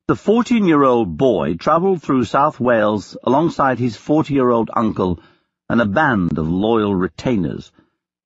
The 0.07 0.15
fourteen-year-old 0.15 1.17
boy 1.17 1.55
travelled 1.55 2.03
through 2.03 2.25
South 2.25 2.59
Wales 2.59 3.17
alongside 3.23 3.79
his 3.79 3.97
forty-year-old 3.97 4.69
uncle 4.75 5.19
and 5.69 5.79
a 5.79 5.85
band 5.85 6.37
of 6.37 6.49
loyal 6.49 6.95
retainers, 6.95 7.71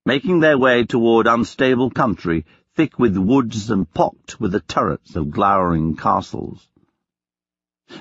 making 0.06 0.40
their 0.40 0.58
way 0.58 0.86
toward 0.86 1.28
unstable 1.28 1.90
country 1.90 2.46
thick 2.76 2.98
with 2.98 3.18
woods 3.18 3.70
and 3.70 3.92
pocked 3.94 4.40
with 4.40 4.52
the 4.52 4.60
turrets 4.62 5.16
of 5.16 5.30
glowering 5.30 5.96
castles. 5.96 6.68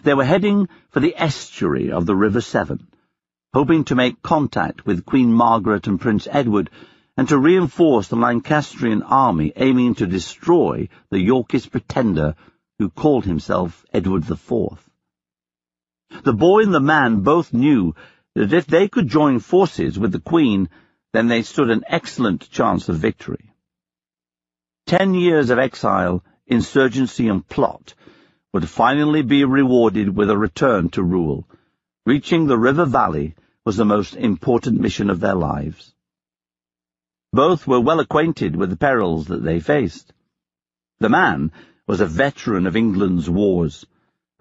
They 0.05 0.15
were 0.15 0.25
heading 0.25 0.69
for 0.91 1.01
the 1.01 1.15
estuary 1.17 1.91
of 1.91 2.07
the 2.07 2.15
River 2.15 2.41
Severn, 2.41 2.87
hoping 3.53 3.85
to 3.85 3.95
make 3.95 4.23
contact 4.23 4.87
with 4.87 5.05
Queen 5.05 5.33
Margaret 5.33 5.87
and 5.87 6.01
Prince 6.01 6.27
Edward 6.31 6.71
and 7.17 7.29
to 7.29 7.39
reinforce 7.39 8.09
the 8.09 8.17
Lancastrian 8.17 9.03
army 9.03 9.53
aiming 9.57 9.97
to 9.97 10.07
destroy 10.07 10.89
the 11.11 11.21
Yorkist 11.21 11.71
pretender 11.71 12.35
who 12.79 12.89
called 12.89 13.25
himself 13.27 13.85
Edward 13.93 14.31
IV. 14.31 14.89
The 16.25 16.33
boy 16.33 16.63
and 16.63 16.73
the 16.73 16.81
man 16.81 17.21
both 17.21 17.53
knew 17.53 17.95
that 18.35 18.53
if 18.53 18.67
they 18.67 18.89
could 18.89 19.09
join 19.09 19.39
forces 19.39 19.99
with 19.99 20.13
the 20.13 20.21
Queen, 20.21 20.69
then 21.13 21.29
they 21.29 21.43
stood 21.43 21.71
an 21.71 21.85
excellent 21.87 22.49
chance 22.51 22.89
of 22.89 22.97
victory. 22.97 23.53
Ten 24.87 25.15
years 25.15 25.51
of 25.51 25.59
exile, 25.59 26.25
insurgency 26.47 27.29
and 27.29 27.47
plot 27.47 27.95
would 28.53 28.69
finally 28.69 29.23
be 29.23 29.45
rewarded 29.45 30.15
with 30.17 30.31
a 30.31 30.37
return 30.37 30.89
to 30.91 31.03
rule. 31.03 31.49
Reaching 32.05 32.47
the 32.47 32.59
river 32.59 32.85
valley 32.85 33.35
was 33.65 33.77
the 33.77 33.85
most 33.85 34.15
important 34.15 34.81
mission 34.81 35.09
of 35.09 35.21
their 35.21 35.35
lives. 35.35 35.95
Both 37.33 37.67
were 37.67 37.81
well 37.81 38.01
acquainted 38.01 38.57
with 38.57 38.71
the 38.71 38.77
perils 38.77 39.27
that 39.29 39.43
they 39.43 39.61
faced. 39.61 40.13
The 41.01 41.09
man 41.09 41.53
was 41.87 42.01
a 42.01 42.07
veteran 42.07 42.67
of 42.67 42.77
England's 42.77 43.31
wars, 43.31 43.87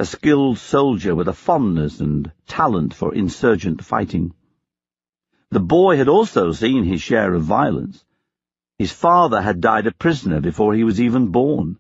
a 0.02 0.06
skilled 0.06 0.58
soldier 0.58 1.14
with 1.14 1.28
a 1.28 1.34
fondness 1.34 2.00
and 2.00 2.32
talent 2.48 2.92
for 2.92 3.14
insurgent 3.14 3.84
fighting. 3.84 4.34
The 5.52 5.60
boy 5.60 5.96
had 5.98 6.08
also 6.08 6.54
seen 6.54 6.84
his 6.84 7.04
share 7.04 7.36
of 7.36 7.44
violence. 7.44 8.04
His 8.80 8.92
father 8.92 9.40
had 9.40 9.62
died 9.62 9.86
a 9.86 9.92
prisoner 9.92 10.42
before 10.42 10.74
he 10.74 10.84
was 10.84 11.00
even 11.00 11.28
born. 11.28 11.78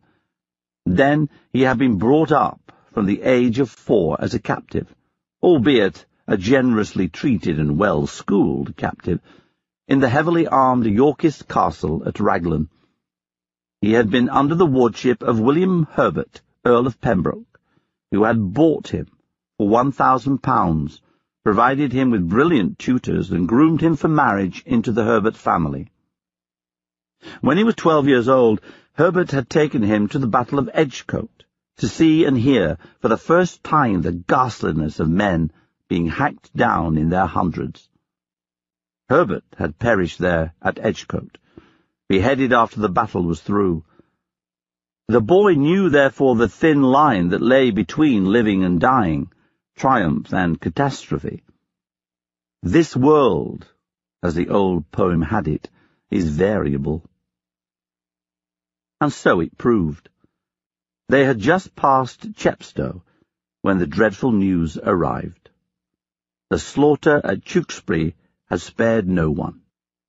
Then 0.86 1.30
he 1.51 1.61
had 1.61 1.80
been 1.80 1.97
brought 1.97 2.32
up 2.32 2.72
from 2.93 3.07
the 3.07 3.24
age 3.24 3.57
of 3.57 3.72
four 3.72 4.17
as 4.22 4.36
a 4.36 4.39
captive, 4.39 4.93
albeit 5.41 6.05
a 6.28 6.38
generously 6.38 7.07
treated 7.07 7.59
and 7.59 7.80
well-schooled 7.80 8.78
captive, 8.78 9.19
in 9.88 9.99
the 9.99 10.09
heavily 10.09 10.45
armed 10.45 10.86
Yorkist 10.86 11.47
castle 11.47 12.03
at 12.05 12.19
Raglan. 12.19 12.69
He 13.82 13.93
had 13.93 14.11
been 14.11 14.30
under 14.30 14.53
the 14.53 14.74
wardship 14.78 15.24
of 15.24 15.39
William 15.39 15.88
Herbert, 15.89 16.41
Earl 16.63 16.86
of 16.86 17.01
Pembroke, 17.01 17.50
who 18.12 18.24
had 18.24 18.53
bought 18.53 18.89
him 18.89 19.07
for 19.57 19.68
one 19.68 19.91
thousand 19.91 20.39
pounds, 20.39 21.01
provided 21.43 21.93
him 21.93 22.12
with 22.12 22.30
brilliant 22.30 22.78
tutors, 22.78 23.32
and 23.32 23.47
groomed 23.47 23.82
him 23.82 23.95
for 23.95 24.07
marriage 24.07 24.62
into 24.66 24.91
the 24.91 25.03
Herbert 25.03 25.36
family. 25.36 25.91
When 27.41 27.57
he 27.57 27.64
was 27.64 27.76
twelve 27.76 28.07
years 28.07 28.28
old, 28.28 28.62
Herbert 28.93 29.32
had 29.32 29.49
taken 29.49 29.84
him 29.84 30.07
to 30.09 30.20
the 30.20 30.28
Battle 30.28 30.59
of 30.59 30.70
Edgecote, 30.74 31.45
to 31.78 31.88
see 31.88 32.26
and 32.26 32.38
hear 32.38 32.78
for 32.99 33.07
the 33.07 33.18
first 33.18 33.64
time 33.64 34.01
the 34.01 34.12
ghastliness 34.12 34.99
of 34.99 35.09
men 35.09 35.51
being 35.88 36.07
hacked 36.07 36.55
down 36.55 36.97
in 36.97 37.09
their 37.09 37.26
hundreds. 37.26 37.89
Herbert 39.09 39.43
had 39.57 39.80
perished 39.80 40.20
there 40.20 40.53
at 40.62 40.80
Edgecote, 40.80 41.38
beheaded 42.07 42.53
after 42.53 42.80
the 42.80 42.89
battle 42.89 43.24
was 43.24 43.41
through. 43.41 43.84
The 45.12 45.20
boy 45.20 45.55
knew, 45.55 45.89
therefore, 45.89 46.38
the 46.38 46.47
thin 46.47 46.84
line 46.84 47.32
that 47.32 47.41
lay 47.41 47.72
between 47.72 48.32
living 48.32 48.64
and 48.64 48.80
dying, 48.80 49.30
triumph 49.76 50.32
and 50.32 50.57
catastrophe. 50.57 51.43
This 52.64 52.95
world, 52.95 53.68
as 54.24 54.36
the 54.36 54.47
old 54.47 54.89
poem 54.89 55.22
had 55.22 55.49
it, 55.49 55.70
is 56.09 56.30
variable. 56.30 57.03
And 59.01 59.12
so 59.12 59.41
it 59.41 59.57
proved. 59.57 60.07
They 61.09 61.26
had 61.26 61.39
just 61.39 61.76
passed 61.76 62.34
Chepstow 62.34 63.03
when 63.64 63.80
the 63.80 63.88
dreadful 63.88 64.32
news 64.32 64.78
arrived. 64.82 65.49
The 66.49 66.57
slaughter 66.57 67.20
at 67.22 67.43
Tewkesbury 67.43 68.16
had 68.45 68.62
spared 68.62 69.09
no 69.09 69.30
one. 69.30 69.64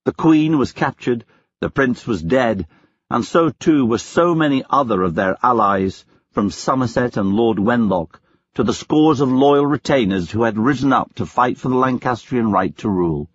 The 0.04 0.12
Queen 0.12 0.58
was 0.58 0.70
captured, 0.70 1.24
the 1.58 1.70
Prince 1.70 2.06
was 2.06 2.22
dead, 2.22 2.68
and 3.12 3.26
so 3.26 3.50
too 3.50 3.84
were 3.84 3.98
so 3.98 4.34
many 4.34 4.64
other 4.70 5.02
of 5.02 5.14
their 5.14 5.36
allies, 5.42 6.06
from 6.30 6.50
Somerset 6.50 7.18
and 7.18 7.34
Lord 7.34 7.58
Wenlock 7.58 8.18
to 8.54 8.62
the 8.62 8.72
scores 8.72 9.20
of 9.20 9.30
loyal 9.30 9.66
retainers 9.66 10.30
who 10.30 10.44
had 10.44 10.56
risen 10.56 10.94
up 10.94 11.14
to 11.16 11.26
fight 11.26 11.58
for 11.58 11.68
the 11.68 11.76
Lancastrian 11.76 12.50
right 12.50 12.74
to 12.78 12.88
rule. 12.88 13.28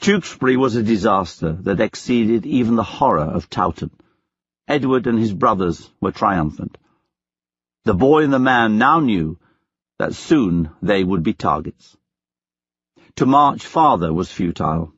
Tewkesbury 0.00 0.58
was 0.58 0.76
a 0.76 0.82
disaster 0.82 1.52
that 1.62 1.80
exceeded 1.80 2.44
even 2.44 2.76
the 2.76 2.82
horror 2.82 3.24
of 3.24 3.48
Towton. 3.48 3.90
Edward 4.68 5.06
and 5.06 5.18
his 5.18 5.32
brothers 5.32 5.90
were 6.02 6.12
triumphant. 6.12 6.76
The 7.84 7.94
boy 7.94 8.24
and 8.24 8.32
the 8.34 8.38
man 8.38 8.76
now 8.76 9.00
knew 9.00 9.38
that 9.98 10.14
soon 10.14 10.68
they 10.82 11.02
would 11.02 11.22
be 11.22 11.32
targets. 11.32 11.96
To 13.16 13.24
march 13.24 13.64
farther 13.64 14.12
was 14.12 14.30
futile. 14.30 14.92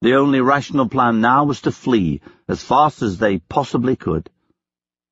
The 0.00 0.14
only 0.14 0.40
rational 0.40 0.88
plan 0.88 1.20
now 1.20 1.44
was 1.44 1.62
to 1.62 1.72
flee 1.72 2.20
as 2.46 2.62
fast 2.62 3.02
as 3.02 3.18
they 3.18 3.38
possibly 3.38 3.96
could. 3.96 4.30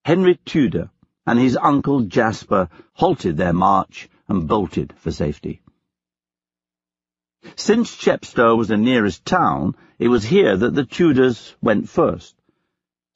Henry 0.05 0.39
Tudor 0.45 0.91
and 1.26 1.41
his 1.41 1.57
uncle 1.57 2.03
Jasper 2.03 2.68
halted 2.93 3.37
their 3.37 3.53
march 3.53 4.09
and 4.28 4.47
bolted 4.47 4.95
for 4.97 5.11
safety. 5.11 5.61
Since 7.57 7.97
Chepstow 7.97 8.55
was 8.55 8.68
the 8.68 8.76
nearest 8.76 9.24
town, 9.24 9.74
it 9.99 10.07
was 10.07 10.24
here 10.24 10.57
that 10.57 10.76
the 10.76 10.84
Tudors 10.84 11.57
went 11.61 11.89
first, 11.89 12.37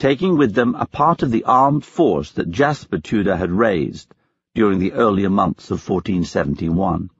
taking 0.00 0.36
with 0.36 0.54
them 0.54 0.74
a 0.74 0.86
part 0.86 1.22
of 1.22 1.30
the 1.30 1.44
armed 1.44 1.84
force 1.84 2.32
that 2.32 2.50
Jasper 2.50 2.98
Tudor 2.98 3.36
had 3.36 3.52
raised 3.52 4.12
during 4.56 4.80
the 4.80 4.92
earlier 4.92 5.30
months 5.30 5.70
of 5.70 5.88
1471. 5.88 7.10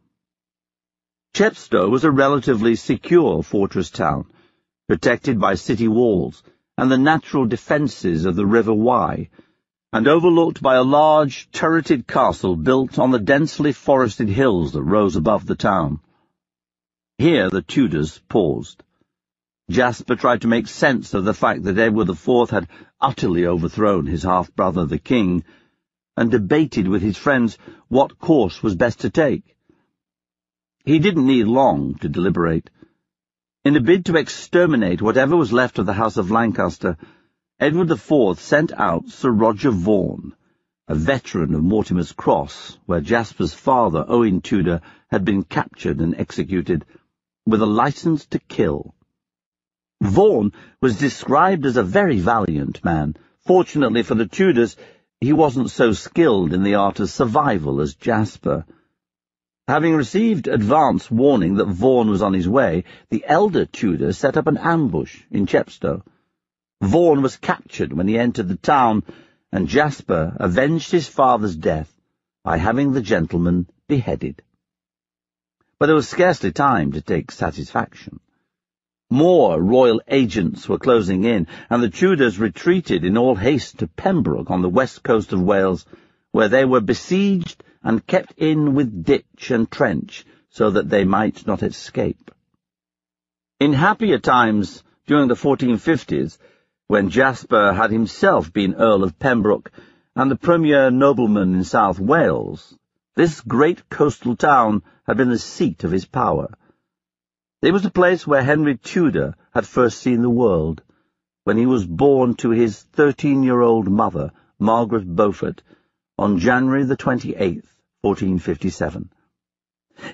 Chepstow 1.35 1.89
was 1.89 2.03
a 2.03 2.11
relatively 2.11 2.75
secure 2.75 3.45
fortress 3.45 3.91
town, 3.91 4.27
protected 4.91 5.39
by 5.39 5.55
city 5.55 5.87
walls 5.87 6.43
and 6.77 6.91
the 6.91 6.99
natural 6.99 7.47
defences 7.47 8.25
of 8.25 8.35
the 8.35 8.45
River 8.45 8.75
Wye, 8.75 9.29
and 9.93 10.09
overlooked 10.09 10.61
by 10.61 10.75
a 10.75 10.83
large, 10.83 11.49
turreted 11.53 12.09
castle 12.09 12.57
built 12.57 12.99
on 12.99 13.13
the 13.13 13.21
densely 13.21 13.71
forested 13.71 14.29
hills 14.29 14.73
that 14.73 14.83
rose 14.83 15.15
above 15.15 15.47
the 15.47 15.55
town. 15.55 16.01
Here 17.19 17.49
the 17.49 17.63
Tudors 17.63 18.21
paused. 18.29 18.83
Jasper 19.71 20.17
tried 20.17 20.41
to 20.41 20.49
make 20.49 20.67
sense 20.67 21.15
of 21.15 21.25
the 21.25 21.35
fact 21.35 21.63
that 21.63 21.79
Edward 21.79 22.09
IV 22.09 22.51
had 22.51 22.67
utterly 23.01 23.47
overthrown 23.47 24.07
his 24.07 24.25
half-brother 24.25 24.87
the 24.87 24.99
king, 24.99 25.45
and 26.17 26.33
debated 26.33 26.89
with 26.89 27.01
his 27.01 27.17
friends 27.17 27.59
what 27.87 28.19
course 28.19 28.61
was 28.61 28.75
best 28.75 28.99
to 29.03 29.11
take. 29.11 29.57
He 30.85 30.99
didn't 30.99 31.29
need 31.29 31.47
long 31.47 31.95
to 32.01 32.09
deliberate. 32.09 32.71
In 33.63 33.77
a 33.77 33.81
bid 33.81 34.07
to 34.07 34.17
exterminate 34.17 35.03
whatever 35.03 35.37
was 35.37 35.53
left 35.53 35.79
of 35.79 35.85
the 35.85 35.93
House 35.93 36.17
of 36.17 36.31
Lancaster, 36.31 36.97
Edward 37.59 37.91
IV 37.91 38.41
sent 38.41 38.73
out 38.73 39.11
Sir 39.11 39.31
Roger 39.31 39.71
Vaughan, 39.71 40.33
a 40.89 40.95
veteran 40.95 41.55
of 41.55 41.63
Mortimer's 41.63 42.13
Cross, 42.13 42.79
where 42.87 43.03
Jasper's 43.03 43.53
father, 43.53 44.03
Owen 44.09 44.41
Tudor, 44.41 44.81
had 45.11 45.27
been 45.27 45.43
captured 45.43 46.01
and 46.01 46.15
executed, 46.15 46.87
with 47.45 47.61
a 47.61 47.67
license 47.67 48.25
to 48.29 48.39
kill. 48.39 48.95
Vaughan 50.01 50.53
was 50.81 50.99
described 50.99 51.67
as 51.67 51.77
a 51.77 51.83
very 51.83 52.19
valiant 52.19 52.83
man. 52.83 53.15
Fortunately 53.47 54.03
for 54.03 54.15
the 54.15 54.27
Tudors, 54.27 54.75
he 55.21 55.35
wasn't 55.35 55.71
so 55.71 55.93
skilled 55.93 56.55
in 56.55 56.63
the 56.63 56.77
art 56.77 56.99
of 56.99 57.11
survival 57.11 57.83
as 57.83 57.95
Jasper. 57.95 58.65
Having 59.71 59.95
received 59.95 60.49
advance 60.49 61.13
warning 61.13 61.55
that 61.55 61.69
Vaughan 61.69 62.11
was 62.11 62.23
on 62.23 62.33
his 62.33 62.49
way, 62.49 62.83
the 63.09 63.25
elder 63.25 63.67
Tudor 63.67 64.13
set 64.13 64.37
up 64.37 64.49
an 64.49 64.57
ambush 64.57 65.23
in 65.31 65.47
Chepstow. 65.47 66.03
Vaughan 66.83 67.23
was 67.23 67.37
captured 67.37 67.93
when 67.93 68.09
he 68.09 68.19
entered 68.19 68.49
the 68.49 68.57
town, 68.57 69.05
and 69.53 69.69
Jasper 69.69 70.37
avenged 70.41 70.91
his 70.91 71.07
father's 71.07 71.55
death 71.55 71.95
by 72.43 72.57
having 72.57 72.91
the 72.91 73.01
gentleman 73.01 73.69
beheaded. 73.87 74.43
But 75.79 75.87
there 75.87 75.95
was 75.95 76.09
scarcely 76.09 76.51
time 76.51 76.91
to 76.95 77.01
take 77.01 77.31
satisfaction. 77.31 78.19
More 79.09 79.63
royal 79.63 80.03
agents 80.09 80.69
were 80.69 80.79
closing 80.81 81.23
in, 81.23 81.47
and 81.71 81.81
the 81.81 81.91
Tudors 81.91 82.41
retreated 82.41 83.05
in 83.05 83.17
all 83.17 83.37
haste 83.37 83.79
to 83.79 83.87
Pembroke 83.87 84.51
on 84.51 84.63
the 84.63 84.69
west 84.69 85.05
coast 85.05 85.33
of 85.33 85.41
Wales, 85.41 85.87
where 86.33 86.49
they 86.49 86.65
were 86.65 86.81
besieged 86.81 87.63
and 87.83 88.07
kept 88.07 88.33
in 88.37 88.75
with 88.75 89.05
ditch 89.05 89.51
and 89.51 89.71
trench 89.71 90.25
so 90.51 90.71
that 90.71 90.89
they 90.89 91.05
might 91.05 91.47
not 91.47 91.63
escape. 91.63 92.31
In 93.59 93.73
happier 93.73 94.19
times, 94.19 94.83
during 95.07 95.29
the 95.29 95.35
1450s, 95.35 96.39
when 96.87 97.11
Jasper 97.11 97.73
had 97.73 97.91
himself 97.91 98.53
been 98.53 98.75
Earl 98.75 99.05
of 99.05 99.19
Pembroke 99.19 99.71
and 100.17 100.31
the 100.31 100.37
premier 100.37 100.91
nobleman 100.91 101.55
in 101.55 101.65
South 101.65 101.99
Wales, 102.01 102.77
this 103.17 103.41
great 103.41 103.89
coastal 103.89 104.37
town 104.37 104.83
had 105.07 105.17
been 105.17 105.31
the 105.31 105.39
seat 105.39 105.85
of 105.85 105.91
his 105.91 106.05
power. 106.05 106.49
It 107.63 107.73
was 107.73 107.83
the 107.83 107.91
place 107.91 108.27
where 108.27 108.43
Henry 108.43 108.77
Tudor 108.77 109.35
had 109.53 109.67
first 109.67 109.99
seen 109.99 110.23
the 110.23 110.31
world, 110.31 110.83
when 111.45 111.57
he 111.57 111.67
was 111.67 111.87
born 111.87 112.35
to 112.37 112.51
his 112.51 112.85
13-year-old 112.97 113.89
mother, 113.89 114.33
Margaret 114.59 115.07
Beaufort, 115.15 115.63
on 116.19 116.39
January 116.39 116.85
the 116.85 116.97
28th, 116.97 117.70
1457. 118.03 119.11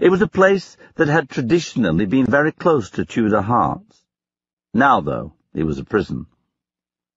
It 0.01 0.09
was 0.09 0.21
a 0.21 0.27
place 0.27 0.77
that 0.97 1.07
had 1.07 1.29
traditionally 1.29 2.07
been 2.07 2.27
very 2.27 2.51
close 2.51 2.91
to 2.91 3.05
Tudor 3.05 3.43
hearts. 3.43 4.05
Now, 4.75 5.01
though, 5.01 5.35
it 5.55 5.63
was 5.63 5.79
a 5.79 5.85
prison. 5.85 6.27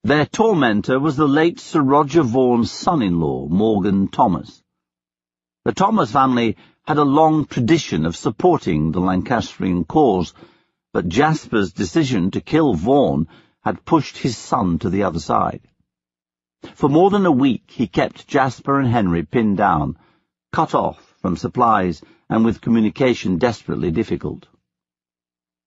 Their 0.04 0.28
tormentor 0.28 1.00
was 1.00 1.18
the 1.18 1.28
late 1.28 1.60
Sir 1.60 1.82
Roger 1.82 2.22
Vaughan's 2.22 2.72
son-in-law, 2.72 3.48
Morgan 3.48 4.10
Thomas. 4.10 4.64
The 5.66 5.74
Thomas 5.74 6.12
family 6.12 6.56
had 6.86 6.98
a 6.98 7.04
long 7.04 7.46
tradition 7.46 8.06
of 8.06 8.16
supporting 8.16 8.92
the 8.92 9.02
Lancastrian 9.02 9.86
cause, 9.86 10.34
but 10.94 11.10
Jasper's 11.10 11.74
decision 11.74 12.32
to 12.32 12.42
kill 12.42 12.76
Vaughan 12.76 13.28
had 13.62 13.86
pushed 13.86 14.18
his 14.20 14.38
son 14.38 14.80
to 14.80 14.90
the 14.90 15.04
other 15.04 15.20
side. 15.20 15.62
For 16.76 16.90
more 16.90 17.10
than 17.10 17.26
a 17.26 17.32
week 17.32 17.64
he 17.68 17.88
kept 17.88 18.28
Jasper 18.28 18.80
and 18.80 18.88
Henry 18.88 19.24
pinned 19.24 19.58
down, 19.58 19.98
cut 20.52 20.74
off 20.74 21.16
from 21.22 21.38
supplies 21.38 22.02
and 22.30 22.44
with 22.44 22.62
communication 22.62 23.38
desperately 23.38 23.92
difficult. 23.92 24.48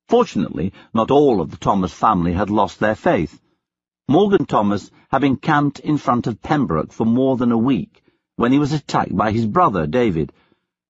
Fortunately, 0.09 0.73
not 0.93 1.11
all 1.11 1.41
of 1.41 1.51
the 1.51 1.57
Thomas 1.57 1.93
family 1.93 2.33
had 2.33 2.51
lost 2.51 2.81
their 2.81 2.95
faith. 2.95 3.41
Morgan 4.09 4.45
Thomas 4.45 4.91
had 5.11 5.21
been 5.21 5.37
camped 5.37 5.79
in 5.79 5.97
front 5.97 6.27
of 6.27 6.43
Pembroke 6.43 6.93
for 6.93 7.07
more 7.07 7.37
than 7.37 7.53
a 7.53 7.59
week 7.59 8.03
when 8.37 8.53
he 8.53 8.59
was 8.59 8.73
attacked 8.73 9.17
by 9.17 9.31
his 9.31 9.47
brother, 9.47 9.87
David, 9.87 10.33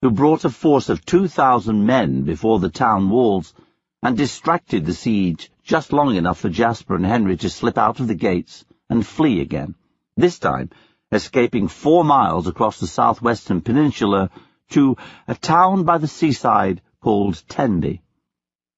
who 0.01 0.11
brought 0.11 0.45
a 0.45 0.51
force 0.51 0.89
of 0.89 1.05
2,000 1.05 1.85
men 1.87 2.23
before 2.23 2.59
the 2.59 2.71
town 2.71 3.11
walls 3.11 3.55
and 4.03 4.17
distracted 4.17 4.85
the 4.85 4.95
siege 4.95 5.51
just 5.63 5.93
long 5.93 6.17
enough 6.17 6.41
for 6.41 6.49
Jasper 6.49 6.97
and 6.97 7.07
Henry 7.07 7.37
to 7.37 7.51
slip 7.51 7.79
out 7.79 8.01
of 8.01 8.09
the 8.09 8.15
gates 8.15 8.65
and 8.91 9.07
flee 9.07 9.41
again, 9.41 9.75
this 10.17 10.39
time 10.39 10.71
escaping 11.13 11.69
four 11.69 12.05
miles 12.05 12.47
across 12.47 12.81
the 12.81 12.87
southwestern 12.87 13.61
peninsula 13.61 14.31
to 14.71 14.97
a 15.29 15.35
town 15.35 15.85
by 15.85 15.99
the 15.99 16.09
seaside 16.09 16.81
called 17.01 17.43
Tenby. 17.49 18.03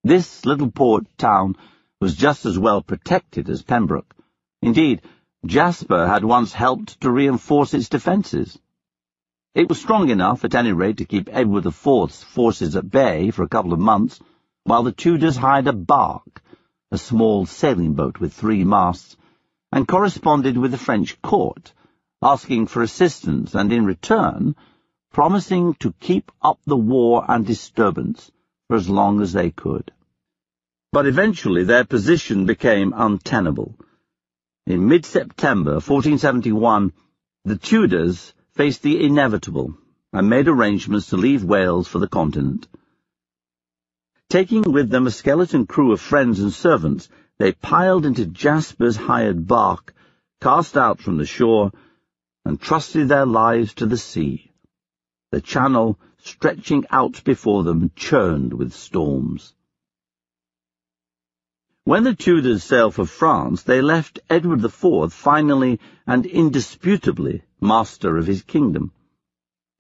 This 0.02 0.44
little 0.44 0.70
port 0.70 1.06
town 1.16 1.56
was 2.00 2.16
just 2.16 2.44
as 2.44 2.58
well 2.58 2.82
protected 2.82 3.48
as 3.48 3.62
Pembroke. 3.62 4.14
Indeed, 4.60 5.02
Jasper 5.46 6.06
had 6.06 6.24
once 6.24 6.52
helped 6.52 7.00
to 7.02 7.10
reinforce 7.10 7.72
its 7.72 7.88
defences. 7.88 8.58
It 9.54 9.68
was 9.68 9.80
strong 9.80 10.10
enough, 10.10 10.44
at 10.44 10.54
any 10.54 10.72
rate, 10.72 10.96
to 10.96 11.04
keep 11.04 11.28
Edward 11.30 11.64
IV's 11.64 12.22
forces 12.24 12.74
at 12.74 12.90
bay 12.90 13.30
for 13.30 13.44
a 13.44 13.48
couple 13.48 13.72
of 13.72 13.78
months, 13.78 14.18
while 14.64 14.82
the 14.82 14.90
Tudors 14.92 15.36
hired 15.36 15.68
a 15.68 15.72
bark, 15.72 16.42
a 16.90 16.98
small 16.98 17.46
sailing 17.46 17.92
boat 17.92 18.18
with 18.18 18.32
three 18.32 18.64
masts, 18.64 19.16
and 19.70 19.86
corresponded 19.86 20.58
with 20.58 20.72
the 20.72 20.78
French 20.78 21.20
court, 21.22 21.72
asking 22.24 22.66
for 22.66 22.82
assistance 22.82 23.54
and, 23.54 23.70
in 23.70 23.84
return, 23.84 24.56
promising 25.12 25.74
to 25.74 25.92
keep 26.00 26.32
up 26.42 26.58
the 26.66 26.76
war 26.76 27.24
and 27.28 27.46
disturbance 27.46 28.32
for 28.66 28.76
as 28.76 28.88
long 28.88 29.20
as 29.20 29.34
they 29.34 29.50
could. 29.50 29.92
But 30.90 31.06
eventually 31.06 31.64
their 31.64 31.84
position 31.84 32.46
became 32.46 32.94
untenable. 32.96 33.76
In 34.66 34.88
mid-September 34.88 35.74
1471, 35.74 36.92
the 37.44 37.58
Tudors 37.58 38.32
faced 38.52 38.82
the 38.82 39.04
inevitable 39.04 39.74
and 40.12 40.30
made 40.30 40.48
arrangements 40.48 41.10
to 41.10 41.18
leave 41.18 41.44
Wales 41.44 41.86
for 41.86 41.98
the 41.98 42.08
continent. 42.08 42.66
Taking 44.30 44.62
with 44.62 44.88
them 44.88 45.06
a 45.06 45.10
skeleton 45.10 45.66
crew 45.66 45.92
of 45.92 46.00
friends 46.00 46.40
and 46.40 46.52
servants, 46.52 47.10
they 47.38 47.52
piled 47.52 48.06
into 48.06 48.24
Jasper's 48.24 48.96
hired 48.96 49.46
bark, 49.46 49.92
cast 50.40 50.76
out 50.78 51.00
from 51.00 51.18
the 51.18 51.26
shore, 51.26 51.72
and 52.44 52.60
trusted 52.60 53.08
their 53.08 53.26
lives 53.26 53.74
to 53.74 53.86
the 53.86 53.96
sea. 53.96 54.50
The 55.30 55.40
channel, 55.40 55.98
stretching 56.18 56.84
out 56.90 57.22
before 57.24 57.64
them, 57.64 57.90
churned 57.96 58.54
with 58.54 58.72
storms. 58.72 59.54
When 61.84 62.04
the 62.04 62.14
Tudors 62.14 62.64
sailed 62.64 62.94
for 62.94 63.04
France, 63.04 63.62
they 63.62 63.82
left 63.82 64.20
Edward 64.30 64.64
IV 64.64 65.12
finally 65.12 65.80
and 66.06 66.24
indisputably 66.24 67.42
master 67.60 68.16
of 68.16 68.26
his 68.26 68.42
kingdom. 68.42 68.92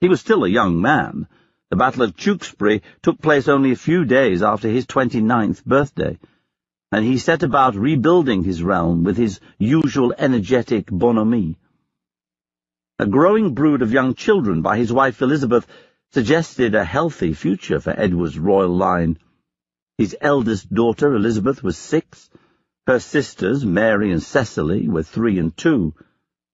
He 0.00 0.08
was 0.08 0.20
still 0.20 0.44
a 0.44 0.48
young 0.48 0.80
man. 0.80 1.28
The 1.70 1.76
Battle 1.76 2.02
of 2.02 2.16
Tewkesbury 2.16 2.82
took 3.02 3.20
place 3.20 3.48
only 3.48 3.72
a 3.72 3.76
few 3.76 4.04
days 4.04 4.42
after 4.42 4.68
his 4.68 4.86
twenty-ninth 4.86 5.64
birthday, 5.64 6.18
and 6.92 7.04
he 7.04 7.16
set 7.16 7.42
about 7.42 7.74
rebuilding 7.74 8.44
his 8.44 8.62
realm 8.62 9.02
with 9.02 9.16
his 9.16 9.40
usual 9.58 10.14
energetic 10.18 10.90
bonhomie. 10.90 11.56
A 12.96 13.06
growing 13.06 13.54
brood 13.54 13.82
of 13.82 13.92
young 13.92 14.14
children 14.14 14.62
by 14.62 14.78
his 14.78 14.92
wife 14.92 15.20
Elizabeth 15.20 15.66
suggested 16.12 16.76
a 16.76 16.84
healthy 16.84 17.32
future 17.32 17.80
for 17.80 17.90
Edward's 17.90 18.38
royal 18.38 18.76
line. 18.76 19.18
His 19.98 20.16
eldest 20.20 20.72
daughter, 20.72 21.12
Elizabeth, 21.12 21.60
was 21.60 21.76
six. 21.76 22.30
Her 22.86 23.00
sisters, 23.00 23.64
Mary 23.64 24.12
and 24.12 24.22
Cecily, 24.22 24.88
were 24.88 25.02
three 25.02 25.40
and 25.40 25.56
two. 25.56 25.92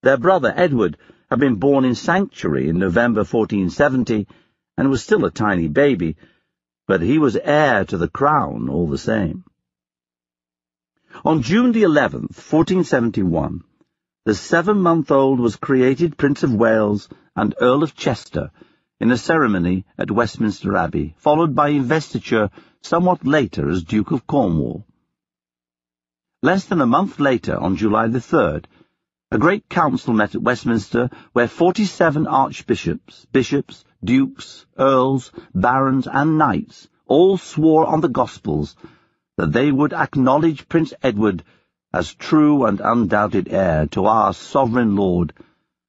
Their 0.03 0.17
brother, 0.17 0.51
Edward, 0.57 0.97
had 1.29 1.41
been 1.41 1.57
born 1.57 1.85
in 1.85 1.95
Sanctuary 1.95 2.71
in 2.71 2.79
November 2.79 3.21
1470 3.21 4.27
and 4.79 4.89
was 4.89 5.03
still 5.03 5.27
a 5.27 5.31
tiny 5.31 5.69
baby, 5.69 6.17
but 6.87 7.03
he 7.03 7.19
was 7.19 7.37
heir 7.37 7.85
to 7.85 7.99
the 7.99 8.09
crown 8.09 8.71
all 8.71 8.89
the 8.89 8.97
same. 8.97 9.45
On 11.23 11.43
June 11.43 11.73
the 11.73 11.83
11th, 11.83 12.33
1471, 12.41 13.63
the 14.27 14.35
seven-month-old 14.35 15.41
was 15.41 15.57
created 15.57 16.19
Prince 16.19 16.43
of 16.43 16.55
Wales 16.55 17.09
and 17.35 17.55
Earl 17.59 17.83
of 17.83 17.95
Chester 17.95 18.51
in 19.01 19.11
a 19.11 19.17
ceremony 19.17 19.87
at 19.97 20.11
Westminster 20.11 20.77
Abbey, 20.77 21.15
followed 21.17 21.55
by 21.55 21.71
investiture 21.71 22.51
somewhat 22.83 23.27
later 23.27 23.71
as 23.71 23.83
Duke 23.83 24.11
of 24.11 24.27
Cornwall. 24.27 24.85
Less 26.43 26.67
than 26.67 26.83
a 26.83 26.87
month 26.87 27.19
later, 27.19 27.57
on 27.57 27.77
July 27.77 28.09
the 28.09 28.19
3rd, 28.19 28.67
a 29.31 29.39
great 29.39 29.71
council 29.71 30.13
met 30.13 30.35
at 30.35 30.43
Westminster 30.43 31.09
where 31.33 31.49
forty-seven 31.49 32.27
archbishops, 32.27 33.27
bishops, 33.33 33.85
dukes, 34.05 34.67
earls, 34.77 35.33
barons, 35.55 36.07
and 36.07 36.37
knights 36.37 36.89
all 37.07 37.39
swore 37.39 37.87
on 37.87 38.03
the 38.03 38.09
Gospels 38.09 38.77
that 39.39 39.53
they 39.53 39.73
would 39.73 39.95
acknowledge 39.95 40.69
Prince 40.69 40.93
Edward 41.03 41.43
as 41.93 42.15
true 42.15 42.65
and 42.65 42.81
undoubted 42.81 43.49
heir 43.49 43.87
to 43.87 44.07
our 44.07 44.33
sovereign 44.33 44.95
lord, 44.97 45.33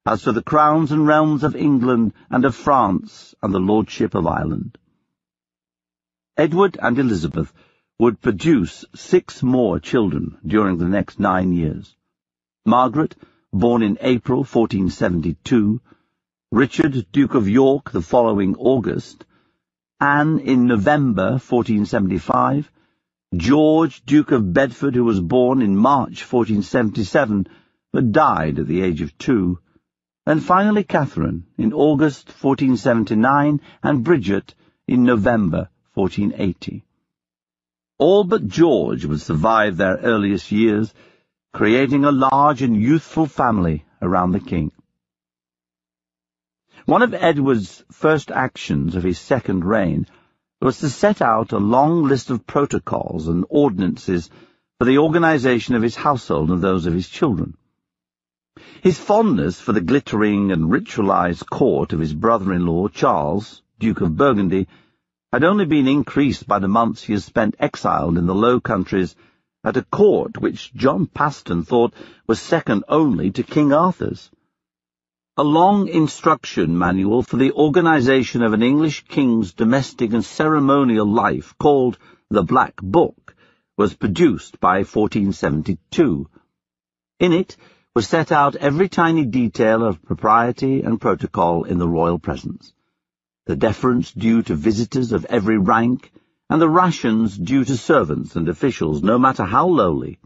as 0.04 0.22
to 0.22 0.32
the 0.32 0.42
crowns 0.42 0.90
and 0.90 1.06
realms 1.06 1.44
of 1.44 1.54
England 1.54 2.12
and 2.30 2.44
of 2.44 2.54
France 2.54 3.34
and 3.42 3.54
the 3.54 3.60
lordship 3.60 4.14
of 4.14 4.26
Ireland. 4.26 4.76
Edward 6.36 6.78
and 6.82 6.98
Elizabeth 6.98 7.52
would 7.98 8.20
produce 8.20 8.84
six 8.94 9.42
more 9.42 9.78
children 9.78 10.38
during 10.44 10.78
the 10.78 10.88
next 10.88 11.20
nine 11.20 11.52
years. 11.52 11.94
Margaret, 12.66 13.14
born 13.52 13.82
in 13.82 13.98
April 14.00 14.38
1472, 14.38 15.80
Richard, 16.50 17.06
Duke 17.12 17.34
of 17.34 17.48
York, 17.48 17.92
the 17.92 18.02
following 18.02 18.56
August, 18.56 19.24
Anne 20.00 20.40
in 20.40 20.66
November 20.66 21.32
1475, 21.32 22.70
George, 23.34 24.04
Duke 24.04 24.30
of 24.30 24.52
Bedford, 24.52 24.94
who 24.94 25.04
was 25.04 25.20
born 25.20 25.62
in 25.62 25.74
March 25.74 26.20
1477, 26.20 27.46
but 27.90 28.12
died 28.12 28.58
at 28.58 28.66
the 28.66 28.82
age 28.82 29.00
of 29.00 29.16
two, 29.16 29.58
and 30.26 30.42
finally 30.42 30.84
Catherine 30.84 31.46
in 31.56 31.72
August 31.72 32.28
1479, 32.28 33.60
and 33.82 34.04
Bridget 34.04 34.54
in 34.86 35.04
November 35.04 35.70
1480. 35.94 36.84
All 37.98 38.24
but 38.24 38.48
George 38.48 39.06
would 39.06 39.20
survive 39.20 39.78
their 39.78 39.96
earliest 39.96 40.52
years, 40.52 40.92
creating 41.54 42.04
a 42.04 42.12
large 42.12 42.60
and 42.60 42.76
youthful 42.76 43.26
family 43.26 43.84
around 44.02 44.32
the 44.32 44.40
king. 44.40 44.72
One 46.84 47.02
of 47.02 47.14
Edward's 47.14 47.82
first 47.92 48.30
actions 48.30 48.94
of 48.94 49.02
his 49.02 49.18
second 49.18 49.64
reign 49.64 50.06
was 50.64 50.78
to 50.78 50.88
set 50.88 51.20
out 51.20 51.52
a 51.52 51.58
long 51.58 52.04
list 52.04 52.30
of 52.30 52.46
protocols 52.46 53.28
and 53.28 53.44
ordinances 53.48 54.30
for 54.78 54.84
the 54.84 54.98
organization 54.98 55.74
of 55.74 55.82
his 55.82 55.96
household 55.96 56.50
and 56.50 56.62
those 56.62 56.86
of 56.86 56.94
his 56.94 57.08
children. 57.08 57.56
His 58.82 58.98
fondness 58.98 59.60
for 59.60 59.72
the 59.72 59.80
glittering 59.80 60.52
and 60.52 60.70
ritualized 60.70 61.48
court 61.48 61.92
of 61.92 62.00
his 62.00 62.14
brother-in-law, 62.14 62.88
Charles, 62.88 63.62
Duke 63.78 64.00
of 64.00 64.16
Burgundy, 64.16 64.68
had 65.32 65.44
only 65.44 65.64
been 65.64 65.88
increased 65.88 66.46
by 66.46 66.58
the 66.58 66.68
months 66.68 67.02
he 67.02 67.12
had 67.12 67.22
spent 67.22 67.56
exiled 67.58 68.18
in 68.18 68.26
the 68.26 68.34
Low 68.34 68.60
Countries 68.60 69.16
at 69.64 69.76
a 69.76 69.82
court 69.82 70.38
which 70.38 70.74
John 70.74 71.06
Paston 71.06 71.62
thought 71.62 71.94
was 72.26 72.40
second 72.40 72.84
only 72.88 73.30
to 73.30 73.42
King 73.42 73.72
Arthur's. 73.72 74.30
A 75.38 75.42
long 75.42 75.88
instruction 75.88 76.76
manual 76.76 77.22
for 77.22 77.38
the 77.38 77.52
organization 77.52 78.42
of 78.42 78.52
an 78.52 78.62
English 78.62 79.06
king's 79.06 79.54
domestic 79.54 80.12
and 80.12 80.22
ceremonial 80.22 81.06
life, 81.06 81.54
called 81.58 81.96
the 82.28 82.42
Black 82.42 82.76
Book, 82.82 83.34
was 83.78 83.94
produced 83.94 84.60
by 84.60 84.80
1472, 84.80 86.28
In 87.18 87.32
it 87.32 87.56
was 87.94 88.06
set 88.06 88.30
out 88.30 88.56
every 88.56 88.90
tiny 88.90 89.24
detail 89.24 89.82
of 89.82 90.02
propriety 90.02 90.82
and 90.82 91.00
protocol 91.00 91.64
in 91.64 91.78
the 91.78 91.88
royal 91.88 92.18
presence, 92.18 92.74
the 93.46 93.56
deference 93.56 94.12
due 94.12 94.42
to 94.42 94.54
visitors 94.54 95.12
of 95.12 95.24
every 95.30 95.56
rank, 95.56 96.12
and 96.50 96.60
the 96.60 96.68
rations 96.68 97.38
due 97.38 97.64
to 97.64 97.78
servants 97.78 98.36
and 98.36 98.50
officials, 98.50 99.02
no 99.02 99.18
matter 99.18 99.44
how 99.46 99.66
lowly. 99.66 100.18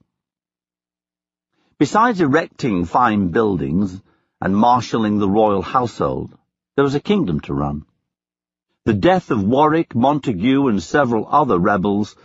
Besides 1.78 2.20
erecting 2.20 2.84
fine 2.86 3.30
buildings 3.30 4.02
and 4.42 4.54
marshalling 4.56 5.20
the 5.20 5.30
royal 5.30 5.62
household, 5.62 6.36
there 6.76 6.84
was 6.84 6.96
a 6.96 7.00
kingdom 7.00 7.40
to 7.42 7.54
run. 7.54 7.86
The 8.84 8.94
death 8.96 9.30
of 9.30 9.44
Warwick, 9.44 9.94
Montague, 9.94 10.68
and 10.68 10.82
several 10.82 11.28
other 11.30 11.60
rebels 11.60 12.16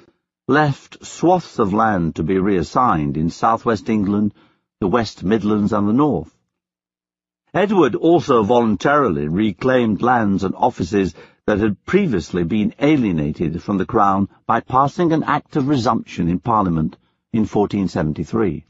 left 0.49 1.05
swaths 1.05 1.59
of 1.59 1.75
land 1.75 2.17
to 2.17 2.23
be 2.23 2.39
reassigned 2.39 3.19
in 3.19 3.29
southwest 3.29 3.91
England, 3.91 4.33
the 4.81 4.87
West 4.87 5.23
Midlands, 5.23 5.75
and 5.75 5.87
the 5.87 5.93
North. 5.93 6.35
Edward 7.53 7.95
also 7.95 8.43
voluntarily 8.43 9.29
reclaimed 9.29 10.01
lands 10.01 10.45
and 10.45 10.55
offices 10.55 11.15
that 11.45 11.59
had 11.59 11.85
previously 11.85 12.43
been 12.43 12.73
alienated 12.79 13.63
from 13.63 13.77
the 13.77 13.85
Crown 13.85 14.27
by 14.47 14.61
passing 14.61 15.13
an 15.13 15.25
Act 15.25 15.57
of 15.57 15.69
Resumption 15.69 16.27
in 16.27 16.39
Parliament 16.39 16.97
in 17.35 17.41
1473. 17.41 18.65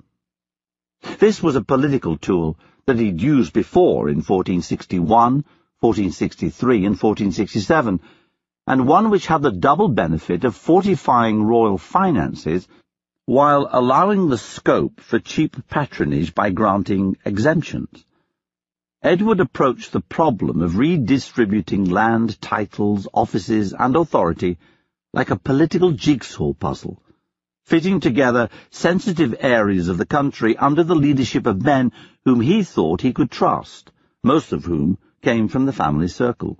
This 1.21 1.41
was 1.41 1.55
a 1.55 1.63
political 1.63 2.17
tool 2.17 2.59
that 2.87 2.99
he'd 2.99 3.23
used 3.23 3.53
before 3.53 4.09
in 4.09 4.17
1461, 4.17 5.45
1463 5.81 6.77
and 6.79 6.97
1467, 6.97 8.01
and 8.67 8.89
one 8.89 9.11
which 9.11 9.27
had 9.27 9.43
the 9.43 9.53
double 9.53 9.89
benefit 9.89 10.45
of 10.45 10.57
fortifying 10.57 11.43
royal 11.43 11.79
finances 11.79 12.67
while 13.27 13.69
allowing 13.73 14.29
the 14.29 14.39
scope 14.39 15.01
for 15.01 15.19
cheap 15.19 15.57
patronage 15.69 16.35
by 16.35 16.51
granting 16.51 17.17
exemptions. 17.25 18.05
Edward 19.03 19.41
approached 19.41 19.93
the 19.93 20.01
problem 20.01 20.63
of 20.63 20.79
redistributing 20.79 21.85
land, 21.85 22.41
titles, 22.41 23.07
offices, 23.13 23.73
and 23.73 23.95
authority 23.97 24.59
like 25.13 25.31
a 25.31 25.37
political 25.37 25.93
jigsaw 25.93 26.53
puzzle, 26.53 27.03
fitting 27.65 28.01
together 28.01 28.49
sensitive 28.71 29.35
areas 29.41 29.89
of 29.89 29.99
the 29.99 30.07
country 30.07 30.57
under 30.57 30.83
the 30.83 30.95
leadership 30.95 31.47
of 31.47 31.63
men 31.63 31.93
whom 32.25 32.41
he 32.41 32.63
thought 32.63 33.01
he 33.01 33.13
could 33.13 33.31
trust, 33.31 33.93
most 34.23 34.53
of 34.53 34.65
whom 34.65 34.99
came 35.27 35.49
from 35.49 35.67
the 35.67 35.73
family 35.73 36.07
circle. 36.07 36.57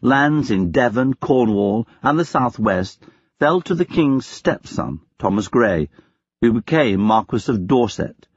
Lands 0.00 0.52
in 0.52 0.70
Devon, 0.70 1.12
Cornwall, 1.12 1.88
and 2.04 2.16
the 2.16 2.24
southwest 2.24 3.02
fell 3.40 3.60
to 3.62 3.74
the 3.74 3.84
king's 3.84 4.26
stepson, 4.26 5.00
Thomas 5.18 5.48
Grey, 5.48 5.88
who 6.40 6.52
became 6.52 7.00
Marquis 7.00 7.50
of 7.50 7.66
Dorset 7.66 8.28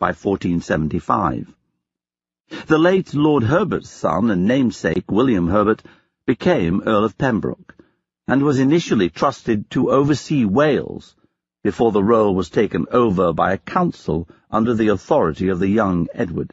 by 0.00 0.08
1475. 0.08 1.54
The 2.66 2.78
late 2.78 3.14
Lord 3.14 3.44
Herbert's 3.44 3.90
son 3.90 4.28
and 4.28 4.48
namesake, 4.48 5.08
William 5.08 5.46
Herbert, 5.46 5.84
became 6.26 6.82
Earl 6.84 7.04
of 7.04 7.16
Pembroke, 7.16 7.76
and 8.26 8.42
was 8.42 8.58
initially 8.58 9.08
trusted 9.08 9.70
to 9.70 9.92
oversee 9.92 10.44
Wales, 10.44 11.14
before 11.62 11.92
the 11.92 12.02
role 12.02 12.34
was 12.34 12.50
taken 12.50 12.86
over 12.90 13.32
by 13.32 13.52
a 13.52 13.58
council 13.58 14.28
under 14.50 14.74
the 14.74 14.88
authority 14.88 15.46
of 15.48 15.60
the 15.60 15.68
young 15.68 16.08
Edward. 16.12 16.52